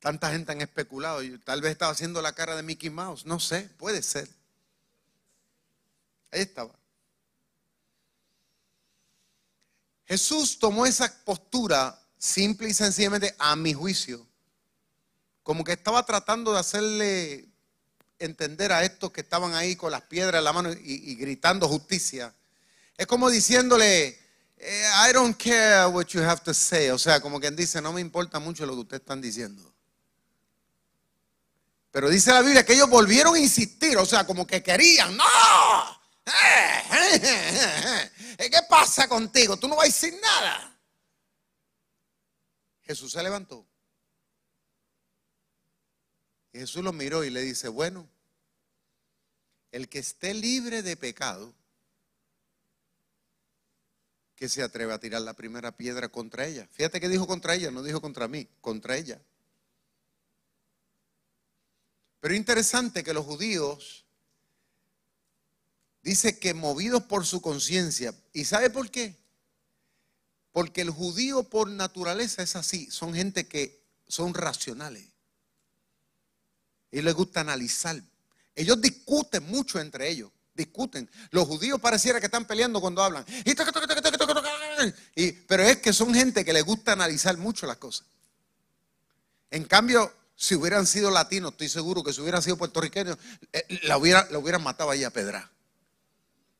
Tanta 0.00 0.32
gente 0.32 0.50
han 0.50 0.60
especulado. 0.60 1.20
Tal 1.44 1.60
vez 1.60 1.72
estaba 1.72 1.92
haciendo 1.92 2.20
la 2.20 2.34
cara 2.34 2.56
de 2.56 2.62
Mickey 2.62 2.90
Mouse. 2.90 3.24
No 3.24 3.38
sé, 3.38 3.70
puede 3.76 4.02
ser. 4.02 4.28
Ahí 6.32 6.40
estaba. 6.40 6.74
Jesús 10.06 10.58
tomó 10.58 10.84
esa 10.84 11.10
postura 11.24 11.98
simple 12.18 12.68
y 12.68 12.74
sencillamente 12.74 13.34
a 13.38 13.56
mi 13.56 13.72
juicio. 13.72 14.26
Como 15.42 15.64
que 15.64 15.72
estaba 15.72 16.04
tratando 16.04 16.52
de 16.52 16.58
hacerle 16.58 17.53
entender 18.18 18.72
a 18.72 18.84
estos 18.84 19.10
que 19.10 19.20
estaban 19.20 19.54
ahí 19.54 19.76
con 19.76 19.90
las 19.90 20.02
piedras 20.02 20.38
en 20.38 20.44
la 20.44 20.52
mano 20.52 20.70
y, 20.72 21.14
gritando 21.16 21.68
justicia. 21.68 22.34
Es 22.96 23.06
como 23.06 23.30
diciéndole, 23.30 24.18
eh, 24.56 24.84
I 25.08 25.12
don't 25.12 25.36
care 25.36 25.86
what 25.86 26.06
you 26.06 26.22
have 26.22 26.42
to 26.42 26.54
say. 26.54 26.90
O 26.90 26.98
sea, 26.98 27.20
como 27.20 27.40
quien 27.40 27.56
dice, 27.56 27.80
no 27.80 27.92
me 27.92 28.00
importa 28.00 28.38
mucho 28.38 28.66
lo 28.66 28.74
que 28.74 28.80
ustedes 28.80 29.00
están 29.00 29.20
diciendo. 29.20 29.72
Pero 31.90 32.08
dice 32.08 32.32
la 32.32 32.42
Biblia 32.42 32.64
que 32.64 32.72
ellos 32.72 32.90
volvieron 32.90 33.34
a 33.36 33.38
insistir, 33.38 33.96
o 33.96 34.06
sea, 34.06 34.26
como 34.26 34.46
que 34.46 34.62
querían, 34.62 35.16
no. 35.16 35.24
¿Qué 38.36 38.60
pasa 38.68 39.06
contigo? 39.08 39.56
Tú 39.56 39.68
no 39.68 39.76
vas 39.76 39.84
a 39.84 39.86
decir 39.86 40.14
nada. 40.20 40.76
Jesús 42.82 43.12
se 43.12 43.22
levantó. 43.22 43.66
Jesús 46.60 46.84
lo 46.84 46.92
miró 46.92 47.24
y 47.24 47.30
le 47.30 47.42
dice, 47.42 47.68
bueno, 47.68 48.08
el 49.72 49.88
que 49.88 49.98
esté 49.98 50.34
libre 50.34 50.82
de 50.82 50.96
pecado, 50.96 51.52
que 54.36 54.48
se 54.48 54.62
atreve 54.62 54.92
a 54.92 55.00
tirar 55.00 55.22
la 55.22 55.34
primera 55.34 55.76
piedra 55.76 56.08
contra 56.08 56.46
ella. 56.46 56.68
Fíjate 56.70 57.00
que 57.00 57.08
dijo 57.08 57.26
contra 57.26 57.54
ella, 57.54 57.70
no 57.70 57.82
dijo 57.82 58.00
contra 58.00 58.28
mí, 58.28 58.48
contra 58.60 58.96
ella. 58.96 59.20
Pero 62.20 62.34
interesante 62.34 63.02
que 63.02 63.14
los 63.14 63.24
judíos 63.24 64.04
dice 66.02 66.38
que 66.38 66.54
movidos 66.54 67.02
por 67.04 67.26
su 67.26 67.42
conciencia, 67.42 68.14
¿y 68.32 68.44
sabe 68.44 68.70
por 68.70 68.90
qué? 68.90 69.16
Porque 70.52 70.82
el 70.82 70.90
judío 70.90 71.42
por 71.42 71.68
naturaleza 71.68 72.42
es 72.42 72.54
así, 72.54 72.90
son 72.90 73.12
gente 73.12 73.48
que 73.48 73.82
son 74.06 74.34
racionales. 74.34 75.13
Y 76.94 77.02
les 77.02 77.12
gusta 77.12 77.40
analizar. 77.40 78.00
Ellos 78.54 78.80
discuten 78.80 79.44
mucho 79.48 79.80
entre 79.80 80.08
ellos, 80.08 80.30
discuten. 80.54 81.10
Los 81.30 81.44
judíos 81.48 81.80
pareciera 81.80 82.20
que 82.20 82.26
están 82.26 82.44
peleando 82.44 82.80
cuando 82.80 83.02
hablan. 83.02 83.24
Y 85.16 85.32
pero 85.32 85.64
es 85.64 85.78
que 85.78 85.92
son 85.92 86.14
gente 86.14 86.44
que 86.44 86.52
les 86.52 86.64
gusta 86.64 86.92
analizar 86.92 87.36
mucho 87.36 87.66
las 87.66 87.78
cosas. 87.78 88.06
En 89.50 89.64
cambio, 89.64 90.14
si 90.36 90.54
hubieran 90.54 90.86
sido 90.86 91.10
latinos, 91.10 91.50
estoy 91.50 91.68
seguro 91.68 92.04
que 92.04 92.12
si 92.12 92.20
hubieran 92.20 92.42
sido 92.42 92.56
puertorriqueños, 92.56 93.18
eh, 93.52 93.80
la, 93.82 93.98
hubiera, 93.98 94.28
la 94.30 94.38
hubieran 94.38 94.62
matado 94.62 94.90
ahí 94.90 95.02
a 95.02 95.10
pedra. 95.10 95.50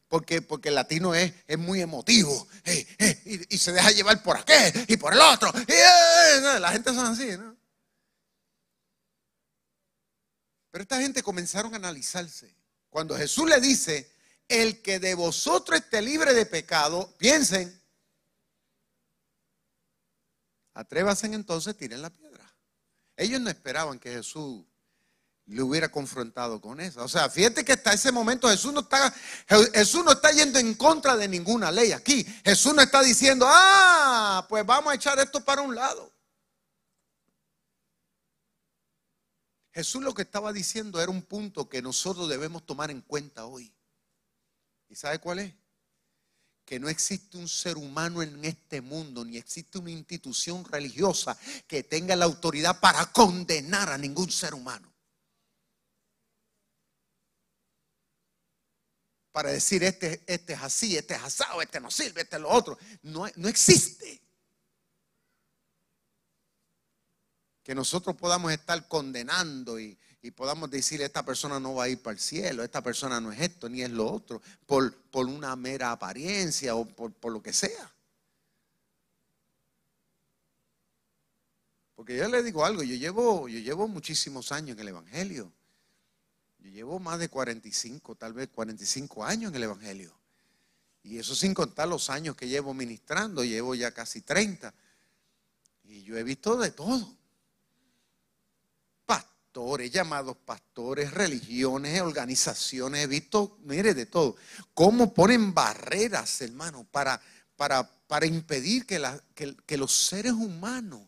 Porque, 0.08 0.42
porque 0.42 0.70
el 0.70 0.74
latino 0.74 1.14
es, 1.14 1.32
es 1.46 1.58
muy 1.58 1.80
emotivo 1.80 2.48
eh, 2.64 2.84
eh, 2.98 3.46
y, 3.50 3.56
se 3.58 3.70
deja 3.70 3.92
llevar 3.92 4.20
por 4.20 4.36
aquel 4.36 4.84
y 4.88 4.96
por 4.96 5.12
el 5.12 5.20
otro. 5.20 5.52
Eh, 5.68 6.58
la 6.58 6.72
gente 6.72 6.92
son 6.92 7.06
así, 7.06 7.38
¿no? 7.38 7.54
Pero 10.74 10.82
esta 10.82 11.00
gente 11.00 11.22
comenzaron 11.22 11.72
a 11.72 11.76
analizarse. 11.76 12.52
Cuando 12.90 13.16
Jesús 13.16 13.48
le 13.48 13.60
dice, 13.60 14.10
el 14.48 14.82
que 14.82 14.98
de 14.98 15.14
vosotros 15.14 15.78
esté 15.78 16.02
libre 16.02 16.34
de 16.34 16.46
pecado, 16.46 17.14
piensen, 17.16 17.80
atrévasen 20.72 21.32
entonces, 21.32 21.76
tiren 21.76 22.02
la 22.02 22.10
piedra. 22.10 22.52
Ellos 23.16 23.40
no 23.40 23.50
esperaban 23.50 24.00
que 24.00 24.14
Jesús 24.14 24.64
le 25.46 25.62
hubiera 25.62 25.92
confrontado 25.92 26.60
con 26.60 26.80
eso. 26.80 27.04
O 27.04 27.08
sea, 27.08 27.30
fíjate 27.30 27.64
que 27.64 27.74
hasta 27.74 27.92
ese 27.92 28.10
momento 28.10 28.48
Jesús 28.48 28.72
no 28.72 28.80
está, 28.80 29.14
Jesús 29.72 30.04
no 30.04 30.10
está 30.10 30.32
yendo 30.32 30.58
en 30.58 30.74
contra 30.74 31.16
de 31.16 31.28
ninguna 31.28 31.70
ley 31.70 31.92
aquí. 31.92 32.24
Jesús 32.44 32.74
no 32.74 32.82
está 32.82 33.00
diciendo, 33.00 33.46
ah, 33.48 34.44
pues 34.48 34.66
vamos 34.66 34.92
a 34.92 34.96
echar 34.96 35.20
esto 35.20 35.40
para 35.44 35.62
un 35.62 35.76
lado. 35.76 36.13
Jesús 39.74 40.04
lo 40.04 40.14
que 40.14 40.22
estaba 40.22 40.52
diciendo 40.52 41.02
era 41.02 41.10
un 41.10 41.22
punto 41.22 41.68
que 41.68 41.82
nosotros 41.82 42.28
debemos 42.28 42.64
tomar 42.64 42.92
en 42.92 43.00
cuenta 43.00 43.46
hoy. 43.46 43.74
¿Y 44.88 44.94
sabe 44.94 45.18
cuál 45.18 45.40
es? 45.40 45.52
Que 46.64 46.78
no 46.78 46.88
existe 46.88 47.36
un 47.36 47.48
ser 47.48 47.76
humano 47.76 48.22
en 48.22 48.44
este 48.44 48.80
mundo, 48.80 49.24
ni 49.24 49.36
existe 49.36 49.78
una 49.78 49.90
institución 49.90 50.64
religiosa 50.64 51.36
que 51.66 51.82
tenga 51.82 52.14
la 52.14 52.24
autoridad 52.24 52.78
para 52.78 53.10
condenar 53.12 53.88
a 53.90 53.98
ningún 53.98 54.30
ser 54.30 54.54
humano. 54.54 54.94
Para 59.32 59.50
decir, 59.50 59.82
este, 59.82 60.22
este 60.28 60.52
es 60.52 60.62
así, 60.62 60.96
este 60.96 61.14
es 61.14 61.22
asado, 61.22 61.60
este 61.60 61.80
no 61.80 61.90
sirve, 61.90 62.22
este 62.22 62.36
es 62.36 62.42
lo 62.42 62.48
otro. 62.48 62.78
No, 63.02 63.26
no 63.34 63.48
existe. 63.48 64.23
Que 67.64 67.74
nosotros 67.74 68.14
podamos 68.14 68.52
estar 68.52 68.86
condenando 68.88 69.80
y, 69.80 69.98
podamos 70.36 70.70
decir, 70.70 71.00
esta 71.02 71.24
persona 71.24 71.58
no 71.58 71.74
va 71.74 71.84
a 71.84 71.88
ir 71.88 72.00
para 72.00 72.12
el 72.12 72.20
cielo, 72.20 72.62
esta 72.62 72.82
persona 72.82 73.20
no 73.20 73.32
es 73.32 73.40
esto 73.40 73.68
ni 73.68 73.82
es 73.82 73.90
lo 73.90 74.10
otro, 74.10 74.40
por, 74.66 74.94
por 74.94 75.26
una 75.26 75.56
mera 75.56 75.90
apariencia 75.90 76.74
o 76.76 76.86
por, 76.86 77.12
por, 77.12 77.32
lo 77.32 77.42
que 77.42 77.52
sea. 77.52 77.92
Porque 81.94 82.16
yo 82.16 82.28
le 82.28 82.42
digo 82.42 82.64
algo, 82.64 82.82
yo 82.82 82.96
llevo, 82.96 83.48
yo 83.48 83.58
llevo 83.58 83.88
muchísimos 83.88 84.52
años 84.52 84.76
en 84.76 84.80
el 84.80 84.88
Evangelio. 84.88 85.52
Yo 86.58 86.70
llevo 86.70 86.98
más 86.98 87.18
de 87.18 87.28
45, 87.28 88.14
tal 88.14 88.32
vez 88.32 88.48
45 88.48 89.24
años 89.24 89.50
en 89.50 89.56
el 89.56 89.62
Evangelio. 89.64 90.14
Y 91.02 91.18
eso 91.18 91.34
sin 91.34 91.52
contar 91.54 91.88
los 91.88 92.08
años 92.08 92.34
que 92.34 92.48
llevo 92.48 92.72
ministrando, 92.72 93.44
llevo 93.44 93.74
ya 93.74 93.92
casi 93.92 94.22
30. 94.22 94.72
Y 95.84 96.02
yo 96.02 96.16
he 96.16 96.22
visto 96.22 96.56
de 96.56 96.70
todo 96.70 97.23
pastores, 99.54 99.92
llamados 99.92 100.36
pastores, 100.44 101.12
religiones, 101.12 102.00
organizaciones, 102.00 103.04
he 103.04 103.06
visto, 103.06 103.56
mire, 103.62 103.94
de 103.94 104.06
todo, 104.06 104.34
cómo 104.74 105.14
ponen 105.14 105.54
barreras, 105.54 106.40
hermano, 106.40 106.84
para, 106.90 107.20
para, 107.56 107.88
para 108.08 108.26
impedir 108.26 108.84
que, 108.84 108.98
la, 108.98 109.22
que 109.36 109.76
los 109.76 109.92
seres 109.92 110.32
humanos 110.32 111.02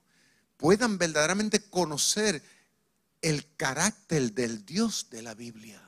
puedan 0.56 0.96
verdaderamente 0.96 1.68
conocer 1.68 2.40
el 3.20 3.52
carácter 3.56 4.32
del 4.32 4.64
Dios 4.64 5.08
de 5.10 5.22
la 5.22 5.34
Biblia. 5.34 5.82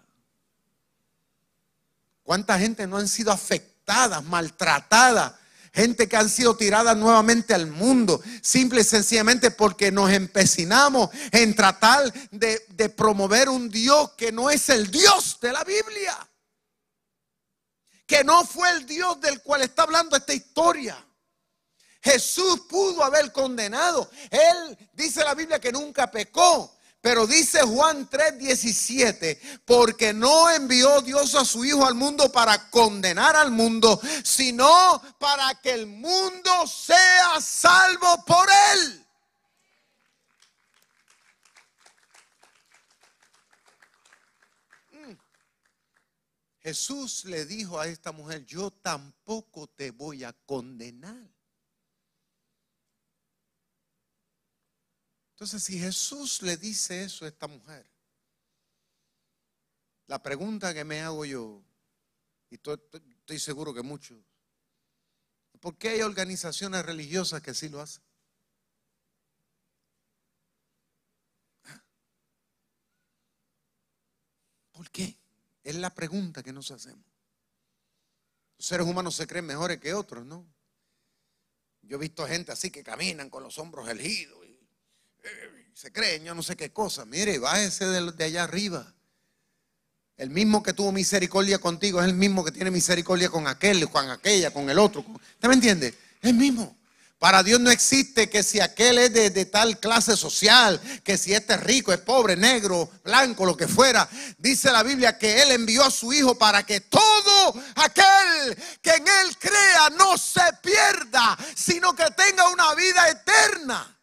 ¿Cuánta 2.25 2.59
gente 2.59 2.88
no 2.88 2.97
han 2.97 3.07
sido 3.07 3.31
afectadas, 3.31 4.25
maltratadas 4.25 5.35
gente 5.72 6.09
que 6.09 6.16
han 6.16 6.28
sido 6.28 6.57
tiradas 6.57 6.96
nuevamente 6.96 7.54
al 7.54 7.66
mundo, 7.66 8.22
simple 8.42 8.81
y 8.81 8.85
sencillamente 8.85 9.50
porque 9.50 9.90
nos 9.90 10.11
empecinamos 10.11 11.11
en 11.33 11.54
tratar 11.54 12.12
de, 12.31 12.88
promover 12.90 13.48
un 13.48 13.68
Dios 13.70 14.12
que 14.12 14.33
no 14.33 14.50
es 14.50 14.68
el 14.68 14.90
Dios 14.90 15.38
de 15.40 15.52
la 15.52 15.64
Biblia, 15.64 16.16
que 18.07 18.24
no 18.24 18.44
fue 18.44 18.70
el 18.70 18.87
Dios 18.87 19.20
del 19.20 19.42
cual 19.42 19.62
está 19.62 19.83
hablando 19.83 20.16
esta 20.16 20.33
historia. 20.33 21.04
Jesús 22.00 22.61
pudo 22.68 23.04
haber 23.04 23.33
condenado. 23.33 24.09
Él 24.31 24.78
dice 24.94 25.22
la 25.24 25.35
Biblia 25.35 25.61
que 25.61 25.72
nunca 25.72 26.11
pecó. 26.11 26.78
Pero 27.09 27.27
dice 27.27 27.62
Juan 27.62 28.07
3:17, 28.11 29.40
porque 29.64 30.12
no 30.12 30.51
envió 30.51 31.01
Dios 31.01 31.35
a 31.37 31.47
su 31.47 31.64
Hijo 31.64 31.87
al 31.87 31.94
mundo 31.94 32.31
para 32.31 32.68
condenar 32.68 33.35
al 33.35 33.51
mundo, 33.51 33.99
sino 34.23 35.01
para 35.18 35.55
que 35.62 35.73
el 35.73 35.87
mundo 35.87 36.66
sea 36.66 37.40
salvo 37.40 38.23
por 38.27 38.47
él. 38.75 39.07
Mm. 44.92 45.18
Jesús 46.61 47.25
le 47.25 47.47
dijo 47.47 47.81
a 47.81 47.87
esta 47.87 48.12
mujer, 48.12 48.44
yo 48.44 48.71
tampoco 48.71 49.66
te 49.66 49.92
voy 49.92 50.25
a 50.25 50.35
condenar. 50.44 51.38
Entonces, 55.38 55.62
si 55.62 55.79
Jesús 55.79 56.42
le 56.42 56.57
dice 56.57 57.05
eso 57.05 57.24
a 57.24 57.29
esta 57.29 57.46
mujer, 57.46 57.88
la 60.09 60.20
pregunta 60.20 60.74
que 60.74 60.83
me 60.83 61.01
hago 61.01 61.24
yo, 61.24 61.62
y 62.51 62.57
estoy 62.57 63.38
seguro 63.38 63.72
que 63.72 63.83
muchos, 63.83 64.18
¿por 65.61 65.79
qué 65.79 65.90
hay 65.90 66.03
organizaciones 66.03 66.85
religiosas 66.85 67.40
que 67.40 67.55
sí 67.55 67.68
lo 67.68 67.81
hacen? 67.81 68.03
¿Por 74.72 74.90
qué? 74.90 75.14
Es 75.62 75.77
la 75.77 75.94
pregunta 75.94 76.42
que 76.42 76.53
nos 76.53 76.72
hacemos. 76.72 77.07
Los 78.57 78.66
seres 78.66 78.88
humanos 78.88 79.14
se 79.14 79.29
creen 79.29 79.46
mejores 79.46 79.79
que 79.79 79.94
otros, 79.94 80.27
¿no? 80.27 80.44
Yo 81.83 81.96
he 81.96 82.01
visto 82.01 82.27
gente 82.27 82.51
así 82.51 82.72
que 82.72 82.83
caminan 82.83 83.31
con 83.31 83.44
los 83.44 83.57
hombros 83.59 83.88
erguidos 83.88 84.48
se 85.75 85.93
creen, 85.93 86.25
yo 86.25 86.35
no 86.35 86.43
sé 86.43 86.57
qué 86.57 86.71
cosa. 86.71 87.05
Mire, 87.05 87.38
bájese 87.38 87.87
de, 87.87 88.12
de 88.12 88.25
allá 88.25 88.45
arriba. 88.45 88.93
El 90.17 90.31
mismo 90.31 90.62
que 90.62 90.73
tuvo 90.73 90.91
misericordia 90.91 91.59
contigo 91.59 92.01
es 92.01 92.07
el 92.07 92.14
mismo 92.14 92.45
que 92.45 92.51
tiene 92.51 92.73
misericordia 92.73 93.29
con 93.29 93.47
aquel, 93.47 93.88
con 93.88 94.11
aquella, 94.11 94.51
con 94.51 94.69
el 94.69 94.79
otro. 94.79 95.01
¿Usted 95.01 95.49
me 95.49 95.55
entiende? 95.55 95.88
Es 96.21 96.31
el 96.31 96.35
mismo. 96.35 96.77
Para 97.19 97.43
Dios 97.43 97.59
no 97.59 97.71
existe 97.71 98.31
que 98.31 98.45
si 98.45 98.61
aquel 98.61 98.99
es 98.99 99.12
de, 99.12 99.31
de, 99.31 99.45
tal 99.45 99.79
clase 99.81 100.17
social, 100.17 100.81
que 101.03 101.19
si 101.19 101.35
este 101.35 101.55
es 101.55 101.61
rico, 101.61 101.93
es 101.93 101.99
pobre, 101.99 102.37
negro, 102.37 102.88
blanco, 103.03 103.45
lo 103.45 103.57
que 103.57 103.67
fuera. 103.67 104.09
Dice 104.38 104.71
la 104.71 104.85
Biblia 104.85 105.19
que 105.19 105.43
Él 105.43 105.51
envió 105.51 105.85
a 105.85 105.91
su 105.91 106.12
Hijo 106.12 106.38
para 106.38 106.64
que 106.64 106.81
todo 106.81 107.61
aquel 107.75 108.57
que 108.81 108.91
en 108.91 109.07
Él 109.07 109.37
crea 109.38 109.91
no 109.99 110.17
se 110.17 110.43
pierda, 110.62 111.37
sino 111.57 111.93
que 111.95 112.05
tenga 112.17 112.49
una 112.51 112.75
vida 112.75 113.09
eterna. 113.09 113.98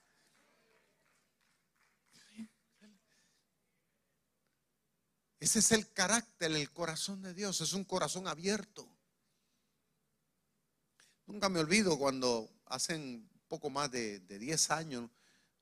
Ese 5.45 5.59
es 5.59 5.71
el 5.73 5.91
carácter, 5.93 6.51
el 6.53 6.71
corazón 6.71 7.21
de 7.21 7.35
Dios. 7.35 7.61
Es 7.61 7.73
un 7.73 7.83
corazón 7.83 8.27
abierto. 8.27 8.89
Nunca 11.27 11.49
me 11.49 11.59
olvido 11.59 11.99
cuando 11.99 12.49
hace 12.65 13.21
poco 13.47 13.69
más 13.69 13.91
de, 13.91 14.21
10 14.21 14.71
años 14.71 15.07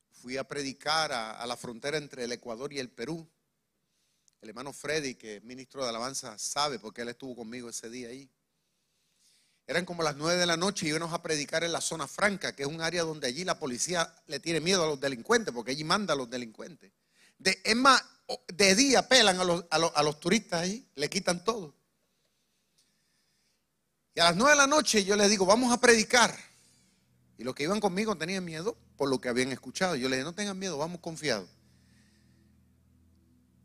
fui 0.10 0.38
a 0.38 0.46
predicar 0.46 1.12
a, 1.12 1.46
la 1.46 1.58
frontera 1.58 1.98
entre 1.98 2.24
el 2.24 2.32
Ecuador 2.32 2.72
y 2.72 2.80
el 2.80 2.92
Perú. 2.92 3.30
El 4.40 4.48
hermano 4.48 4.72
Freddy, 4.72 5.16
que 5.16 5.36
es 5.36 5.44
ministro 5.44 5.84
de 5.84 5.90
alabanza, 5.90 6.38
sabe 6.38 6.80
porque 6.80 7.02
él 7.02 7.10
estuvo 7.10 7.36
conmigo 7.36 7.68
ese 7.68 7.90
día 7.90 8.08
ahí. 8.08 8.32
Eran 9.68 9.84
como 9.84 10.02
las 10.02 10.16
9 10.16 10.40
de 10.40 10.46
la 10.46 10.56
noche 10.56 10.86
y 10.86 10.90
íbamos 10.92 11.12
a 11.12 11.22
predicar 11.22 11.66
en 11.66 11.74
la 11.74 11.82
zona 11.82 12.08
franca, 12.08 12.56
que 12.56 12.64
es 12.64 12.70
un 12.70 12.80
área 12.80 13.04
donde 13.04 13.28
allí 13.28 13.44
la 13.44 13.60
policía 13.60 14.16
le 14.28 14.40
tiene 14.40 14.62
miedo 14.62 14.86
a 14.86 14.88
los 14.88 15.02
delincuentes, 15.02 15.54
porque 15.54 15.72
allí 15.72 15.84
manda 15.84 16.14
a 16.14 16.16
los 16.16 16.30
delincuentes. 16.30 16.94
De, 17.38 17.60
es 17.66 17.76
más, 17.76 18.02
de 18.48 18.76
día 18.76 19.08
pelan 19.08 19.40
a 19.40 19.44
los, 19.44 19.66
a 19.70 20.04
los, 20.04 20.20
turistas 20.20 20.62
ahí, 20.62 20.88
le 20.96 21.10
quitan 21.10 21.44
todo. 21.44 21.76
Y 24.16 24.20
a 24.20 24.26
las 24.26 24.36
nueve 24.36 24.52
de 24.52 24.58
la 24.58 24.68
noche 24.68 25.04
yo 25.04 25.16
les 25.16 25.30
digo, 25.30 25.46
vamos 25.46 25.74
a 25.74 25.80
predicar. 25.80 26.36
Y 27.38 27.44
los 27.44 27.56
que 27.56 27.64
iban 27.64 27.80
conmigo 27.80 28.16
tenían 28.16 28.46
miedo 28.46 28.78
por 28.96 29.10
lo 29.10 29.20
que 29.20 29.30
habían 29.30 29.52
escuchado. 29.52 29.96
Yo 29.96 30.08
les 30.08 30.20
dije, 30.20 30.24
no 30.24 30.36
tengan 30.36 30.58
miedo, 30.58 30.78
vamos 30.78 31.00
confiados. 31.02 31.50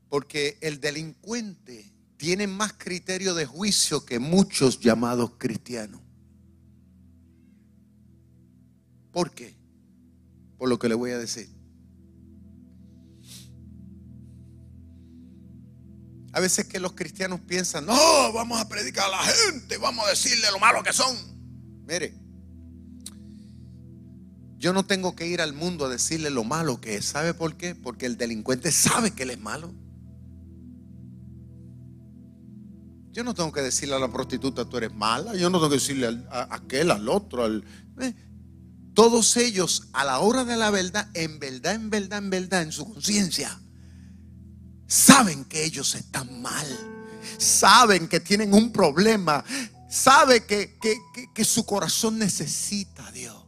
Porque 0.08 0.56
el 0.62 0.80
delincuente 0.80 1.92
tiene 2.16 2.46
más 2.46 2.72
criterio 2.72 3.34
de 3.34 3.46
juicio 3.46 4.04
que 4.04 4.18
muchos 4.18 4.80
llamados 4.80 5.32
cristianos. 5.38 6.00
¿Por 9.12 9.32
qué? 9.32 9.54
Por 10.56 10.68
lo 10.68 10.78
que 10.78 10.88
le 10.88 10.94
voy 10.94 11.10
a 11.10 11.18
decir. 11.18 11.57
A 16.38 16.40
veces 16.40 16.66
que 16.66 16.78
los 16.78 16.92
cristianos 16.92 17.40
piensan, 17.40 17.84
no, 17.84 18.32
vamos 18.32 18.60
a 18.60 18.68
predicar 18.68 19.06
a 19.06 19.08
la 19.08 19.22
gente, 19.24 19.76
vamos 19.76 20.06
a 20.06 20.10
decirle 20.10 20.48
lo 20.52 20.60
malo 20.60 20.84
que 20.84 20.92
son. 20.92 21.16
Mire, 21.84 22.14
yo 24.56 24.72
no 24.72 24.86
tengo 24.86 25.16
que 25.16 25.26
ir 25.26 25.40
al 25.40 25.52
mundo 25.52 25.86
a 25.86 25.88
decirle 25.88 26.30
lo 26.30 26.44
malo 26.44 26.80
que 26.80 26.94
es. 26.94 27.06
¿Sabe 27.06 27.34
por 27.34 27.56
qué? 27.56 27.74
Porque 27.74 28.06
el 28.06 28.16
delincuente 28.16 28.70
sabe 28.70 29.10
que 29.10 29.24
él 29.24 29.30
es 29.30 29.40
malo. 29.40 29.74
Yo 33.10 33.24
no 33.24 33.34
tengo 33.34 33.50
que 33.50 33.62
decirle 33.62 33.96
a 33.96 33.98
la 33.98 34.12
prostituta, 34.12 34.64
tú 34.64 34.76
eres 34.76 34.94
mala. 34.94 35.34
Yo 35.34 35.50
no 35.50 35.58
tengo 35.58 35.70
que 35.70 35.78
decirle 35.78 36.24
a, 36.30 36.54
aquel, 36.54 36.92
al 36.92 37.08
otro. 37.08 37.46
Al, 37.46 37.64
eh. 38.00 38.14
Todos 38.94 39.36
ellos, 39.38 39.88
a 39.92 40.04
la 40.04 40.20
hora 40.20 40.44
de 40.44 40.56
la 40.56 40.70
verdad, 40.70 41.10
en 41.14 41.40
verdad, 41.40 41.74
en 41.74 41.90
verdad, 41.90 42.18
en 42.20 42.30
verdad, 42.30 42.62
en 42.62 42.70
su 42.70 42.84
conciencia, 42.84 43.60
saben 44.88 45.44
que 45.44 45.64
ellos 45.64 45.94
están 45.94 46.42
mal. 46.42 46.66
Saben 47.38 48.08
que 48.08 48.18
tienen 48.18 48.52
un 48.52 48.72
problema. 48.72 49.44
Saben 49.88 50.44
que, 50.48 50.76
que 51.32 51.44
su 51.44 51.64
corazón 51.64 52.18
necesita 52.18 53.06
a 53.06 53.12
Dios 53.12 53.38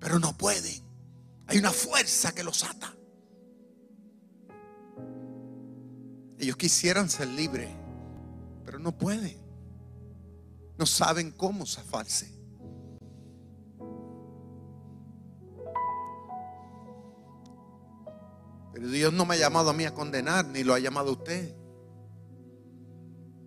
pero 0.00 0.18
no 0.18 0.36
pueden. 0.36 0.82
Hay 1.46 1.58
una 1.58 1.70
fuerza 1.70 2.34
que 2.34 2.42
los 2.42 2.62
ata. 2.64 2.94
Ellos 6.38 6.56
quisieran 6.56 7.10
ser 7.10 7.28
libres, 7.28 7.70
pero 8.64 8.78
no 8.78 8.96
pueden. 8.96 9.36
No 10.78 10.86
saben 10.86 11.32
cómo 11.32 11.66
zafarse. 11.66 12.37
Pero 18.78 18.90
Dios 18.92 19.12
no 19.12 19.26
me 19.26 19.34
ha 19.34 19.38
llamado 19.38 19.70
a 19.70 19.72
mí 19.72 19.86
a 19.86 19.92
condenar, 19.92 20.46
ni 20.46 20.62
lo 20.62 20.72
ha 20.72 20.78
llamado 20.78 21.08
a 21.08 21.12
usted. 21.14 21.52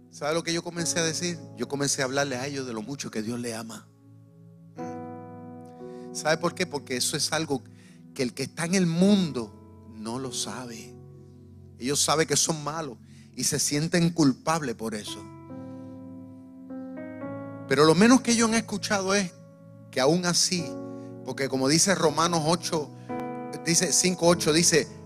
¿Sabe 0.09 0.33
lo 0.33 0.43
que 0.43 0.51
yo 0.51 0.61
comencé 0.61 0.99
a 0.99 1.05
decir? 1.05 1.39
Yo 1.55 1.69
comencé 1.69 2.01
a 2.01 2.05
hablarle 2.05 2.35
a 2.35 2.45
ellos 2.47 2.67
de 2.67 2.73
lo 2.73 2.81
mucho 2.81 3.09
que 3.09 3.21
Dios 3.21 3.39
le 3.39 3.55
ama. 3.55 3.87
¿Sabe 6.11 6.35
por 6.35 6.53
qué? 6.53 6.65
Porque 6.65 6.97
eso 6.97 7.15
es 7.15 7.31
algo 7.31 7.63
que 8.13 8.23
el 8.23 8.33
que 8.33 8.43
está 8.43 8.65
en 8.65 8.75
el 8.75 8.85
mundo 8.85 9.87
no 9.95 10.19
lo 10.19 10.33
sabe. 10.33 10.93
Ellos 11.79 12.01
saben 12.01 12.27
que 12.27 12.35
son 12.35 12.61
malos 12.61 12.97
y 13.33 13.45
se 13.45 13.57
sienten 13.57 14.09
culpables 14.09 14.75
por 14.75 14.95
eso. 14.95 15.23
Pero 17.69 17.85
lo 17.85 17.95
menos 17.95 18.19
que 18.19 18.31
ellos 18.31 18.49
han 18.49 18.55
escuchado 18.55 19.15
es 19.15 19.31
que 19.91 20.01
aún 20.01 20.25
así, 20.25 20.65
porque 21.23 21.47
como 21.47 21.69
dice 21.69 21.95
Romanos 21.95 22.41
8, 22.45 22.89
dice 23.65 23.91
5:8 23.93 24.51
dice, 24.51 25.00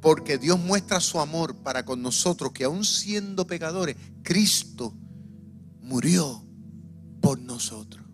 porque 0.00 0.38
Dios 0.38 0.58
muestra 0.58 1.00
su 1.00 1.20
amor 1.20 1.56
para 1.56 1.84
con 1.84 2.02
nosotros 2.02 2.52
que 2.52 2.64
aún 2.64 2.84
siendo 2.84 3.46
pecadores, 3.46 3.96
Cristo 4.22 4.94
murió 5.80 6.44
por 7.20 7.38
nosotros 7.38 8.08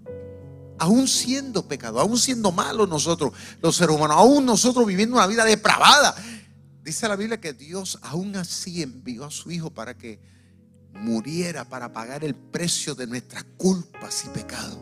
aún 0.79 1.09
siendo 1.09 1.67
pecado, 1.67 2.01
aún 2.01 2.19
siendo 2.19 2.53
malos 2.53 2.89
nosotros, 2.89 3.33
los 3.63 3.77
seres 3.77 3.97
humanos, 3.97 4.17
aún 4.19 4.45
nosotros 4.45 4.87
viviendo 4.87 5.17
una 5.17 5.27
vida 5.27 5.45
depravada. 5.45 6.15
Dice 6.83 7.09
la 7.09 7.17
Biblia 7.17 7.41
que 7.41 7.53
Dios 7.53 7.99
aún 8.03 8.37
así 8.37 8.83
envió 8.83 9.25
a 9.25 9.31
su 9.31 9.51
Hijo 9.51 9.71
para 9.71 9.97
que 9.97 10.21
muriera, 10.93 11.69
para 11.69 11.93
pagar 11.93 12.25
el 12.25 12.35
precio 12.35 12.95
de 12.95 13.07
nuestras 13.07 13.45
culpas 13.57 14.25
y 14.27 14.29
pecados. 14.29 14.79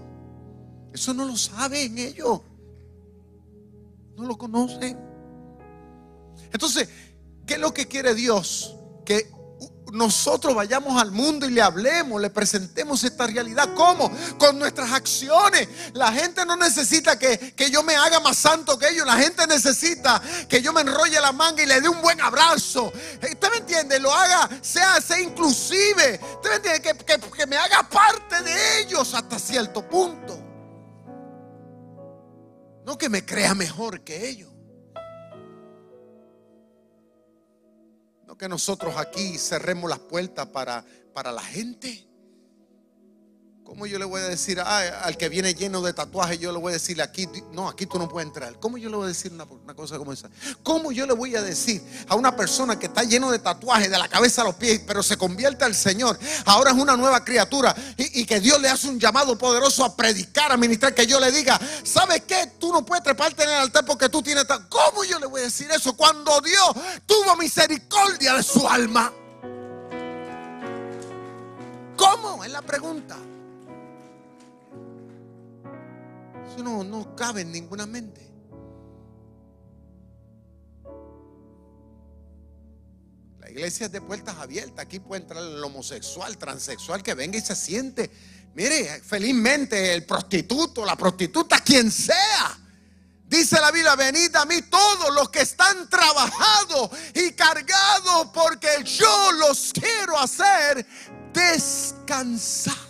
Eso 0.92 1.14
no 1.14 1.24
lo 1.24 1.36
saben 1.36 1.98
ellos. 1.98 2.40
No 4.16 4.24
lo 4.24 4.36
conocen. 4.36 5.11
Entonces, 6.52 6.88
¿qué 7.46 7.54
es 7.54 7.60
lo 7.60 7.72
que 7.72 7.88
quiere 7.88 8.14
Dios? 8.14 8.76
Que 9.04 9.30
nosotros 9.92 10.54
vayamos 10.54 11.00
al 11.00 11.12
mundo 11.12 11.46
y 11.46 11.50
le 11.50 11.60
hablemos, 11.60 12.20
le 12.20 12.30
presentemos 12.30 13.04
esta 13.04 13.26
realidad. 13.26 13.68
¿Cómo? 13.74 14.10
Con 14.38 14.58
nuestras 14.58 14.90
acciones. 14.90 15.68
La 15.92 16.10
gente 16.10 16.46
no 16.46 16.56
necesita 16.56 17.18
que, 17.18 17.54
yo 17.70 17.82
me 17.82 17.94
haga 17.94 18.18
más 18.20 18.38
santo 18.38 18.78
que 18.78 18.88
ellos. 18.88 19.06
La 19.06 19.16
gente 19.16 19.46
necesita 19.46 20.20
que 20.48 20.62
yo 20.62 20.72
me 20.72 20.80
enrolle 20.80 21.20
la 21.20 21.32
manga 21.32 21.62
y 21.62 21.66
le 21.66 21.80
dé 21.80 21.88
un 21.88 22.00
buen 22.00 22.20
abrazo. 22.20 22.90
¿Usted 23.22 23.50
me 23.50 23.58
entiende? 23.58 24.00
Lo 24.00 24.12
haga, 24.12 24.48
sea, 24.62 25.00
sea 25.00 25.20
inclusive. 25.20 26.18
¿Usted 26.36 26.50
me 26.50 26.56
entiende? 26.56 26.80
Que, 26.80 27.20
que 27.36 27.46
me 27.46 27.56
haga 27.56 27.86
parte 27.88 28.42
de 28.42 28.80
ellos 28.80 29.12
hasta 29.14 29.38
cierto 29.38 29.86
punto. 29.86 30.38
No 32.86 32.96
que 32.96 33.08
me 33.08 33.24
crea 33.24 33.54
mejor 33.54 34.02
que 34.02 34.28
ellos. 34.28 34.51
Que 38.42 38.48
nosotros 38.48 38.96
aquí 38.96 39.38
cerremos 39.38 39.88
las 39.88 40.00
puertas 40.00 40.48
para, 40.48 40.84
para 41.14 41.30
la 41.30 41.42
gente. 41.42 42.08
¿Cómo 43.64 43.86
yo 43.86 43.98
le 43.98 44.04
voy 44.04 44.20
a 44.20 44.24
decir 44.24 44.60
al 44.60 45.16
que 45.16 45.28
viene 45.28 45.54
lleno 45.54 45.80
de 45.80 45.92
tatuajes? 45.92 46.38
Yo 46.38 46.52
le 46.52 46.58
voy 46.58 46.70
a 46.70 46.74
decir 46.74 47.00
aquí, 47.00 47.28
no, 47.52 47.68
aquí 47.68 47.86
tú 47.86 47.98
no 47.98 48.08
puedes 48.08 48.26
entrar. 48.26 48.58
¿Cómo 48.58 48.76
yo 48.76 48.90
le 48.90 48.96
voy 48.96 49.04
a 49.04 49.08
decir 49.08 49.32
una, 49.32 49.46
cosa 49.74 49.96
como 49.98 50.12
esa? 50.12 50.28
¿Cómo 50.62 50.92
yo 50.92 51.06
le 51.06 51.14
voy 51.14 51.36
a 51.36 51.42
decir 51.42 51.82
a 52.08 52.16
una 52.16 52.36
persona 52.36 52.78
que 52.78 52.86
está 52.86 53.04
lleno 53.04 53.30
de 53.30 53.38
tatuajes 53.38 53.90
de 53.90 53.96
la 53.96 54.08
cabeza 54.08 54.42
a 54.42 54.44
los 54.44 54.56
pies, 54.56 54.82
pero 54.86 55.02
se 55.02 55.16
convierte 55.16 55.64
al 55.64 55.74
Señor? 55.74 56.18
Ahora 56.44 56.72
es 56.72 56.76
una 56.76 56.96
nueva 56.96 57.24
criatura 57.24 57.74
y, 57.96 58.26
que 58.26 58.40
Dios 58.40 58.60
le 58.60 58.68
hace 58.68 58.88
un 58.88 58.98
llamado 58.98 59.38
poderoso 59.38 59.84
a 59.84 59.96
predicar, 59.96 60.52
a 60.52 60.56
ministrar, 60.56 60.94
que 60.94 61.06
yo 61.06 61.18
le 61.18 61.30
diga, 61.30 61.58
¿sabes 61.84 62.22
qué? 62.26 62.52
Tú 62.58 62.72
no 62.72 62.84
puedes 62.84 63.04
treparte 63.04 63.44
en 63.44 63.50
el 63.50 63.56
altar 63.56 63.86
porque 63.86 64.08
tú 64.08 64.22
tienes... 64.22 64.44
¿Cómo 64.68 65.04
yo 65.04 65.18
le 65.18 65.26
voy 65.26 65.40
a 65.40 65.44
decir 65.44 65.70
eso 65.70 65.96
cuando 65.96 66.40
Dios 66.40 66.72
tuvo 67.06 67.36
misericordia 67.36 68.34
de 68.34 68.42
su 68.42 68.68
alma? 68.68 69.12
¿Cómo? 71.96 72.44
Es 72.44 72.50
la 72.50 72.62
pregunta. 72.62 73.16
Eso 76.52 76.62
no, 76.62 76.84
no 76.84 77.16
cabe 77.16 77.42
en 77.42 77.52
ninguna 77.52 77.86
mente. 77.86 78.30
La 83.38 83.50
iglesia 83.50 83.86
es 83.86 83.92
de 83.92 84.00
puertas 84.00 84.36
abiertas. 84.36 84.84
Aquí 84.84 85.00
puede 85.00 85.22
entrar 85.22 85.42
el 85.42 85.62
homosexual, 85.64 86.36
transexual 86.36 87.02
que 87.02 87.14
venga 87.14 87.38
y 87.38 87.40
se 87.40 87.56
siente. 87.56 88.10
Mire, 88.54 89.00
felizmente 89.00 89.94
el 89.94 90.04
prostituto, 90.04 90.84
la 90.84 90.96
prostituta, 90.96 91.60
quien 91.60 91.90
sea. 91.90 92.58
Dice 93.26 93.58
la 93.58 93.70
Biblia, 93.70 93.96
venid 93.96 94.36
a 94.36 94.44
mí 94.44 94.60
todos 94.62 95.14
los 95.14 95.30
que 95.30 95.40
están 95.40 95.88
trabajados 95.88 96.90
y 97.14 97.32
cargados, 97.32 98.28
porque 98.34 98.68
yo 98.84 99.32
los 99.32 99.72
quiero 99.72 100.18
hacer 100.18 100.86
descansar. 101.32 102.81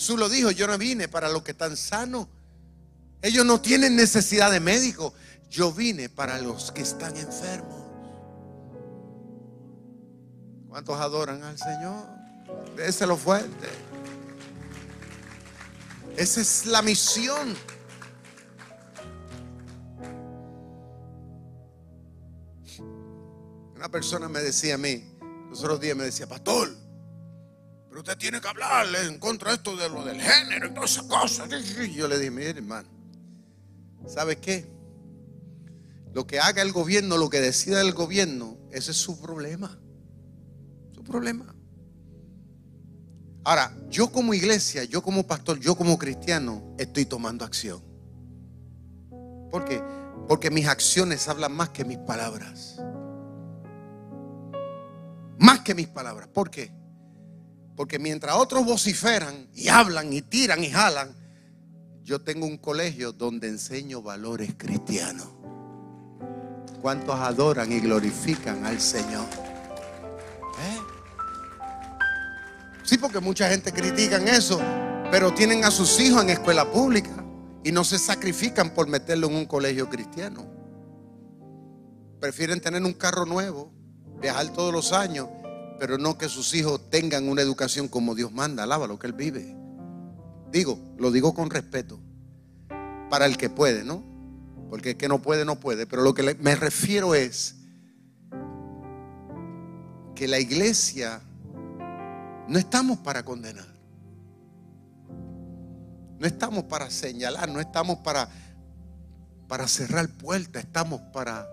Jesús 0.00 0.18
lo 0.18 0.30
dijo, 0.30 0.50
yo 0.50 0.66
no 0.66 0.78
vine 0.78 1.08
para 1.08 1.28
los 1.28 1.42
que 1.42 1.50
están 1.50 1.76
sanos. 1.76 2.26
Ellos 3.20 3.44
no 3.44 3.60
tienen 3.60 3.96
necesidad 3.96 4.50
de 4.50 4.58
médico. 4.58 5.12
Yo 5.50 5.74
vine 5.74 6.08
para 6.08 6.40
los 6.40 6.72
que 6.72 6.80
están 6.80 7.18
enfermos. 7.18 7.84
¿Cuántos 10.70 10.98
adoran 10.98 11.42
al 11.42 11.58
Señor? 11.58 12.08
lo 13.06 13.16
fuerte. 13.18 13.68
Esa 16.16 16.40
es 16.40 16.64
la 16.64 16.80
misión. 16.80 17.54
Una 23.76 23.90
persona 23.90 24.30
me 24.30 24.40
decía 24.40 24.76
a 24.76 24.78
mí, 24.78 25.04
los 25.50 25.58
otros 25.58 25.78
días 25.78 25.94
me 25.94 26.04
decía, 26.04 26.26
pastor, 26.26 26.79
pero 27.90 28.02
usted 28.02 28.16
tiene 28.16 28.40
que 28.40 28.46
hablarle 28.46 29.02
en 29.02 29.18
contra 29.18 29.50
de 29.50 29.56
esto 29.56 29.76
de 29.76 29.88
lo 29.88 30.04
del 30.04 30.20
género 30.20 30.68
y 30.68 30.70
todas 30.70 30.92
esas 30.92 31.02
cosas. 31.06 31.50
Yo 31.92 32.06
le 32.06 32.18
dije, 32.18 32.30
mire 32.30 32.50
hermano, 32.50 32.88
¿sabe 34.06 34.36
qué? 34.36 34.70
Lo 36.14 36.24
que 36.24 36.38
haga 36.38 36.62
el 36.62 36.70
gobierno, 36.70 37.18
lo 37.18 37.28
que 37.28 37.40
decida 37.40 37.80
el 37.80 37.92
gobierno, 37.92 38.56
ese 38.70 38.92
es 38.92 38.96
su 38.96 39.20
problema. 39.20 39.76
Su 40.94 41.02
problema. 41.02 41.52
Ahora, 43.42 43.76
yo 43.88 44.12
como 44.12 44.34
iglesia, 44.34 44.84
yo 44.84 45.02
como 45.02 45.26
pastor, 45.26 45.58
yo 45.58 45.74
como 45.74 45.98
cristiano, 45.98 46.76
estoy 46.78 47.06
tomando 47.06 47.44
acción. 47.44 47.82
¿Por 49.50 49.64
qué? 49.64 49.82
Porque 50.28 50.52
mis 50.52 50.68
acciones 50.68 51.26
hablan 51.26 51.52
más 51.52 51.70
que 51.70 51.84
mis 51.84 51.98
palabras. 51.98 52.76
Más 55.38 55.60
que 55.60 55.74
mis 55.74 55.88
palabras. 55.88 56.28
¿Por 56.28 56.50
qué? 56.50 56.79
Porque 57.80 57.98
mientras 57.98 58.36
otros 58.36 58.66
vociferan 58.66 59.48
y 59.54 59.68
hablan 59.68 60.12
y 60.12 60.20
tiran 60.20 60.62
y 60.62 60.68
jalan, 60.68 61.16
yo 62.02 62.20
tengo 62.20 62.44
un 62.44 62.58
colegio 62.58 63.10
donde 63.10 63.48
enseño 63.48 64.02
valores 64.02 64.52
cristianos. 64.54 65.26
¿Cuántos 66.82 67.14
adoran 67.14 67.72
y 67.72 67.80
glorifican 67.80 68.66
al 68.66 68.82
Señor? 68.82 69.24
¿Eh? 70.60 70.78
Sí, 72.82 72.98
porque 72.98 73.18
mucha 73.18 73.48
gente 73.48 73.72
critica 73.72 74.18
eso, 74.18 74.60
pero 75.10 75.32
tienen 75.32 75.64
a 75.64 75.70
sus 75.70 75.98
hijos 76.00 76.22
en 76.22 76.28
escuela 76.28 76.70
pública 76.70 77.24
y 77.64 77.72
no 77.72 77.82
se 77.82 77.98
sacrifican 77.98 78.74
por 78.74 78.88
meterlo 78.88 79.28
en 79.28 79.36
un 79.36 79.46
colegio 79.46 79.88
cristiano. 79.88 80.44
prefieren 82.20 82.60
tener 82.60 82.82
un 82.82 82.92
carro 82.92 83.24
nuevo, 83.24 83.72
viajar 84.20 84.50
todos 84.50 84.70
los 84.70 84.92
años, 84.92 85.30
pero 85.80 85.96
no 85.96 86.18
que 86.18 86.28
sus 86.28 86.52
hijos 86.52 86.90
tengan 86.90 87.26
una 87.26 87.40
educación 87.40 87.88
como 87.88 88.14
Dios 88.14 88.30
manda. 88.30 88.64
Alaba 88.64 88.86
lo 88.86 88.98
que 88.98 89.06
Él 89.06 89.14
vive. 89.14 89.56
Digo, 90.52 90.78
lo 90.98 91.10
digo 91.10 91.32
con 91.32 91.48
respeto. 91.48 91.98
Para 93.08 93.24
el 93.24 93.38
que 93.38 93.48
puede, 93.48 93.82
¿no? 93.82 94.04
Porque 94.68 94.90
el 94.90 94.96
que 94.98 95.08
no 95.08 95.22
puede, 95.22 95.46
no 95.46 95.58
puede. 95.58 95.86
Pero 95.86 96.02
lo 96.02 96.12
que 96.12 96.36
me 96.38 96.54
refiero 96.54 97.14
es 97.14 97.56
que 100.14 100.28
la 100.28 100.38
iglesia 100.38 101.22
no 102.46 102.58
estamos 102.58 102.98
para 102.98 103.24
condenar. 103.24 103.74
No 106.18 106.26
estamos 106.26 106.64
para 106.64 106.90
señalar, 106.90 107.48
no 107.48 107.58
estamos 107.58 108.00
para, 108.00 108.28
para 109.48 109.66
cerrar 109.66 110.10
puertas, 110.10 110.62
estamos 110.62 111.00
para, 111.14 111.48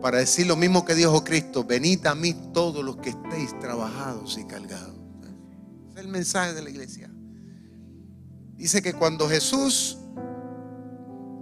para 0.00 0.18
decir 0.18 0.46
lo 0.46 0.56
mismo 0.56 0.84
que 0.84 0.94
dijo 0.94 1.22
Cristo, 1.22 1.64
venid 1.64 2.06
a 2.06 2.14
mí 2.14 2.34
todos 2.52 2.84
los 2.84 2.96
que 2.96 3.10
estéis 3.10 3.58
trabajados 3.60 4.36
y 4.38 4.44
cargados. 4.44 4.96
Es 5.92 5.98
el 5.98 6.08
mensaje 6.08 6.54
de 6.54 6.62
la 6.62 6.70
iglesia. 6.70 7.10
Dice 8.56 8.82
que 8.82 8.94
cuando 8.94 9.28
Jesús 9.28 9.98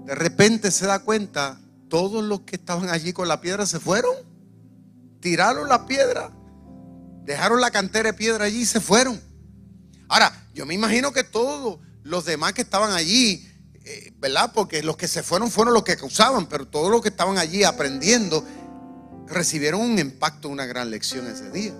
de 0.04 0.14
repente 0.14 0.70
se 0.70 0.86
da 0.86 0.98
cuenta, 0.98 1.60
todos 1.88 2.24
los 2.24 2.40
que 2.40 2.56
estaban 2.56 2.88
allí 2.88 3.12
con 3.12 3.28
la 3.28 3.40
piedra 3.40 3.66
se 3.66 3.78
fueron, 3.78 4.14
tiraron 5.20 5.68
la 5.68 5.86
piedra, 5.86 6.32
dejaron 7.24 7.60
la 7.60 7.70
cantera 7.70 8.10
de 8.10 8.18
piedra 8.18 8.46
allí 8.46 8.62
y 8.62 8.66
se 8.66 8.80
fueron. 8.80 9.20
Ahora, 10.08 10.48
yo 10.54 10.66
me 10.66 10.74
imagino 10.74 11.12
que 11.12 11.24
todos 11.24 11.78
los 12.02 12.24
demás 12.24 12.54
que 12.54 12.62
estaban 12.62 12.92
allí, 12.92 13.49
eh, 13.84 14.12
¿verdad? 14.18 14.52
Porque 14.54 14.82
los 14.82 14.96
que 14.96 15.08
se 15.08 15.22
fueron 15.22 15.50
fueron 15.50 15.72
los 15.74 15.84
que 15.84 15.96
causaban, 15.96 16.46
pero 16.46 16.68
todos 16.68 16.90
los 16.90 17.00
que 17.00 17.08
estaban 17.08 17.38
allí 17.38 17.64
aprendiendo 17.64 18.44
recibieron 19.26 19.80
un 19.80 19.98
impacto, 19.98 20.48
una 20.48 20.66
gran 20.66 20.90
lección 20.90 21.26
ese 21.26 21.50
día. 21.50 21.74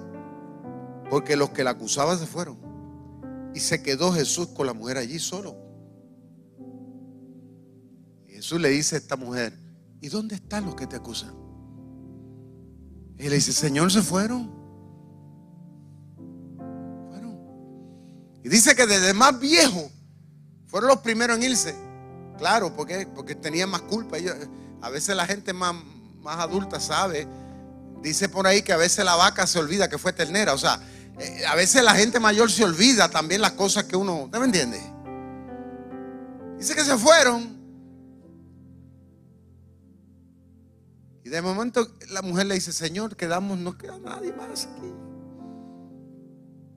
Porque 1.11 1.37
los 1.37 1.51
que 1.51 1.65
la 1.65 1.71
acusaban 1.71 2.19
se 2.19 2.27
fueron. 2.27 2.59
Y 3.55 3.61
se 3.61 3.83
quedó 3.83 4.13
Jesús 4.13 4.49
con 4.49 4.67
la 4.67 4.73
mujer 4.73 4.97
allí 4.97 5.19
solo. 5.19 5.57
Jesús 8.29 8.61
le 8.61 8.71
dice 8.71 8.95
a 8.95 8.99
esta 8.99 9.17
mujer, 9.17 9.53
¿y 10.01 10.09
dónde 10.09 10.37
están 10.37 10.65
los 10.65 10.75
que 10.75 10.87
te 10.87 10.97
acusan? 10.97 11.35
Y 13.19 13.29
le 13.29 13.35
dice, 13.35 13.53
Señor, 13.53 13.93
se 13.93 14.01
fueron. 14.01 14.51
Fueron. 17.11 17.39
Y 18.43 18.49
dice 18.49 18.75
que 18.75 18.87
desde 18.87 19.13
más 19.13 19.39
viejo 19.39 19.91
fueron 20.67 20.89
los 20.89 21.01
primeros 21.01 21.37
en 21.37 21.43
irse. 21.43 21.90
Claro, 22.41 22.75
porque, 22.75 23.07
porque 23.15 23.35
tenían 23.35 23.69
más 23.69 23.83
culpa. 23.83 24.17
a 24.81 24.89
veces 24.89 25.15
la 25.15 25.27
gente 25.27 25.53
más, 25.53 25.75
más 26.23 26.39
adulta 26.39 26.81
sabe. 26.81 27.29
Dice 28.03 28.31
por 28.31 28.47
ahí 28.47 28.63
que 28.63 28.73
a 28.73 28.79
veces 28.79 29.05
la 29.05 29.15
vaca 29.15 29.47
se 29.47 29.59
olvida 29.59 29.91
que 29.91 29.99
fue 29.99 30.15
ternera. 30.15 30.55
O 30.55 30.59
sea, 30.59 30.81
eh, 31.19 31.45
a 31.47 31.55
veces 31.55 31.85
la 31.85 31.95
gente 31.95 32.19
mayor 32.19 32.51
se 32.51 32.65
olvida 32.65 33.11
también 33.11 33.43
las 33.43 33.53
cosas 33.53 33.85
que 33.85 33.95
uno. 33.95 34.23
¿Usted 34.23 34.39
me 34.39 34.47
entiende? 34.47 34.81
Dice 36.59 36.75
que 36.75 36.83
se 36.83 36.97
fueron. 36.97 37.61
Y 41.23 41.29
de 41.29 41.43
momento 41.43 41.95
la 42.09 42.23
mujer 42.23 42.47
le 42.47 42.55
dice, 42.55 42.73
Señor, 42.73 43.17
quedamos, 43.17 43.59
no 43.59 43.77
queda 43.77 43.99
nadie 43.99 44.33
más 44.33 44.65
aquí. 44.65 45.10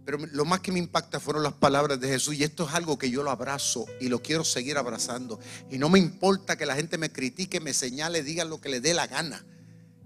Pero 0.05 0.17
lo 0.17 0.43
más 0.43 0.59
que 0.59 0.71
me 0.71 0.79
impacta 0.79 1.19
fueron 1.19 1.43
las 1.43 1.53
palabras 1.53 1.99
de 1.99 2.09
Jesús. 2.09 2.35
Y 2.35 2.43
esto 2.43 2.67
es 2.67 2.73
algo 2.73 2.97
que 2.97 3.09
yo 3.09 3.23
lo 3.23 3.31
abrazo 3.31 3.85
y 4.01 4.09
lo 4.09 4.21
quiero 4.21 4.43
seguir 4.43 4.77
abrazando. 4.77 5.39
Y 5.71 5.77
no 5.77 5.89
me 5.89 5.99
importa 5.99 6.57
que 6.57 6.65
la 6.65 6.75
gente 6.75 6.97
me 6.97 7.11
critique, 7.11 7.59
me 7.59 7.73
señale, 7.73 8.23
diga 8.23 8.43
lo 8.43 8.59
que 8.59 8.69
le 8.69 8.81
dé 8.81 8.93
la 8.93 9.07
gana. 9.07 9.45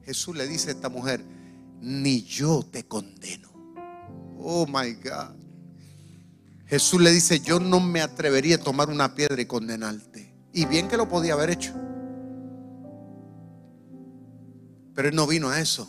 Jesús 0.06 0.36
le 0.36 0.48
dice 0.48 0.70
a 0.70 0.74
esta 0.74 0.90
mujer, 0.90 1.24
ni 1.82 2.24
yo 2.24 2.64
te 2.70 2.86
condeno. 2.86 3.50
Oh 4.38 4.68
my 4.68 4.94
God. 4.94 5.36
Jesús 6.68 7.02
le 7.02 7.12
dice, 7.12 7.40
yo 7.40 7.60
no 7.60 7.80
me 7.80 8.02
atrevería 8.02 8.58
a 8.58 8.60
tomar 8.60 8.90
una 8.90 9.16
piedra 9.16 9.42
y 9.42 9.46
condenarte. 9.46 10.34
Y 10.54 10.66
bien 10.66 10.88
que 10.88 10.98
lo 10.98 11.08
podía 11.08 11.34
haber 11.34 11.50
hecho. 11.50 11.74
Pero 14.94 15.10
él 15.10 15.16
no 15.16 15.28
vino 15.28 15.50
a 15.50 15.60
eso. 15.60 15.88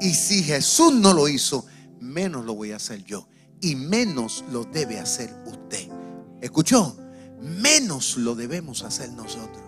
Y 0.00 0.14
si 0.14 0.42
Jesús 0.42 0.94
no 0.94 1.12
lo 1.12 1.28
hizo, 1.28 1.66
menos 2.00 2.44
lo 2.44 2.54
voy 2.54 2.72
a 2.72 2.76
hacer 2.76 3.04
yo. 3.04 3.28
Y 3.60 3.76
menos 3.76 4.44
lo 4.50 4.64
debe 4.64 4.98
hacer 4.98 5.32
usted. 5.46 5.88
¿Escuchó? 6.40 6.96
Menos 7.40 8.16
lo 8.16 8.34
debemos 8.34 8.82
hacer 8.82 9.10
nosotros. 9.12 9.62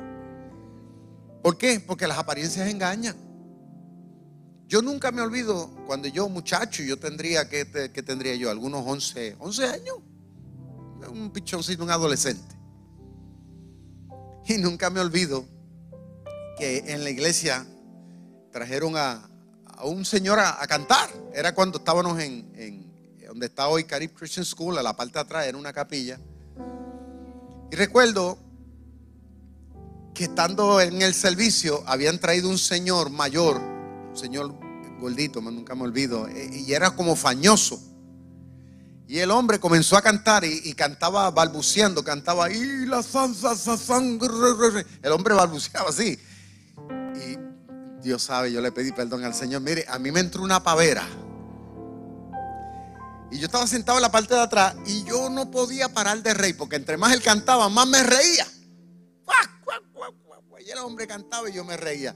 ¿Por 1.43 1.59
qué? 1.59 1.81
Porque 1.81 2.07
las 2.07 2.19
apariencias 2.19 2.69
engañan. 2.69 3.17
Yo 4.67 4.81
nunca 4.81 5.11
me 5.11 5.21
olvido 5.21 5.71
cuando 5.87 6.09
yo 6.09 6.29
muchacho, 6.29 6.83
yo 6.83 6.99
tendría, 6.99 7.49
que 7.49 7.65
tendría 7.65 8.35
yo? 8.37 8.51
Algunos 8.51 8.85
11, 8.87 9.37
11 9.39 9.67
años. 9.67 9.99
Un 11.11 11.31
pichoncito, 11.31 11.85
un 11.85 11.91
adolescente. 11.91 12.57
Y 14.47 14.59
nunca 14.59 14.89
me 14.89 15.01
olvido 15.01 15.45
que 16.57 16.79
en 16.93 17.05
la 17.05 17.11
iglesia 17.11 17.67
trajeron 18.51 18.97
a, 18.97 19.29
un 19.85 20.05
señor 20.05 20.39
a, 20.39 20.67
cantar. 20.67 21.11
Era 21.35 21.55
cuando 21.55 21.79
estábamos 21.79 22.19
en, 22.21 22.91
donde 23.27 23.47
está 23.47 23.69
hoy 23.69 23.85
Carib 23.85 24.13
Christian 24.15 24.45
School, 24.45 24.79
a 24.79 24.83
la 24.83 24.95
parte 24.95 25.15
de 25.15 25.21
atrás, 25.21 25.47
era 25.47 25.57
una 25.57 25.73
capilla. 25.73 26.19
Y 27.71 27.77
recuerdo 27.77 28.39
que 30.15 30.25
estando 30.25 30.81
en 30.81 31.01
el 31.01 31.15
servicio 31.15 31.83
habían 31.87 32.19
traído 32.19 32.49
un 32.49 32.59
señor 32.59 33.11
mayor, 33.11 33.59
un 33.59 34.17
señor 34.17 34.55
gordito, 35.01 35.41
nunca 35.41 35.75
me 35.75 35.83
olvido, 35.83 36.29
eh, 36.29 36.51
y 36.53 36.73
era 36.73 36.91
como 36.91 37.17
fañoso. 37.17 37.81
Y 39.09 39.19
el 39.19 39.31
hombre 39.31 39.59
comenzó 39.59 39.97
a 39.97 40.03
cantar 40.03 40.45
y, 40.45 40.73
cantaba 40.75 41.31
balbuceando, 41.31 42.03
cantaba 42.03 42.51
y 42.51 42.87
la 42.87 43.03
sansa, 43.03 43.55
El 45.03 45.13
hombre 45.13 45.35
balbuceaba 45.35 45.91
así. 45.91 46.19
Dios 48.03 48.23
sabe, 48.23 48.51
yo 48.53 48.61
le 48.61 48.73
pedí 48.73 48.93
perdón 48.93 49.25
al 49.25 49.35
Señor. 49.35 49.63
Mire, 49.63 49.85
a 49.89 49.99
mí 49.99 50.11
me 50.11 50.21
entró 50.21 50.43
una 50.43 50.63
pavera. 50.63 51.07
Y 53.31 53.39
yo 53.39 53.47
estaba 53.47 53.67
sentado 53.67 53.97
en 53.99 54.03
la 54.03 54.11
parte 54.11 54.35
de 54.35 54.41
atrás 54.41 54.75
y 54.85 55.05
yo 55.05 55.31
no 55.31 55.51
podía 55.51 55.89
parar 55.89 56.23
de 56.23 56.35
reír, 56.35 56.57
porque 56.57 56.77
entre 56.77 56.99
más 56.99 57.15
él 57.15 57.23
cantaba, 57.23 57.69
más 57.69 57.87
me 57.87 58.03
reía. 58.03 58.47
Y 60.65 60.71
el 60.71 60.79
hombre 60.79 61.07
cantaba 61.07 61.51
y 61.51 61.53
yo 61.53 61.65
me 61.65 61.77
reía. 61.77 62.15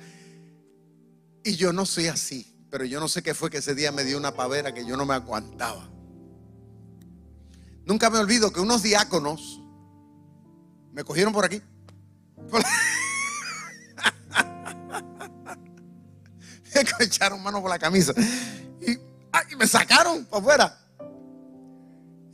Y 1.43 1.57
yo 1.57 1.73
no 1.73 1.85
soy 1.87 2.07
así, 2.07 2.57
pero 2.71 2.85
yo 2.85 3.01
no 3.01 3.09
sé 3.09 3.23
qué 3.23 3.35
fue 3.35 3.51
que 3.51 3.59
ese 3.59 3.75
día 3.75 3.91
me 3.93 4.05
dio 4.05 4.17
una 4.19 4.35
pavera 4.35 4.73
que 4.73 4.85
yo 4.85 4.97
no 4.97 5.05
me 5.05 5.15
aguantaba. 5.15 5.91
Nunca 7.85 8.11
me 8.11 8.19
olvido 8.19 8.53
que 8.53 8.61
unos 8.61 8.83
diáconos 8.83 9.61
me 10.93 11.05
cogieron 11.05 11.33
por 11.33 11.45
aquí. 11.45 11.61
echaron 17.01 17.43
mano 17.43 17.61
por 17.61 17.71
la 17.71 17.79
camisa. 17.79 18.13
Y, 18.81 18.99
me 19.57 19.67
sacaron 19.67 20.25
para 20.25 20.41
afuera. 20.41 20.79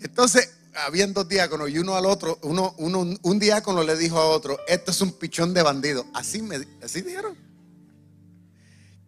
Entonces, 0.01 0.51
habían 0.75 1.13
dos 1.13 1.29
diáconos 1.29 1.71
y 1.71 1.79
uno 1.79 1.97
al 1.97 2.07
otro, 2.07 2.39
uno, 2.43 2.75
uno, 2.79 3.07
un 3.23 3.39
diácono 3.39 3.83
le 3.83 3.97
dijo 3.97 4.19
a 4.19 4.27
otro, 4.27 4.59
esto 4.67 4.91
es 4.91 5.01
un 5.01 5.13
pichón 5.13 5.53
de 5.55 5.63
bandido. 5.63 6.07
Así 6.15 6.43
me 6.43 6.57
así 6.83 7.03
dijeron. 7.03 7.37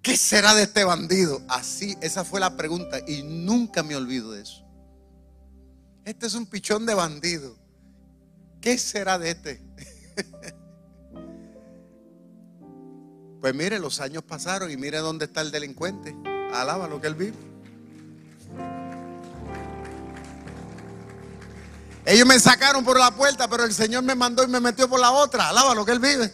¿Qué 0.03 0.17
será 0.17 0.55
de 0.55 0.65
este 0.65 0.85
bandido? 0.85 1.41
Así, 1.49 1.97
esa 2.03 2.25
fue 2.25 2.39
la 2.39 2.57
pregunta 2.57 3.01
y 3.07 3.23
nunca 3.23 3.83
me 3.83 3.97
olvido 3.97 4.33
de 4.33 4.43
eso. 4.43 4.63
Este 6.05 6.27
es 6.27 6.35
un 6.35 6.45
pichón 6.47 6.85
de 6.85 6.93
bandido. 6.93 7.57
¿Qué 8.61 8.77
será 8.77 9.19
de 9.19 9.31
este? 9.31 9.63
Pues 13.45 13.55
mire, 13.55 13.79
los 13.79 14.01
años 14.01 14.23
pasaron 14.23 14.71
y 14.71 14.79
mire 14.79 14.97
dónde 15.01 15.27
está 15.27 15.43
el 15.43 15.51
delincuente. 15.51 16.17
Alaba 16.55 16.89
lo 16.89 16.99
que 16.99 17.09
él 17.09 17.15
vive. 17.15 17.37
Ellos 22.07 22.27
me 22.27 22.41
sacaron 22.41 22.83
por 22.87 22.99
la 22.99 23.11
puerta, 23.11 23.47
pero 23.47 23.65
el 23.65 23.75
Señor 23.75 24.03
me 24.03 24.15
mandó 24.15 24.45
y 24.45 24.47
me 24.47 24.61
metió 24.61 24.89
por 24.89 24.99
la 24.99 25.11
otra. 25.11 25.51
Alaba 25.51 25.75
lo 25.75 25.85
que 25.85 25.93
él 25.93 25.99
vive. 25.99 26.33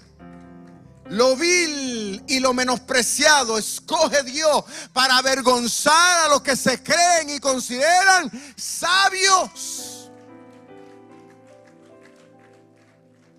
Lo 1.06 1.34
vil 1.34 2.22
y 2.28 2.38
lo 2.38 2.54
menospreciado 2.54 3.58
escoge 3.58 4.22
Dios 4.22 4.62
para 4.92 5.18
avergonzar 5.18 6.26
a 6.26 6.28
los 6.28 6.42
que 6.42 6.54
se 6.54 6.80
creen 6.80 7.30
y 7.30 7.40
consideran 7.40 8.30
sabios. 8.56 10.12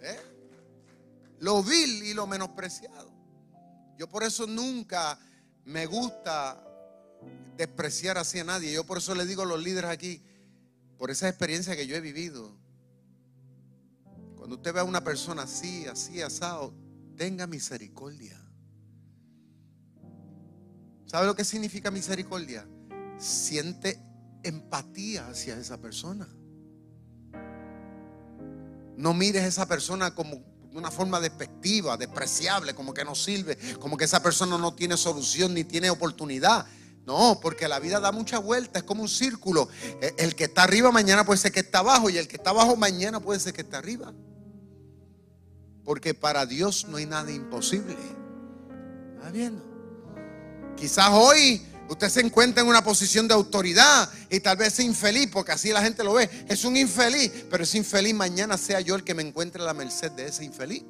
¿Eh? 0.01 0.19
Lo 1.39 1.63
vil 1.63 2.03
y 2.03 2.13
lo 2.13 2.28
menospreciado. 2.28 3.11
Yo 4.02 4.10
por 4.10 4.24
eso 4.24 4.47
nunca 4.47 5.20
me 5.64 5.86
gusta 5.86 6.60
despreciar 7.56 8.18
así 8.18 8.39
a 8.39 8.43
nadie. 8.43 8.74
Yo 8.74 8.84
por 8.84 8.97
eso 8.97 9.14
le 9.14 9.28
digo 9.28 9.43
a 9.43 9.45
los 9.45 9.62
líderes 9.62 9.91
aquí, 9.91 10.24
por 10.97 11.12
esa 11.12 11.30
experiencia 11.30 11.76
que 11.76 11.86
yo 11.86 11.95
he 11.95 12.02
vivido. 12.02 12.58
Cuando 14.38 14.56
usted 14.56 14.74
ve 14.74 14.80
a 14.80 14.86
una 14.86 15.04
persona 15.04 15.43
así, 15.43 15.86
así, 15.86 16.20
asado, 16.20 16.74
tenga 17.16 17.45
misericordia. 17.45 18.43
¿Sabe 21.06 21.28
lo 21.28 21.36
que 21.36 21.45
significa 21.45 21.91
misericordia? 21.91 22.68
Siente 23.20 24.02
empatía 24.41 25.28
hacia 25.28 25.60
esa 25.60 25.80
persona. 25.80 26.28
No 28.97 29.14
mires 29.14 29.43
a 29.43 29.47
esa 29.47 29.68
persona 29.68 30.16
como 30.16 30.51
de 30.72 30.78
una 30.78 30.89
forma 30.89 31.19
despectiva, 31.19 31.97
despreciable, 31.97 32.74
como 32.74 32.93
que 32.93 33.03
no 33.03 33.13
sirve, 33.13 33.57
como 33.80 33.97
que 33.97 34.05
esa 34.05 34.24
persona 34.24 34.57
no 34.57 34.74
tiene 34.74 34.95
solución 34.95 35.53
ni 35.53 35.65
tiene 35.65 35.89
oportunidad. 35.89 36.65
No, 37.05 37.39
porque 37.41 37.67
la 37.67 37.80
vida 37.80 37.99
da 37.99 38.11
mucha 38.11 38.39
vuelta, 38.39 38.80
es 38.80 38.86
como 38.86 39.01
un 39.01 39.09
círculo. 39.09 39.67
E, 40.01 40.13
el 40.19 40.36
que 40.36 40.45
está 40.45 40.63
arriba 40.63 40.91
mañana 40.91 41.26
puede 41.26 41.39
ser 41.39 41.51
que 41.51 41.59
está 41.59 41.80
abajo 41.80 42.09
y 42.09 42.17
el 42.17 42.28
que 42.28 42.38
está 42.38 42.51
abajo 42.51 42.76
mañana 42.78 43.19
puede 43.19 43.39
ser 43.39 43.53
que 43.53 43.61
está 43.61 43.80
arriba. 43.80 44.13
Porque 45.84 46.13
para 46.13 46.45
Dios 46.45 46.88
no 46.88 46.97
hay 46.97 47.05
nada 47.05 47.32
imposible. 47.32 47.97
¿Está 49.17 49.32
viendo? 49.32 49.65
Quizás 50.78 51.09
hoy 51.11 51.65
usted 51.91 52.07
se 52.07 52.21
encuentra 52.21 52.63
en 52.63 52.69
una 52.69 52.83
posición 52.83 53.27
de 53.27 53.33
autoridad 53.33 54.09
y 54.29 54.39
tal 54.39 54.55
vez 54.55 54.79
es 54.79 54.85
infeliz, 54.85 55.29
porque 55.29 55.51
así 55.51 55.73
la 55.73 55.83
gente 55.83 56.05
lo 56.05 56.13
ve. 56.13 56.29
Es 56.47 56.63
un 56.63 56.77
infeliz, 56.77 57.29
pero 57.49 57.63
es 57.63 57.75
infeliz 57.75 58.13
mañana 58.13 58.57
sea 58.57 58.79
yo 58.79 58.95
el 58.95 59.03
que 59.03 59.13
me 59.13 59.21
encuentre 59.21 59.61
a 59.61 59.65
la 59.65 59.73
merced 59.73 60.09
de 60.13 60.27
ese 60.27 60.45
infeliz. 60.45 60.85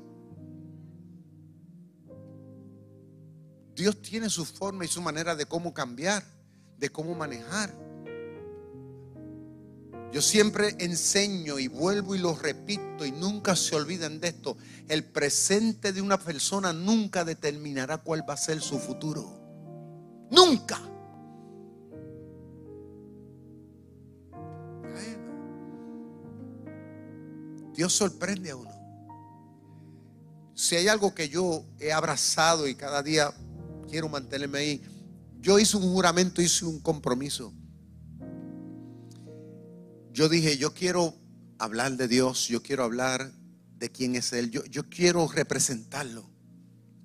Dios 3.75 3.99
tiene 4.03 4.29
su 4.29 4.45
forma 4.45 4.85
y 4.85 4.87
su 4.87 5.01
manera 5.01 5.35
de 5.35 5.47
cómo 5.47 5.73
cambiar, 5.73 6.23
de 6.77 6.89
cómo 6.89 7.15
manejar. 7.15 7.73
Yo 10.13 10.21
siempre 10.21 10.75
enseño 10.77 11.57
y 11.57 11.67
vuelvo 11.67 12.13
y 12.13 12.19
lo 12.19 12.35
repito 12.35 13.07
y 13.07 13.11
nunca 13.11 13.55
se 13.55 13.75
olviden 13.75 14.19
de 14.19 14.27
esto. 14.27 14.55
El 14.87 15.05
presente 15.05 15.93
de 15.93 16.01
una 16.01 16.19
persona 16.19 16.73
nunca 16.73 17.25
determinará 17.25 17.97
cuál 17.97 18.29
va 18.29 18.35
a 18.35 18.37
ser 18.37 18.61
su 18.61 18.77
futuro. 18.77 20.27
Nunca. 20.29 20.90
Dios 27.74 27.93
sorprende 27.93 28.51
a 28.51 28.55
uno. 28.55 28.72
Si 30.55 30.76
hay 30.76 30.88
algo 30.88 31.15
que 31.15 31.30
yo 31.30 31.65
he 31.80 31.91
abrazado 31.91 32.67
y 32.67 32.76
cada 32.76 33.01
día 33.01 33.34
quiero 33.91 34.09
mantenerme 34.09 34.59
ahí. 34.59 34.82
Yo 35.39 35.59
hice 35.59 35.78
un 35.78 35.91
juramento, 35.91 36.41
hice 36.41 36.65
un 36.65 36.80
compromiso. 36.80 37.53
Yo 40.13 40.30
dije, 40.30 40.57
yo 40.57 40.74
quiero 40.74 41.13
hablar 41.59 41.97
de 41.97 42.07
Dios, 42.07 42.47
yo 42.47 42.63
quiero 42.63 42.84
hablar 42.84 43.32
de 43.78 43.89
quién 43.91 44.15
es 44.15 44.34
Él, 44.34 44.49
yo, 44.49 44.63
yo 44.65 44.89
quiero 44.89 45.28
representarlo. 45.28 46.30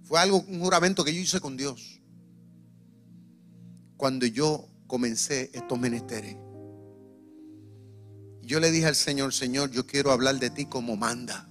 Fue 0.03 0.21
algo, 0.21 0.45
un 0.49 0.61
juramento 0.61 1.05
que 1.05 1.14
yo 1.14 1.21
hice 1.21 1.41
con 1.41 1.57
Dios. 1.57 2.01
Cuando 3.97 4.27
yo 4.27 4.69
comencé 4.87 5.51
estos 5.53 5.79
menesteres. 5.79 6.37
Yo 8.47 8.61
le 8.61 8.70
dije 8.70 8.86
al 8.86 8.97
Señor, 8.97 9.34
Señor, 9.34 9.70
yo 9.70 9.86
quiero 9.86 10.11
hablar 10.11 10.38
de 10.38 10.49
ti 10.49 10.64
como 10.64 10.97
manda. 10.97 11.51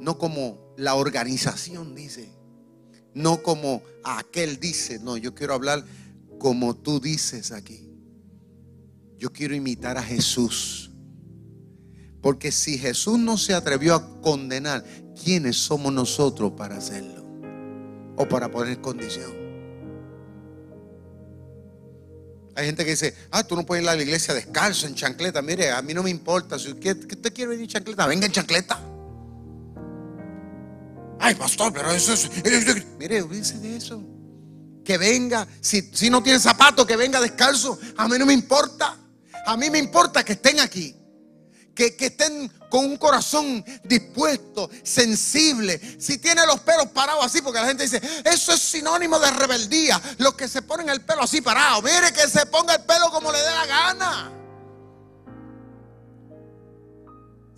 No 0.00 0.18
como 0.18 0.74
la 0.76 0.96
organización 0.96 1.94
dice 1.94 2.34
no 3.14 3.42
como 3.42 3.82
aquel 4.02 4.58
dice, 4.58 4.98
no, 4.98 5.16
yo 5.16 5.34
quiero 5.34 5.54
hablar 5.54 5.84
como 6.38 6.74
tú 6.74 7.00
dices 7.00 7.52
aquí. 7.52 7.88
Yo 9.16 9.32
quiero 9.32 9.54
imitar 9.54 9.96
a 9.96 10.02
Jesús. 10.02 10.90
Porque 12.20 12.50
si 12.50 12.76
Jesús 12.76 13.18
no 13.18 13.38
se 13.38 13.54
atrevió 13.54 13.94
a 13.94 14.20
condenar, 14.20 14.84
¿quiénes 15.22 15.56
somos 15.56 15.92
nosotros 15.92 16.52
para 16.56 16.76
hacerlo? 16.76 17.24
O 18.16 18.26
para 18.28 18.50
poner 18.50 18.80
condición. 18.80 19.43
Hay 22.56 22.66
gente 22.66 22.84
que 22.84 22.92
dice, 22.92 23.14
ah, 23.30 23.42
tú 23.42 23.56
no 23.56 23.66
puedes 23.66 23.82
ir 23.82 23.90
a 23.90 23.96
la 23.96 24.02
iglesia 24.02 24.32
descalzo, 24.32 24.86
en 24.86 24.94
chancleta. 24.94 25.42
Mire, 25.42 25.72
a 25.72 25.82
mí 25.82 25.92
no 25.92 26.02
me 26.02 26.10
importa. 26.10 26.58
Si 26.58 26.70
usted, 26.70 27.06
quiere 27.32 27.50
venir 27.50 27.64
en 27.64 27.68
chancleta, 27.68 28.06
venga 28.06 28.26
en 28.26 28.32
chancleta. 28.32 28.80
Ay, 31.18 31.34
pastor, 31.34 31.72
pero 31.72 31.90
eso 31.90 32.12
es. 32.12 32.30
Mire, 32.98 33.22
olvídese 33.22 33.58
de 33.58 33.76
eso. 33.76 34.02
Que 34.84 34.98
venga, 34.98 35.48
si, 35.60 35.90
si 35.92 36.10
no 36.10 36.22
tiene 36.22 36.38
zapatos, 36.38 36.86
que 36.86 36.96
venga 36.96 37.20
descalzo. 37.20 37.78
A 37.96 38.06
mí 38.06 38.18
no 38.18 38.26
me 38.26 38.34
importa. 38.34 38.96
A 39.46 39.56
mí 39.56 39.68
me 39.70 39.78
importa 39.78 40.24
que 40.24 40.34
estén 40.34 40.60
aquí. 40.60 40.94
Que, 41.74 41.96
que, 41.96 42.06
estén 42.06 42.52
con 42.74 42.86
un 42.86 42.96
corazón 42.96 43.64
dispuesto, 43.84 44.68
sensible. 44.82 45.80
Si 45.96 46.18
tiene 46.18 46.44
los 46.44 46.58
pelos 46.58 46.88
parados 46.88 47.24
así, 47.24 47.40
porque 47.40 47.60
la 47.60 47.68
gente 47.68 47.84
dice, 47.84 48.02
eso 48.24 48.52
es 48.52 48.60
sinónimo 48.60 49.20
de 49.20 49.30
rebeldía. 49.30 50.02
Los 50.18 50.34
que 50.34 50.48
se 50.48 50.60
ponen 50.60 50.88
el 50.88 51.00
pelo 51.02 51.22
así 51.22 51.40
parado, 51.40 51.82
mire 51.82 52.12
que 52.12 52.28
se 52.28 52.44
ponga 52.46 52.74
el 52.74 52.82
pelo 52.82 53.12
como 53.12 53.30
le 53.30 53.38
dé 53.38 53.44
la 53.44 53.66
gana. 53.66 54.32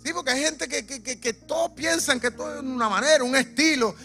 Sí, 0.05 0.13
porque 0.13 0.29
hay 0.33 0.39
gente 0.39 0.67
que, 0.67 0.85
que, 0.85 1.33
todos 1.33 1.71
piensan 1.71 2.19
que 2.19 2.29
todo 2.29 2.53
es 2.53 2.61
una 2.61 2.87
manera, 2.87 3.23
un 3.23 3.35
estilo. 3.35 3.95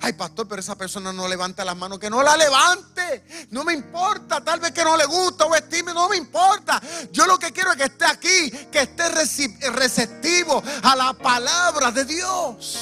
Ay, 0.00 0.12
pastor, 0.12 0.46
pero 0.46 0.60
esa 0.60 0.76
persona 0.76 1.12
no 1.12 1.26
levanta 1.26 1.64
las 1.64 1.76
manos. 1.76 1.98
Que 1.98 2.10
no 2.10 2.22
la 2.22 2.36
levante. 2.36 3.24
No 3.50 3.64
me 3.64 3.72
importa. 3.72 4.42
Tal 4.42 4.60
vez 4.60 4.72
que 4.72 4.84
no 4.84 4.96
le 4.96 5.06
gusta 5.06 5.46
o 5.46 5.54
estime. 5.54 5.94
No 5.94 6.08
me 6.08 6.16
importa. 6.16 6.80
Yo 7.12 7.26
lo 7.26 7.38
que 7.38 7.52
quiero 7.52 7.72
es 7.72 7.76
que 7.76 7.84
esté 7.84 8.04
aquí. 8.04 8.50
Que 8.70 8.82
esté 8.82 9.08
receptivo 9.08 10.62
a 10.82 10.96
la 10.96 11.14
palabra 11.14 11.90
de 11.90 12.04
Dios. 12.04 12.78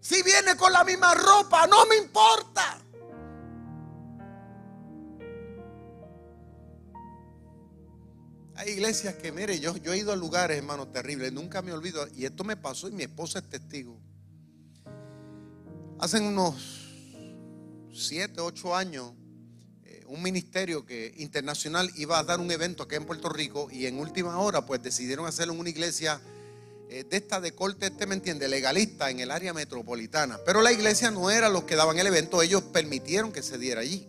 Si 0.00 0.22
viene 0.22 0.56
con 0.56 0.72
la 0.72 0.84
misma 0.84 1.14
ropa, 1.14 1.66
no 1.66 1.86
me 1.86 1.96
importa. 1.96 2.78
Hay 8.56 8.72
iglesias 8.72 9.14
que, 9.14 9.32
mire, 9.32 9.58
yo, 9.58 9.74
yo 9.78 9.94
he 9.94 9.98
ido 9.98 10.12
a 10.12 10.16
lugares, 10.16 10.58
hermano, 10.58 10.88
terribles, 10.88 11.32
nunca 11.32 11.62
me 11.62 11.72
olvido, 11.72 12.06
y 12.14 12.26
esto 12.26 12.44
me 12.44 12.58
pasó 12.58 12.88
y 12.88 12.92
mi 12.92 13.04
esposa 13.04 13.38
es 13.38 13.48
testigo. 13.48 13.98
Hacen 16.00 16.24
unos 16.24 16.54
7, 17.92 18.40
8 18.40 18.74
años, 18.74 19.12
eh, 19.84 20.02
un 20.06 20.22
ministerio 20.22 20.86
que, 20.86 21.12
internacional 21.18 21.90
iba 21.94 22.18
a 22.18 22.24
dar 22.24 22.40
un 22.40 22.50
evento 22.50 22.84
aquí 22.84 22.94
en 22.94 23.04
Puerto 23.04 23.28
Rico 23.28 23.68
y 23.70 23.84
en 23.84 23.98
última 23.98 24.38
hora 24.38 24.64
pues 24.64 24.82
decidieron 24.82 25.26
hacerlo 25.26 25.52
en 25.52 25.60
una 25.60 25.68
iglesia 25.68 26.18
eh, 26.88 27.04
de 27.04 27.16
esta 27.18 27.38
de 27.38 27.54
corte, 27.54 27.88
este 27.88 28.06
me 28.06 28.14
entiende, 28.14 28.48
legalista 28.48 29.10
en 29.10 29.20
el 29.20 29.30
área 29.30 29.52
metropolitana. 29.52 30.40
Pero 30.46 30.62
la 30.62 30.72
iglesia 30.72 31.10
no 31.10 31.30
era 31.30 31.50
los 31.50 31.64
que 31.64 31.76
daban 31.76 31.98
el 31.98 32.06
evento, 32.06 32.40
ellos 32.40 32.62
permitieron 32.62 33.30
que 33.30 33.42
se 33.42 33.58
diera 33.58 33.82
allí. 33.82 34.08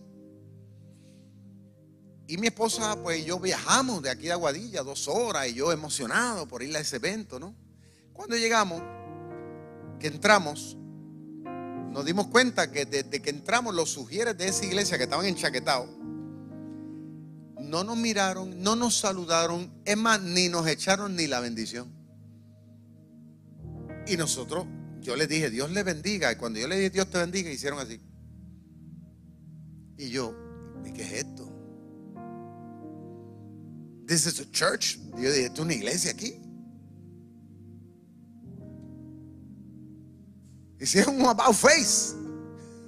Y 2.25 2.37
mi 2.37 2.47
esposa, 2.47 2.95
pues 3.03 3.25
yo 3.25 3.37
viajamos 3.37 4.01
de 4.01 4.11
aquí 4.11 4.29
a 4.29 4.35
Aguadilla 4.35 4.81
dos 4.83 5.09
horas 5.09 5.49
y 5.49 5.55
yo 5.55 5.73
emocionado 5.73 6.47
por 6.47 6.63
ir 6.63 6.73
a 6.77 6.79
ese 6.79 6.95
evento, 6.95 7.37
¿no? 7.37 7.53
Cuando 8.13 8.37
llegamos, 8.37 8.81
que 9.99 10.07
entramos, 10.07 10.77
nos 11.91 12.05
dimos 12.05 12.27
cuenta 12.27 12.71
que 12.71 12.85
desde 12.85 13.21
que 13.21 13.29
entramos 13.29 13.75
los 13.75 13.89
sugieres 13.89 14.37
de 14.37 14.47
esa 14.47 14.65
iglesia 14.65 14.97
que 14.97 15.03
estaban 15.03 15.25
enchaquetados, 15.25 15.89
no 17.59 17.83
nos 17.83 17.97
miraron, 17.97 18.61
no 18.61 18.75
nos 18.75 18.97
saludaron, 18.97 19.71
es 19.85 19.97
más, 19.97 20.21
ni 20.21 20.49
nos 20.49 20.67
echaron 20.67 21.15
ni 21.15 21.27
la 21.27 21.39
bendición. 21.39 21.91
Y 24.07 24.17
nosotros, 24.17 24.65
yo 24.99 25.15
les 25.15 25.29
dije, 25.29 25.49
Dios 25.49 25.71
le 25.71 25.83
bendiga. 25.83 26.31
Y 26.31 26.35
cuando 26.35 26.59
yo 26.59 26.67
le 26.67 26.77
dije, 26.77 26.89
Dios 26.89 27.09
te 27.09 27.17
bendiga, 27.17 27.49
hicieron 27.49 27.79
así. 27.79 28.01
Y 29.97 30.09
yo, 30.09 30.35
¿y 30.85 30.91
qué 30.91 31.03
es 31.03 31.11
esto? 31.25 31.47
This 34.07 34.25
is 34.25 34.39
a 34.39 34.51
church. 34.51 34.97
Yo 35.15 35.31
dije, 35.31 35.45
¿esto 35.45 35.61
es 35.61 35.65
una 35.65 35.73
iglesia 35.73 36.11
aquí? 36.11 36.41
Hicieron 40.81 41.21
un 41.21 41.27
about 41.27 41.53
face. 41.53 42.15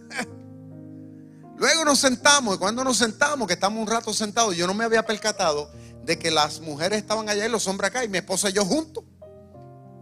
Luego 1.58 1.86
nos 1.86 2.00
sentamos 2.00 2.56
y 2.56 2.58
cuando 2.58 2.84
nos 2.84 2.98
sentamos, 2.98 3.48
que 3.48 3.54
estamos 3.54 3.80
un 3.80 3.88
rato 3.88 4.12
sentados, 4.12 4.56
yo 4.58 4.66
no 4.66 4.74
me 4.74 4.84
había 4.84 5.06
percatado 5.06 5.72
de 6.04 6.18
que 6.18 6.32
las 6.32 6.60
mujeres 6.60 6.98
estaban 6.98 7.30
allá 7.30 7.46
y 7.46 7.50
los 7.50 7.68
hombres 7.68 7.92
acá 7.92 8.04
y 8.04 8.10
mi 8.10 8.18
esposa 8.18 8.50
y 8.50 8.54
yo 8.54 8.66
juntos. 8.66 9.04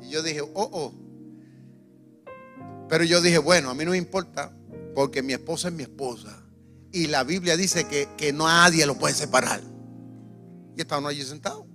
Y 0.02 0.10
yo 0.10 0.24
dije, 0.24 0.39
oh, 0.42 0.50
oh. 0.56 0.94
Pero 2.88 3.04
yo 3.04 3.20
dije, 3.20 3.39
bueno, 3.39 3.70
a 3.70 3.76
mí 3.76 3.84
no 3.84 3.92
me 3.92 3.98
importa 3.98 4.54
porque 4.96 5.22
mi 5.22 5.34
esposa 5.34 5.68
es 5.68 5.74
mi 5.74 5.84
esposa. 5.84 6.42
Y 6.94 7.08
la 7.08 7.26
Biblia 7.26 7.58
dice 7.58 7.88
que, 7.88 8.08
que 8.16 8.32
nadie 8.32 8.86
lo 8.86 8.98
puede 8.98 9.14
separar 9.14 9.62
y 10.78 10.82
estaban 10.82 11.06
allí 11.06 11.24
sentados. 11.24 11.66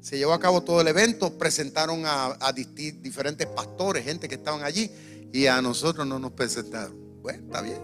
Se 0.00 0.16
llevó 0.16 0.32
a 0.32 0.40
cabo 0.40 0.62
todo 0.62 0.80
el 0.80 0.88
evento, 0.88 1.36
presentaron 1.36 2.02
a, 2.06 2.52
diferentes 2.52 3.46
pastores, 3.48 4.04
gente 4.04 4.28
que 4.28 4.36
estaban 4.36 4.62
allí, 4.62 4.90
y 5.32 5.46
a 5.46 5.60
nosotros 5.60 6.06
no 6.06 6.18
nos 6.18 6.32
presentaron. 6.32 6.96
Bueno, 7.20 7.44
está 7.46 7.62
bien. 7.62 7.82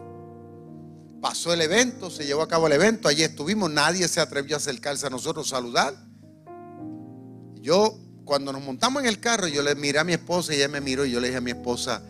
Pasó 1.21 1.53
el 1.53 1.61
evento, 1.63 2.11
se 2.11 2.25
llevó 2.25 2.43
a 2.43 2.49
cabo 2.49 2.67
el 2.67 2.75
evento, 2.75 3.09
allí 3.09 3.23
estuvimos, 3.23 3.71
nadie 3.71 4.07
se 4.09 4.21
atrevió 4.21 4.57
a 4.57 4.59
acercarse 4.59 5.07
a 5.07 5.11
nosotros 5.11 5.49
saludar. 5.49 5.95
Yo, 7.61 7.99
cuando 8.25 8.53
nos 8.53 8.63
montamos 8.63 9.03
en 9.03 9.09
el 9.09 9.21
carro, 9.21 9.49
yo 9.49 9.63
le 9.63 9.75
miré 9.75 9.99
a 9.99 10.05
mi 10.05 10.13
esposa 10.13 10.53
y 10.53 10.59
ella 10.59 10.69
me 10.69 10.81
miró 10.81 11.05
y 11.05 11.11
yo 11.11 11.21
le 11.21 11.29
dije 11.29 11.39
a 11.39 11.43
mi 11.43 11.51
esposa, 11.51 12.03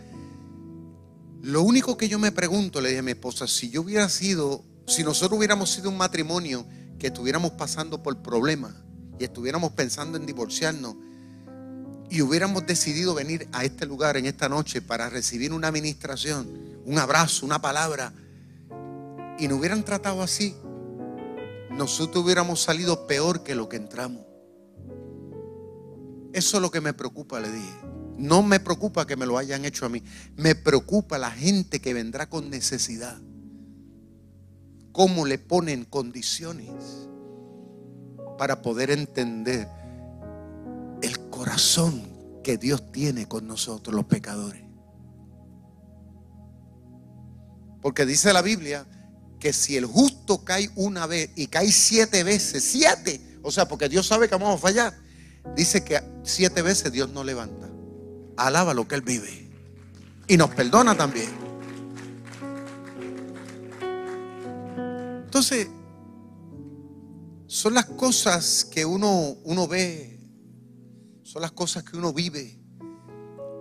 Lo 1.40 1.62
único 1.62 1.96
que 1.96 2.08
yo 2.08 2.18
me 2.18 2.32
pregunto, 2.32 2.80
le 2.80 2.88
dije 2.88 3.00
a 3.00 3.02
mi 3.02 3.12
esposa, 3.12 3.46
si 3.46 3.70
yo 3.70 3.82
hubiera 3.82 4.08
sido, 4.08 4.64
si 4.86 5.04
nosotros 5.04 5.38
hubiéramos 5.38 5.70
sido 5.70 5.90
un 5.90 5.96
matrimonio 5.96 6.66
que 6.98 7.08
estuviéramos 7.08 7.52
pasando 7.52 8.02
por 8.02 8.22
problemas 8.22 8.83
y 9.18 9.24
estuviéramos 9.24 9.72
pensando 9.72 10.18
en 10.18 10.26
divorciarnos 10.26 10.96
y 12.10 12.22
hubiéramos 12.22 12.66
decidido 12.66 13.14
venir 13.14 13.48
a 13.52 13.64
este 13.64 13.86
lugar 13.86 14.16
en 14.16 14.26
esta 14.26 14.48
noche 14.48 14.82
para 14.82 15.08
recibir 15.08 15.52
una 15.52 15.68
administración, 15.68 16.80
un 16.84 16.98
abrazo, 16.98 17.46
una 17.46 17.60
palabra, 17.60 18.12
y 19.38 19.48
nos 19.48 19.58
hubieran 19.58 19.84
tratado 19.84 20.22
así, 20.22 20.54
nosotros 21.70 22.24
hubiéramos 22.24 22.60
salido 22.62 23.06
peor 23.06 23.42
que 23.42 23.54
lo 23.54 23.68
que 23.68 23.76
entramos. 23.76 24.24
Eso 26.32 26.56
es 26.56 26.62
lo 26.62 26.70
que 26.70 26.80
me 26.80 26.92
preocupa, 26.92 27.40
le 27.40 27.50
dije. 27.50 27.74
No 28.16 28.42
me 28.42 28.60
preocupa 28.60 29.06
que 29.06 29.16
me 29.16 29.26
lo 29.26 29.38
hayan 29.38 29.64
hecho 29.64 29.86
a 29.86 29.88
mí. 29.88 30.02
Me 30.36 30.54
preocupa 30.54 31.18
la 31.18 31.30
gente 31.30 31.80
que 31.80 31.94
vendrá 31.94 32.28
con 32.28 32.48
necesidad. 32.48 33.18
Cómo 34.92 35.26
le 35.26 35.38
ponen 35.38 35.84
condiciones 35.84 36.70
para 38.36 38.62
poder 38.62 38.90
entender 38.90 39.68
el 41.02 41.30
corazón 41.30 42.02
que 42.42 42.56
Dios 42.56 42.92
tiene 42.92 43.26
con 43.26 43.46
nosotros 43.46 43.94
los 43.94 44.04
pecadores. 44.04 44.62
Porque 47.80 48.06
dice 48.06 48.32
la 48.32 48.42
Biblia 48.42 48.86
que 49.38 49.52
si 49.52 49.76
el 49.76 49.84
justo 49.84 50.44
cae 50.44 50.70
una 50.74 51.06
vez 51.06 51.30
y 51.36 51.48
cae 51.48 51.70
siete 51.70 52.24
veces, 52.24 52.64
siete, 52.64 53.20
o 53.42 53.50
sea, 53.50 53.68
porque 53.68 53.88
Dios 53.88 54.06
sabe 54.06 54.28
que 54.28 54.36
vamos 54.36 54.54
a 54.54 54.58
fallar, 54.58 54.94
dice 55.54 55.84
que 55.84 56.00
siete 56.22 56.62
veces 56.62 56.90
Dios 56.90 57.10
no 57.10 57.22
levanta. 57.22 57.68
Alaba 58.36 58.72
lo 58.72 58.88
que 58.88 58.94
Él 58.94 59.02
vive. 59.02 59.50
Y 60.26 60.36
nos 60.38 60.50
perdona 60.50 60.96
también. 60.96 61.28
Entonces, 65.24 65.68
son 67.54 67.72
las 67.72 67.84
cosas 67.84 68.64
que 68.64 68.84
uno, 68.84 69.36
uno 69.44 69.68
ve, 69.68 70.18
son 71.22 71.40
las 71.40 71.52
cosas 71.52 71.84
que 71.84 71.96
uno 71.96 72.12
vive. 72.12 72.58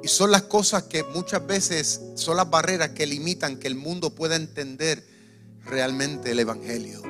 Y 0.01 0.07
son 0.07 0.31
las 0.31 0.41
cosas 0.41 0.83
que 0.83 1.03
muchas 1.03 1.45
veces 1.45 2.01
son 2.15 2.37
las 2.37 2.49
barreras 2.49 2.89
que 2.89 3.05
limitan 3.05 3.59
que 3.59 3.67
el 3.67 3.75
mundo 3.75 4.15
pueda 4.15 4.35
entender 4.35 5.07
realmente 5.63 6.31
el 6.31 6.39
Evangelio. 6.39 7.03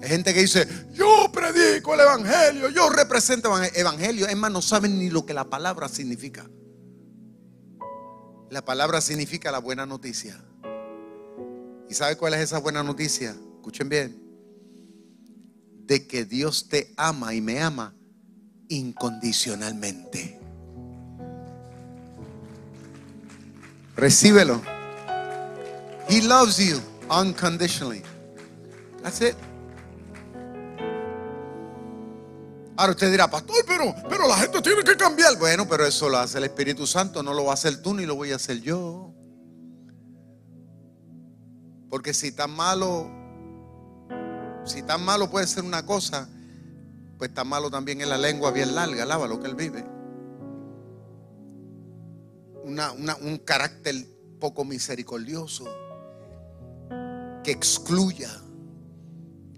Hay 0.00 0.08
gente 0.08 0.32
que 0.32 0.42
dice, 0.42 0.68
yo 0.92 1.28
predico 1.32 1.94
el 1.94 2.00
Evangelio, 2.00 2.68
yo 2.68 2.88
represento 2.88 3.58
el 3.58 3.70
Evangelio. 3.74 4.28
Es 4.28 4.36
más, 4.36 4.52
no 4.52 4.62
saben 4.62 4.96
ni 4.96 5.10
lo 5.10 5.26
que 5.26 5.34
la 5.34 5.50
palabra 5.50 5.88
significa. 5.88 6.48
La 8.48 8.64
palabra 8.64 9.00
significa 9.00 9.50
la 9.50 9.58
buena 9.58 9.86
noticia. 9.86 10.40
¿Y 11.88 11.94
sabe 11.94 12.16
cuál 12.16 12.34
es 12.34 12.42
esa 12.42 12.58
buena 12.60 12.84
noticia? 12.84 13.30
Escuchen 13.56 13.88
bien. 13.88 14.29
De 15.90 16.06
que 16.06 16.24
Dios 16.24 16.68
te 16.68 16.94
ama 16.96 17.34
y 17.34 17.40
me 17.40 17.60
ama 17.60 17.92
incondicionalmente. 18.68 20.38
Recíbelo. 23.96 24.62
He 26.08 26.22
loves 26.22 26.58
you 26.58 26.80
unconditionally. 27.10 28.04
That's 29.02 29.20
it. 29.20 29.34
Ahora 32.76 32.92
usted 32.92 33.10
dirá, 33.10 33.28
pastor, 33.28 33.56
pero, 33.66 33.92
pero 34.08 34.28
la 34.28 34.36
gente 34.36 34.62
tiene 34.62 34.84
que 34.84 34.96
cambiar. 34.96 35.36
Bueno, 35.38 35.66
pero 35.68 35.84
eso 35.84 36.08
lo 36.08 36.18
hace 36.18 36.38
el 36.38 36.44
Espíritu 36.44 36.86
Santo, 36.86 37.20
no 37.20 37.34
lo 37.34 37.46
va 37.46 37.50
a 37.50 37.54
hacer 37.54 37.82
tú 37.82 37.94
ni 37.94 38.06
lo 38.06 38.14
voy 38.14 38.30
a 38.30 38.36
hacer 38.36 38.60
yo. 38.60 39.12
Porque 41.88 42.14
si 42.14 42.30
tan 42.30 42.52
malo, 42.52 43.10
si 44.64 44.82
tan 44.82 45.04
malo 45.04 45.30
puede 45.30 45.46
ser 45.46 45.64
una 45.64 45.84
cosa, 45.84 46.28
pues 47.18 47.32
tan 47.34 47.48
malo 47.48 47.70
también 47.70 48.00
es 48.00 48.08
la 48.08 48.18
lengua 48.18 48.50
bien 48.50 48.74
larga, 48.74 49.04
lava 49.04 49.26
lo 49.26 49.40
que 49.40 49.46
él 49.46 49.54
vive. 49.54 49.84
un 52.64 53.38
carácter 53.44 53.94
poco 54.38 54.64
misericordioso 54.64 55.64
que 57.42 57.50
excluya 57.50 58.30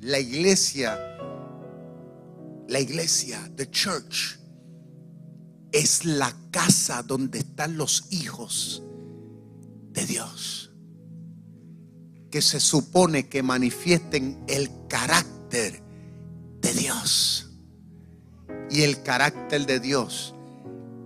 la 0.00 0.18
iglesia, 0.18 0.98
la 2.68 2.80
iglesia, 2.80 3.38
the 3.55 3.70
church, 3.70 4.38
es 5.70 6.05
la 6.05 6.34
casa 6.50 7.03
donde 7.03 7.38
están 7.38 7.76
los 7.76 8.07
hijos 8.11 8.82
de 9.92 10.05
Dios, 10.07 10.71
que 12.32 12.40
se 12.40 12.60
supone 12.60 13.28
que 13.28 13.42
manifiesten 13.42 14.42
el 14.48 14.70
carácter 14.88 15.82
de 16.62 16.72
Dios. 16.72 17.50
Y 18.70 18.82
el 18.82 19.02
carácter 19.02 19.66
de 19.66 19.78
Dios 19.78 20.34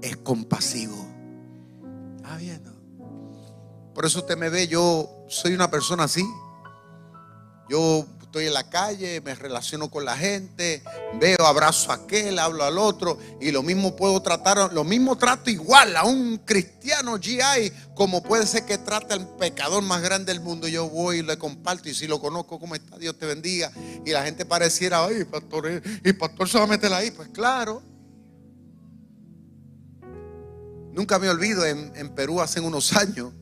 es 0.02 0.16
compasivo. 0.18 1.04
Ah, 2.24 2.36
viendo. 2.38 2.72
Por 3.92 4.06
eso 4.06 4.20
usted 4.20 4.38
me 4.38 4.50
ve, 4.50 4.68
yo 4.68 5.26
soy 5.28 5.52
una 5.52 5.68
persona 5.68 6.04
así. 6.04 6.24
Yo 7.68 8.06
estoy 8.36 8.48
en 8.48 8.52
la 8.52 8.68
calle, 8.68 9.22
me 9.22 9.34
relaciono 9.34 9.90
con 9.90 10.04
la 10.04 10.14
gente, 10.14 10.82
veo, 11.18 11.46
abrazo 11.46 11.90
a 11.90 11.94
aquel, 11.94 12.38
hablo 12.38 12.64
al 12.64 12.76
otro 12.76 13.18
y 13.40 13.50
lo 13.50 13.62
mismo 13.62 13.96
puedo 13.96 14.20
tratar, 14.20 14.74
lo 14.74 14.84
mismo 14.84 15.16
trato 15.16 15.48
igual 15.48 15.96
a 15.96 16.04
un 16.04 16.36
cristiano 16.44 17.18
GI 17.18 17.72
como 17.94 18.22
puede 18.22 18.46
ser 18.46 18.66
que 18.66 18.76
trate 18.76 19.14
al 19.14 19.26
pecador 19.36 19.82
más 19.82 20.02
grande 20.02 20.34
del 20.34 20.42
mundo. 20.42 20.68
Yo 20.68 20.86
voy 20.86 21.20
y 21.20 21.22
le 21.22 21.38
comparto 21.38 21.88
y 21.88 21.94
si 21.94 22.06
lo 22.06 22.20
conozco, 22.20 22.60
¿cómo 22.60 22.74
está? 22.74 22.98
Dios 22.98 23.16
te 23.18 23.24
bendiga. 23.24 23.72
Y 24.04 24.10
la 24.10 24.22
gente 24.22 24.44
pareciera, 24.44 25.02
ay, 25.02 25.24
pastor, 25.24 25.82
y 26.04 26.12
pastor 26.12 26.46
se 26.46 26.58
va 26.58 26.64
a 26.64 26.66
meter 26.66 26.92
ahí. 26.92 27.10
Pues 27.12 27.30
claro. 27.30 27.82
Nunca 30.92 31.18
me 31.18 31.30
olvido 31.30 31.64
en, 31.64 31.90
en 31.96 32.14
Perú 32.14 32.42
hace 32.42 32.60
unos 32.60 32.92
años 32.92 33.32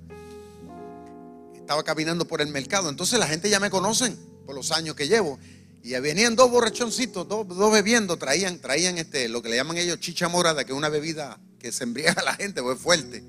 estaba 1.56 1.82
caminando 1.82 2.28
por 2.28 2.40
el 2.40 2.48
mercado. 2.48 2.90
Entonces 2.90 3.18
la 3.18 3.26
gente 3.26 3.50
ya 3.50 3.58
me 3.58 3.70
conocen 3.70 4.33
por 4.44 4.54
los 4.54 4.70
años 4.70 4.94
que 4.94 5.08
llevo. 5.08 5.38
Y 5.82 5.92
venían 6.00 6.34
dos 6.34 6.50
borrachoncitos, 6.50 7.28
dos, 7.28 7.46
bebiendo, 7.70 8.16
traían, 8.16 8.58
traían 8.58 8.96
este, 8.96 9.28
lo 9.28 9.42
que 9.42 9.50
le 9.50 9.56
llaman 9.56 9.76
ellos 9.76 10.00
chicha 10.00 10.28
morada, 10.28 10.64
que 10.64 10.72
es 10.72 10.78
una 10.78 10.88
bebida 10.88 11.38
que 11.58 11.72
se 11.72 11.84
embriaga 11.84 12.22
a 12.22 12.24
la 12.24 12.34
gente, 12.34 12.62
pues 12.62 12.78
fuerte. 12.78 13.22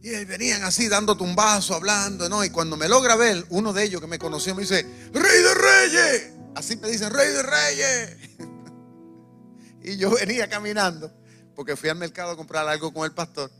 Y 0.00 0.24
venían 0.24 0.62
así 0.62 0.88
dando 0.88 1.16
tumbazo, 1.16 1.74
hablando, 1.74 2.28
¿no? 2.28 2.44
Y 2.44 2.50
cuando 2.50 2.76
me 2.76 2.88
logra 2.88 3.16
ver, 3.16 3.44
uno 3.48 3.72
de 3.72 3.82
ellos 3.82 4.00
que 4.00 4.06
me 4.06 4.18
conoció 4.18 4.54
me 4.54 4.62
dice, 4.62 4.86
Rey 5.12 5.42
de 5.42 5.54
Reyes. 5.54 6.32
Así 6.54 6.76
me 6.76 6.88
dicen, 6.88 7.10
Rey 7.10 7.32
de 7.32 7.42
Reyes. 7.42 8.16
y 9.82 9.96
yo 9.96 10.10
venía 10.10 10.48
caminando, 10.48 11.12
porque 11.56 11.76
fui 11.76 11.88
al 11.88 11.96
mercado 11.96 12.30
a 12.30 12.36
comprar 12.36 12.68
algo 12.68 12.92
con 12.92 13.04
el 13.04 13.12
pastor. 13.12 13.50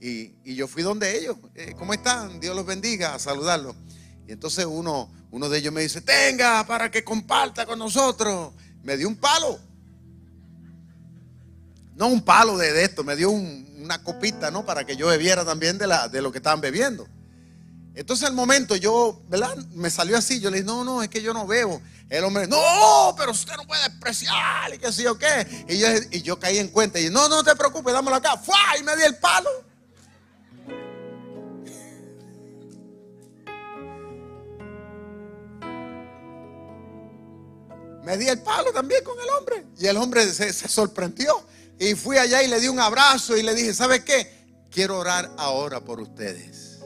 Y, 0.00 0.54
yo 0.54 0.68
fui 0.68 0.82
donde 0.82 1.16
ellos. 1.16 1.36
Eh, 1.54 1.74
¿Cómo 1.78 1.94
están? 1.94 2.40
Dios 2.40 2.54
los 2.54 2.66
bendiga, 2.66 3.14
a 3.14 3.18
saludarlos. 3.18 3.74
Y 4.26 4.32
entonces 4.32 4.64
uno, 4.64 5.10
uno 5.30 5.48
de 5.48 5.58
ellos 5.58 5.72
me 5.72 5.82
dice, 5.82 6.00
tenga 6.00 6.66
para 6.66 6.90
que 6.90 7.04
comparta 7.04 7.66
con 7.66 7.78
nosotros. 7.78 8.52
Me 8.82 8.96
dio 8.96 9.08
un 9.08 9.16
palo. 9.16 9.58
No 11.96 12.08
un 12.08 12.22
palo 12.22 12.56
de, 12.56 12.84
esto, 12.84 13.04
me 13.04 13.14
dio 13.14 13.30
una 13.30 14.02
copita, 14.02 14.50
¿no? 14.50 14.64
Para 14.64 14.84
que 14.84 14.96
yo 14.96 15.06
bebiera 15.06 15.44
también 15.44 15.78
de, 15.78 15.86
la, 15.86 16.08
de 16.08 16.22
lo 16.22 16.32
que 16.32 16.38
estaban 16.38 16.60
bebiendo. 16.60 17.06
Entonces 17.94 18.26
al 18.28 18.34
momento 18.34 18.74
yo, 18.74 19.22
¿verdad? 19.28 19.56
Me 19.74 19.88
salió 19.90 20.18
así. 20.18 20.40
Yo 20.40 20.50
le 20.50 20.58
dije, 20.58 20.66
no, 20.66 20.82
no, 20.82 21.02
es 21.02 21.08
que 21.08 21.22
yo 21.22 21.32
no 21.32 21.46
bebo. 21.46 21.80
El 22.10 22.24
hombre, 22.24 22.46
no, 22.46 23.14
pero 23.16 23.32
usted 23.32 23.54
no 23.56 23.64
puede 23.66 23.82
despreciar 23.84 24.74
y 24.74 24.78
qué 24.78 24.92
sé 24.92 25.04
yo 25.04 25.16
qué. 25.16 25.64
Y 26.12 26.22
yo, 26.22 26.38
caí 26.38 26.58
en 26.58 26.68
cuenta 26.68 27.00
y 27.00 27.08
no, 27.08 27.28
no 27.28 27.42
te 27.42 27.54
preocupes, 27.56 27.94
dámelo 27.94 28.16
acá. 28.16 28.36
¡Fua! 28.36 28.56
Y 28.78 28.82
me 28.82 28.96
di 28.96 29.02
el 29.02 29.16
palo. 29.16 29.48
Me 38.04 38.18
di 38.18 38.28
el 38.28 38.40
palo 38.40 38.72
también 38.72 39.02
con 39.02 39.18
el 39.18 39.28
hombre. 39.30 39.64
Y 39.78 39.86
el 39.86 39.96
hombre 39.96 40.26
se, 40.26 40.52
sorprendió. 40.52 41.42
Y 41.78 41.94
fui 41.94 42.18
allá 42.18 42.42
y 42.42 42.48
le 42.48 42.60
di 42.60 42.68
un 42.68 42.78
abrazo 42.78 43.36
y 43.36 43.42
le 43.42 43.54
dije, 43.54 43.74
¿sabe 43.74 44.04
qué? 44.04 44.30
Quiero 44.70 44.98
orar 44.98 45.32
ahora 45.38 45.80
por 45.80 46.00
ustedes. 46.00 46.80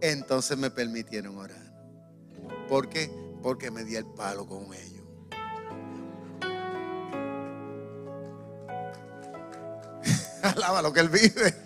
Entonces 0.00 0.56
me 0.56 0.70
permitieron 0.70 1.36
orar. 1.36 1.60
¿Por 2.68 2.88
qué? 2.88 3.10
Porque 3.42 3.70
me 3.70 3.84
di 3.84 3.96
el 3.96 4.06
palo 4.06 4.46
con 4.46 4.72
ellos. 4.72 5.04
Alaba 10.42 10.82
lo 10.82 10.92
que 10.92 11.00
él 11.00 11.10
vive. 11.10 11.54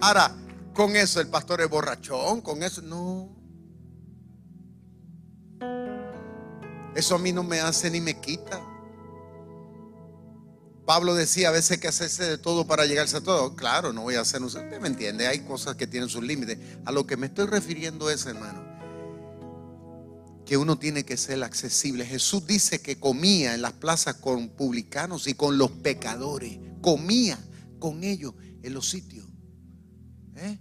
Ahora, 0.00 0.34
con 0.72 0.96
eso 0.96 1.20
el 1.20 1.28
pastor 1.28 1.60
es 1.60 1.68
borrachón, 1.68 2.40
con 2.40 2.62
eso 2.62 2.80
no. 2.82 3.37
Eso 6.94 7.14
a 7.14 7.18
mí 7.18 7.32
no 7.32 7.42
me 7.42 7.60
hace 7.60 7.90
ni 7.90 8.00
me 8.00 8.20
quita. 8.20 8.60
Pablo 10.84 11.14
decía 11.14 11.50
a 11.50 11.52
veces 11.52 11.78
que 11.78 11.86
hacerse 11.86 12.24
de 12.24 12.38
todo 12.38 12.66
para 12.66 12.86
llegarse 12.86 13.18
a 13.18 13.20
todo. 13.20 13.54
Claro, 13.54 13.92
no 13.92 14.02
voy 14.02 14.14
a 14.14 14.22
hacer, 14.22 14.42
usted 14.42 14.80
me 14.80 14.88
entiende, 14.88 15.26
hay 15.26 15.40
cosas 15.40 15.76
que 15.76 15.86
tienen 15.86 16.08
sus 16.08 16.24
límites. 16.24 16.58
A 16.86 16.92
lo 16.92 17.06
que 17.06 17.18
me 17.18 17.26
estoy 17.26 17.46
refiriendo 17.46 18.08
es, 18.10 18.24
hermano, 18.24 18.64
que 20.46 20.56
uno 20.56 20.78
tiene 20.78 21.04
que 21.04 21.18
ser 21.18 21.44
accesible. 21.44 22.06
Jesús 22.06 22.46
dice 22.46 22.80
que 22.80 22.98
comía 22.98 23.54
en 23.54 23.60
las 23.60 23.74
plazas 23.74 24.14
con 24.14 24.48
publicanos 24.48 25.26
y 25.26 25.34
con 25.34 25.58
los 25.58 25.70
pecadores. 25.70 26.58
Comía 26.80 27.38
con 27.78 28.02
ellos 28.02 28.32
en 28.62 28.72
los 28.72 28.88
sitios. 28.88 29.26
¿Eh? 30.36 30.58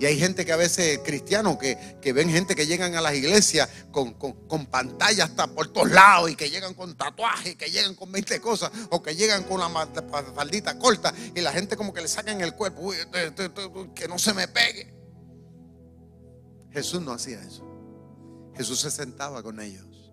Y 0.00 0.06
hay 0.06 0.18
gente 0.18 0.44
que 0.44 0.52
a 0.52 0.56
veces, 0.56 1.00
cristianos, 1.04 1.56
que, 1.56 2.12
ven 2.12 2.28
gente 2.28 2.54
que 2.54 2.66
llegan 2.66 2.94
a 2.96 3.00
las 3.00 3.14
iglesias 3.14 3.68
con, 3.92 4.14
con, 4.14 4.66
pantallas 4.66 5.30
hasta 5.30 5.46
por 5.46 5.72
todos 5.72 5.90
lados 5.90 6.30
y 6.30 6.36
que 6.36 6.50
llegan 6.50 6.74
con 6.74 6.96
tatuajes, 6.96 7.54
que 7.54 7.70
llegan 7.70 7.94
con 7.94 8.10
20 8.10 8.40
cosas 8.40 8.70
o 8.90 9.02
que 9.02 9.14
llegan 9.14 9.44
con 9.44 9.60
la 9.60 9.70
faldita 10.34 10.78
corta 10.78 11.14
y 11.34 11.40
la 11.40 11.52
gente 11.52 11.76
como 11.76 11.92
que 11.92 12.02
le 12.02 12.08
sacan 12.08 12.40
el 12.40 12.54
cuerpo, 12.54 12.92
que 13.94 14.08
no 14.08 14.18
se 14.18 14.34
me 14.34 14.48
pegue. 14.48 14.92
Jesús 16.72 17.00
no 17.00 17.12
hacía 17.12 17.40
eso. 17.40 17.64
Jesús 18.56 18.80
se 18.80 18.90
sentaba 18.90 19.42
con 19.42 19.60
ellos. 19.60 20.12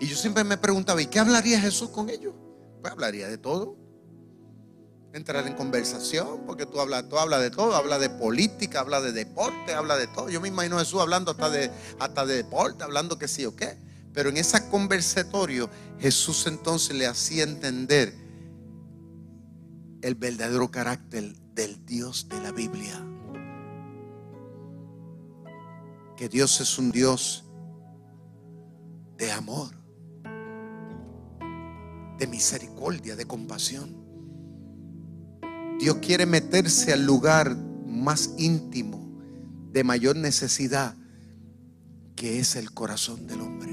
Y 0.00 0.06
yo 0.06 0.16
siempre 0.16 0.44
me 0.44 0.56
preguntaba, 0.56 1.00
¿y 1.00 1.06
qué 1.06 1.18
hablaría 1.18 1.60
Jesús 1.60 1.90
con 1.90 2.08
ellos? 2.08 2.34
Pues 2.80 2.92
hablaría 2.92 3.28
de 3.28 3.38
todo. 3.38 3.76
Entrar 5.12 5.46
en 5.46 5.54
conversación, 5.54 6.42
porque 6.46 6.66
tú 6.66 6.80
hablas, 6.80 7.08
tú 7.08 7.18
hablas 7.18 7.40
de 7.40 7.50
todo, 7.50 7.74
habla 7.74 7.98
de 7.98 8.10
política, 8.10 8.80
habla 8.80 9.00
de 9.00 9.12
deporte, 9.12 9.74
habla 9.74 9.96
de 9.96 10.06
todo. 10.06 10.28
Yo 10.30 10.40
me 10.40 10.48
imagino 10.48 10.76
a 10.76 10.80
Jesús 10.80 11.00
hablando 11.00 11.32
hasta 11.32 11.50
de, 11.50 11.70
hasta 11.98 12.26
de 12.26 12.36
deporte, 12.36 12.84
hablando 12.84 13.18
que 13.18 13.26
sí 13.26 13.44
o 13.44 13.56
qué. 13.56 13.76
Pero 14.12 14.28
en 14.28 14.36
ese 14.36 14.68
conversatorio 14.68 15.68
Jesús 15.98 16.46
entonces 16.46 16.96
le 16.96 17.06
hacía 17.06 17.42
entender 17.42 18.14
el 20.02 20.14
verdadero 20.14 20.70
carácter 20.70 21.34
del 21.54 21.84
Dios 21.84 22.28
de 22.28 22.40
la 22.40 22.52
Biblia. 22.52 23.04
que 26.20 26.28
Dios 26.28 26.60
es 26.60 26.78
un 26.78 26.92
Dios 26.92 27.46
de 29.16 29.32
amor, 29.32 29.70
de 32.18 32.26
misericordia, 32.26 33.16
de 33.16 33.24
compasión. 33.24 33.99
Dios 35.80 35.96
quiere 35.96 36.26
meterse 36.26 36.92
al 36.92 37.04
lugar 37.04 37.56
más 37.56 38.34
íntimo, 38.38 39.18
de 39.72 39.82
mayor 39.84 40.16
necesidad, 40.16 40.94
que 42.16 42.38
es 42.38 42.56
el 42.56 42.72
corazón 42.72 43.26
del 43.26 43.40
hombre. 43.40 43.72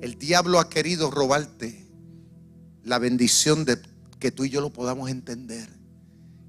El 0.00 0.18
diablo 0.18 0.58
ha 0.58 0.68
querido 0.68 1.10
robarte 1.10 1.86
la 2.82 2.98
bendición 2.98 3.64
de 3.64 3.78
que 4.18 4.30
tú 4.32 4.44
y 4.44 4.50
yo 4.50 4.60
lo 4.60 4.72
podamos 4.72 5.10
entender. 5.10 5.68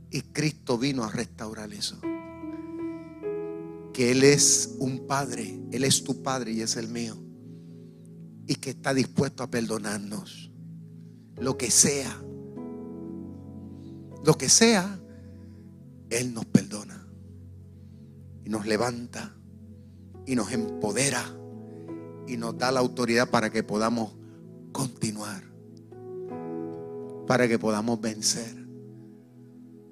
Y 0.10 0.22
Cristo 0.22 0.78
vino 0.78 1.04
a 1.04 1.12
restaurar 1.12 1.72
eso 1.74 2.00
que 3.98 4.12
Él 4.12 4.24
es 4.24 4.76
un 4.78 5.08
Padre, 5.08 5.60
Él 5.72 5.84
es 5.84 6.04
tu 6.04 6.22
Padre 6.22 6.52
y 6.52 6.62
es 6.62 6.76
el 6.76 6.88
mío. 6.88 7.18
Y 8.46 8.54
que 8.54 8.70
está 8.70 8.94
dispuesto 8.94 9.42
a 9.42 9.50
perdonarnos. 9.50 10.52
Lo 11.36 11.58
que 11.58 11.72
sea. 11.72 12.16
Lo 14.28 14.38
que 14.38 14.50
sea, 14.50 15.00
Él 16.10 16.34
nos 16.34 16.44
perdona. 16.44 17.08
Y 18.44 18.50
nos 18.50 18.68
levanta. 18.68 19.34
Y 20.26 20.36
nos 20.36 20.52
empodera. 20.52 21.24
Y 22.28 22.36
nos 22.36 22.58
da 22.58 22.74
la 22.74 22.82
autoridad 22.82 23.30
para 23.30 23.50
que 23.50 23.64
podamos 23.64 24.18
continuar. 24.74 25.44
Para 27.26 27.48
que 27.48 27.58
podamos 27.58 28.02
vencer. 28.02 28.54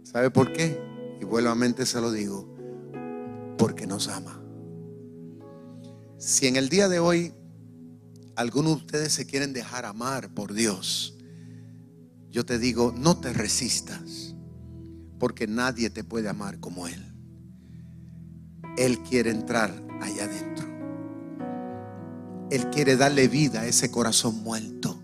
¿Sabe 0.04 0.30
por 0.30 0.52
qué? 0.52 0.82
Y 1.22 1.24
vuelvamente 1.24 1.86
se 1.86 2.02
lo 2.02 2.12
digo 2.12 2.54
porque 3.58 3.88
nos 3.88 4.10
ama. 4.10 4.44
Si 6.18 6.48
en 6.48 6.58
el 6.58 6.68
día 6.68 6.90
de 6.90 7.00
hoy 7.00 7.34
algunos 8.36 8.72
de 8.72 8.78
ustedes 8.80 9.14
se 9.14 9.26
quieren 9.26 9.54
dejar 9.54 9.86
amar 9.86 10.34
por 10.34 10.54
Dios, 10.54 11.15
yo 12.36 12.46
te 12.46 12.60
digo, 12.60 12.94
no 12.98 13.16
te 13.16 13.32
resistas, 13.32 14.36
porque 15.20 15.48
nadie 15.48 15.90
te 15.90 16.04
puede 16.04 16.28
amar 16.28 16.60
como 16.60 16.86
Él. 16.86 17.02
Él 18.78 19.00
quiere 19.04 19.32
entrar 19.32 19.74
allá 20.02 20.26
adentro. 20.26 20.68
Él 22.52 22.70
quiere 22.72 22.98
darle 22.98 23.30
vida 23.30 23.62
a 23.62 23.68
ese 23.68 23.90
corazón 23.90 24.44
muerto. 24.44 25.00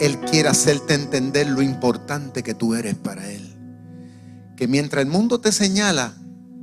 Él 0.00 0.20
quiere 0.30 0.50
hacerte 0.50 0.92
entender 0.92 1.48
lo 1.48 1.62
importante 1.62 2.42
que 2.42 2.52
tú 2.52 2.74
eres 2.74 2.96
para 2.96 3.26
Él. 3.30 3.56
Que 4.58 4.68
mientras 4.68 5.02
el 5.02 5.10
mundo 5.10 5.40
te 5.40 5.50
señala, 5.50 6.14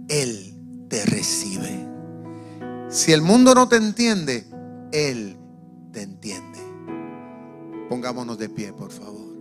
él 0.09 0.85
te 0.89 1.07
recibe. 1.07 1.87
Si 2.91 3.13
el 3.13 3.23
mundo 3.23 3.55
no 3.55 3.67
te 3.67 3.77
entiende, 3.77 4.45
Él 4.91 5.37
te 5.91 6.03
entiende. 6.03 6.50
Pongámonos 7.91 8.37
de 8.37 8.47
pie, 8.47 8.71
por 8.71 8.89
favor. 8.89 9.35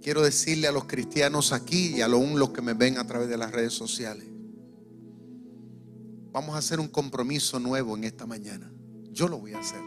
Quiero 0.00 0.22
decirle 0.22 0.68
a 0.68 0.72
los 0.72 0.84
cristianos 0.84 1.52
aquí 1.52 1.96
y 1.96 2.00
a 2.00 2.06
los 2.06 2.50
que 2.50 2.62
me 2.62 2.74
ven 2.74 2.96
a 2.96 3.04
través 3.04 3.28
de 3.28 3.36
las 3.36 3.50
redes 3.50 3.72
sociales. 3.72 4.24
Vamos 6.30 6.54
a 6.54 6.58
hacer 6.58 6.78
un 6.78 6.86
compromiso 6.86 7.58
nuevo 7.58 7.96
en 7.96 8.04
esta 8.04 8.24
mañana. 8.24 8.72
Yo 9.10 9.26
lo 9.26 9.38
voy 9.38 9.54
a 9.54 9.58
hacer. 9.58 9.80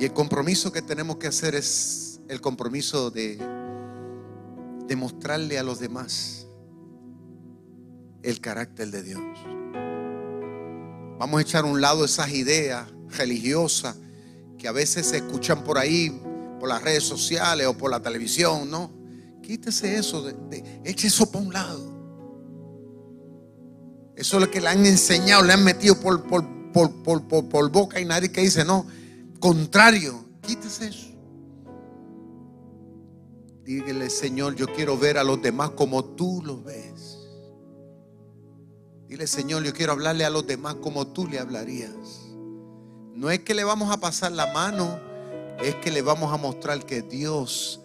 Y 0.00 0.04
el 0.04 0.12
compromiso 0.12 0.72
que 0.72 0.82
tenemos 0.82 1.18
que 1.18 1.28
hacer 1.28 1.54
es 1.54 2.20
el 2.26 2.40
compromiso 2.40 3.12
de 3.12 3.38
demostrarle 4.88 5.60
a 5.60 5.62
los 5.62 5.78
demás 5.78 6.48
el 8.24 8.40
carácter 8.40 8.90
de 8.90 9.02
Dios. 9.04 9.22
Vamos 11.20 11.38
a 11.38 11.42
echar 11.42 11.62
a 11.62 11.68
un 11.68 11.80
lado 11.80 12.04
esas 12.04 12.32
ideas 12.32 12.92
religiosas 13.16 13.96
que 14.58 14.68
a 14.68 14.72
veces 14.72 15.06
se 15.06 15.18
escuchan 15.18 15.64
por 15.64 15.78
ahí, 15.78 16.10
por 16.58 16.68
las 16.68 16.82
redes 16.82 17.04
sociales 17.04 17.66
o 17.66 17.76
por 17.76 17.90
la 17.90 18.00
televisión, 18.00 18.70
¿no? 18.70 18.90
Quítese 19.42 19.96
eso, 19.96 20.22
de, 20.22 20.80
eche 20.84 21.08
eso 21.08 21.30
para 21.30 21.44
un 21.44 21.52
lado. 21.52 21.92
Eso 24.14 24.36
es 24.36 24.44
lo 24.44 24.50
que 24.50 24.60
le 24.60 24.68
han 24.68 24.86
enseñado, 24.86 25.42
le 25.42 25.52
han 25.52 25.64
metido 25.64 25.98
por, 25.98 26.24
por, 26.28 26.44
por, 26.72 27.48
por 27.48 27.70
boca 27.70 27.98
y 28.00 28.04
nadie 28.04 28.30
que 28.30 28.42
dice, 28.42 28.64
no, 28.64 28.86
contrario, 29.40 30.24
quítese 30.42 30.88
eso. 30.88 31.12
Dígale, 33.64 34.10
Señor, 34.10 34.54
yo 34.56 34.66
quiero 34.66 34.98
ver 34.98 35.18
a 35.18 35.24
los 35.24 35.40
demás 35.40 35.70
como 35.70 36.04
tú 36.04 36.42
los 36.44 36.64
ves. 36.64 37.18
Dile, 39.08 39.26
Señor, 39.26 39.62
yo 39.62 39.72
quiero 39.72 39.92
hablarle 39.92 40.24
a 40.24 40.30
los 40.30 40.46
demás 40.46 40.76
como 40.76 41.06
tú 41.08 41.26
le 41.26 41.38
hablarías. 41.38 42.21
No 43.14 43.30
es 43.30 43.40
que 43.40 43.54
le 43.54 43.64
vamos 43.64 43.90
a 43.90 43.98
pasar 43.98 44.32
la 44.32 44.52
mano, 44.52 44.98
es 45.62 45.74
que 45.76 45.90
le 45.90 46.02
vamos 46.02 46.32
a 46.32 46.36
mostrar 46.36 46.84
que 46.84 47.02
Dios 47.02 47.80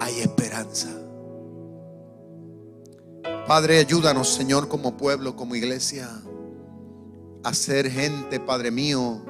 hay 0.00 0.20
esperanza. 0.20 0.88
Padre, 3.46 3.78
ayúdanos, 3.78 4.28
Señor, 4.28 4.68
como 4.68 4.96
pueblo, 4.96 5.36
como 5.36 5.54
iglesia, 5.54 6.08
a 7.42 7.54
ser 7.54 7.90
gente, 7.90 8.40
Padre 8.40 8.70
mío, 8.70 9.22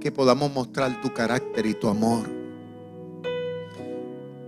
que 0.00 0.12
podamos 0.12 0.52
mostrar 0.52 1.00
tu 1.00 1.12
carácter 1.12 1.66
y 1.66 1.74
tu 1.74 1.88
amor. 1.88 2.28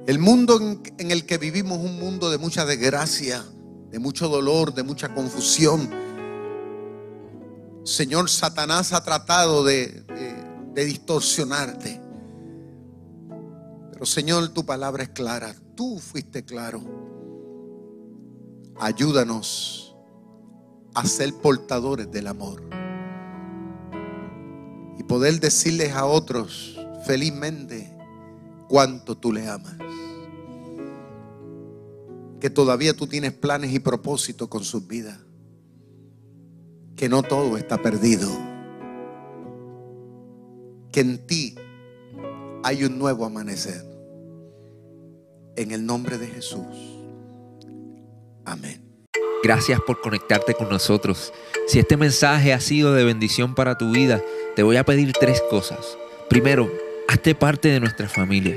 El 0.06 0.18
mundo 0.18 0.60
en, 0.98 1.10
el 1.10 1.24
que 1.24 1.38
vivimos 1.38 1.78
es 1.78 1.84
un 1.84 1.98
mundo 1.98 2.30
de 2.30 2.38
mucha 2.38 2.64
desgracia, 2.64 3.44
de 3.90 3.98
mucho 3.98 4.28
dolor, 4.28 4.74
de 4.74 4.82
mucha 4.82 5.14
confusión. 5.14 5.88
Señor, 7.84 8.28
Satanás 8.28 8.92
ha 8.92 9.02
tratado 9.02 9.64
de, 9.64 10.04
distorsionarte. 10.74 12.00
Pero 13.92 14.06
Señor, 14.06 14.48
tu 14.50 14.64
palabra 14.64 15.02
es 15.02 15.08
clara. 15.10 15.54
Tú 15.74 15.98
fuiste 15.98 16.44
claro. 16.44 16.82
Ayúdanos 18.78 19.94
a 20.94 21.04
ser 21.06 21.34
portadores 21.34 22.10
del 22.10 22.26
amor. 22.26 22.62
Y 24.98 25.02
poder 25.02 25.40
decirles 25.40 25.92
a 25.92 26.06
otros 26.06 26.78
felizmente 27.06 27.96
cuánto 28.68 29.16
tú 29.16 29.32
le 29.32 29.48
amas 29.48 29.74
que 32.40 32.50
todavía 32.50 32.96
tú 32.96 33.06
tienes 33.06 33.32
planes 33.34 33.72
y 33.72 33.78
propósitos 33.78 34.48
con 34.48 34.64
sus 34.64 34.86
vidas. 34.86 35.18
Que 36.96 37.08
no 37.08 37.22
todo 37.22 37.56
está 37.56 37.78
perdido. 37.78 38.28
Que 40.92 41.00
en 41.00 41.26
ti 41.26 41.54
hay 42.62 42.84
un 42.84 42.98
nuevo 42.98 43.24
amanecer. 43.24 43.84
En 45.56 45.70
el 45.70 45.84
nombre 45.84 46.18
de 46.18 46.26
Jesús. 46.26 46.66
Amén. 48.44 49.06
Gracias 49.42 49.80
por 49.86 50.00
conectarte 50.00 50.54
con 50.54 50.68
nosotros. 50.68 51.32
Si 51.66 51.78
este 51.78 51.96
mensaje 51.96 52.52
ha 52.52 52.60
sido 52.60 52.92
de 52.92 53.04
bendición 53.04 53.54
para 53.54 53.78
tu 53.78 53.90
vida, 53.90 54.20
te 54.54 54.62
voy 54.62 54.76
a 54.76 54.84
pedir 54.84 55.12
tres 55.12 55.42
cosas. 55.50 55.96
Primero, 56.28 56.70
Hazte 57.10 57.34
parte 57.34 57.68
de 57.70 57.80
nuestra 57.80 58.08
familia. 58.08 58.56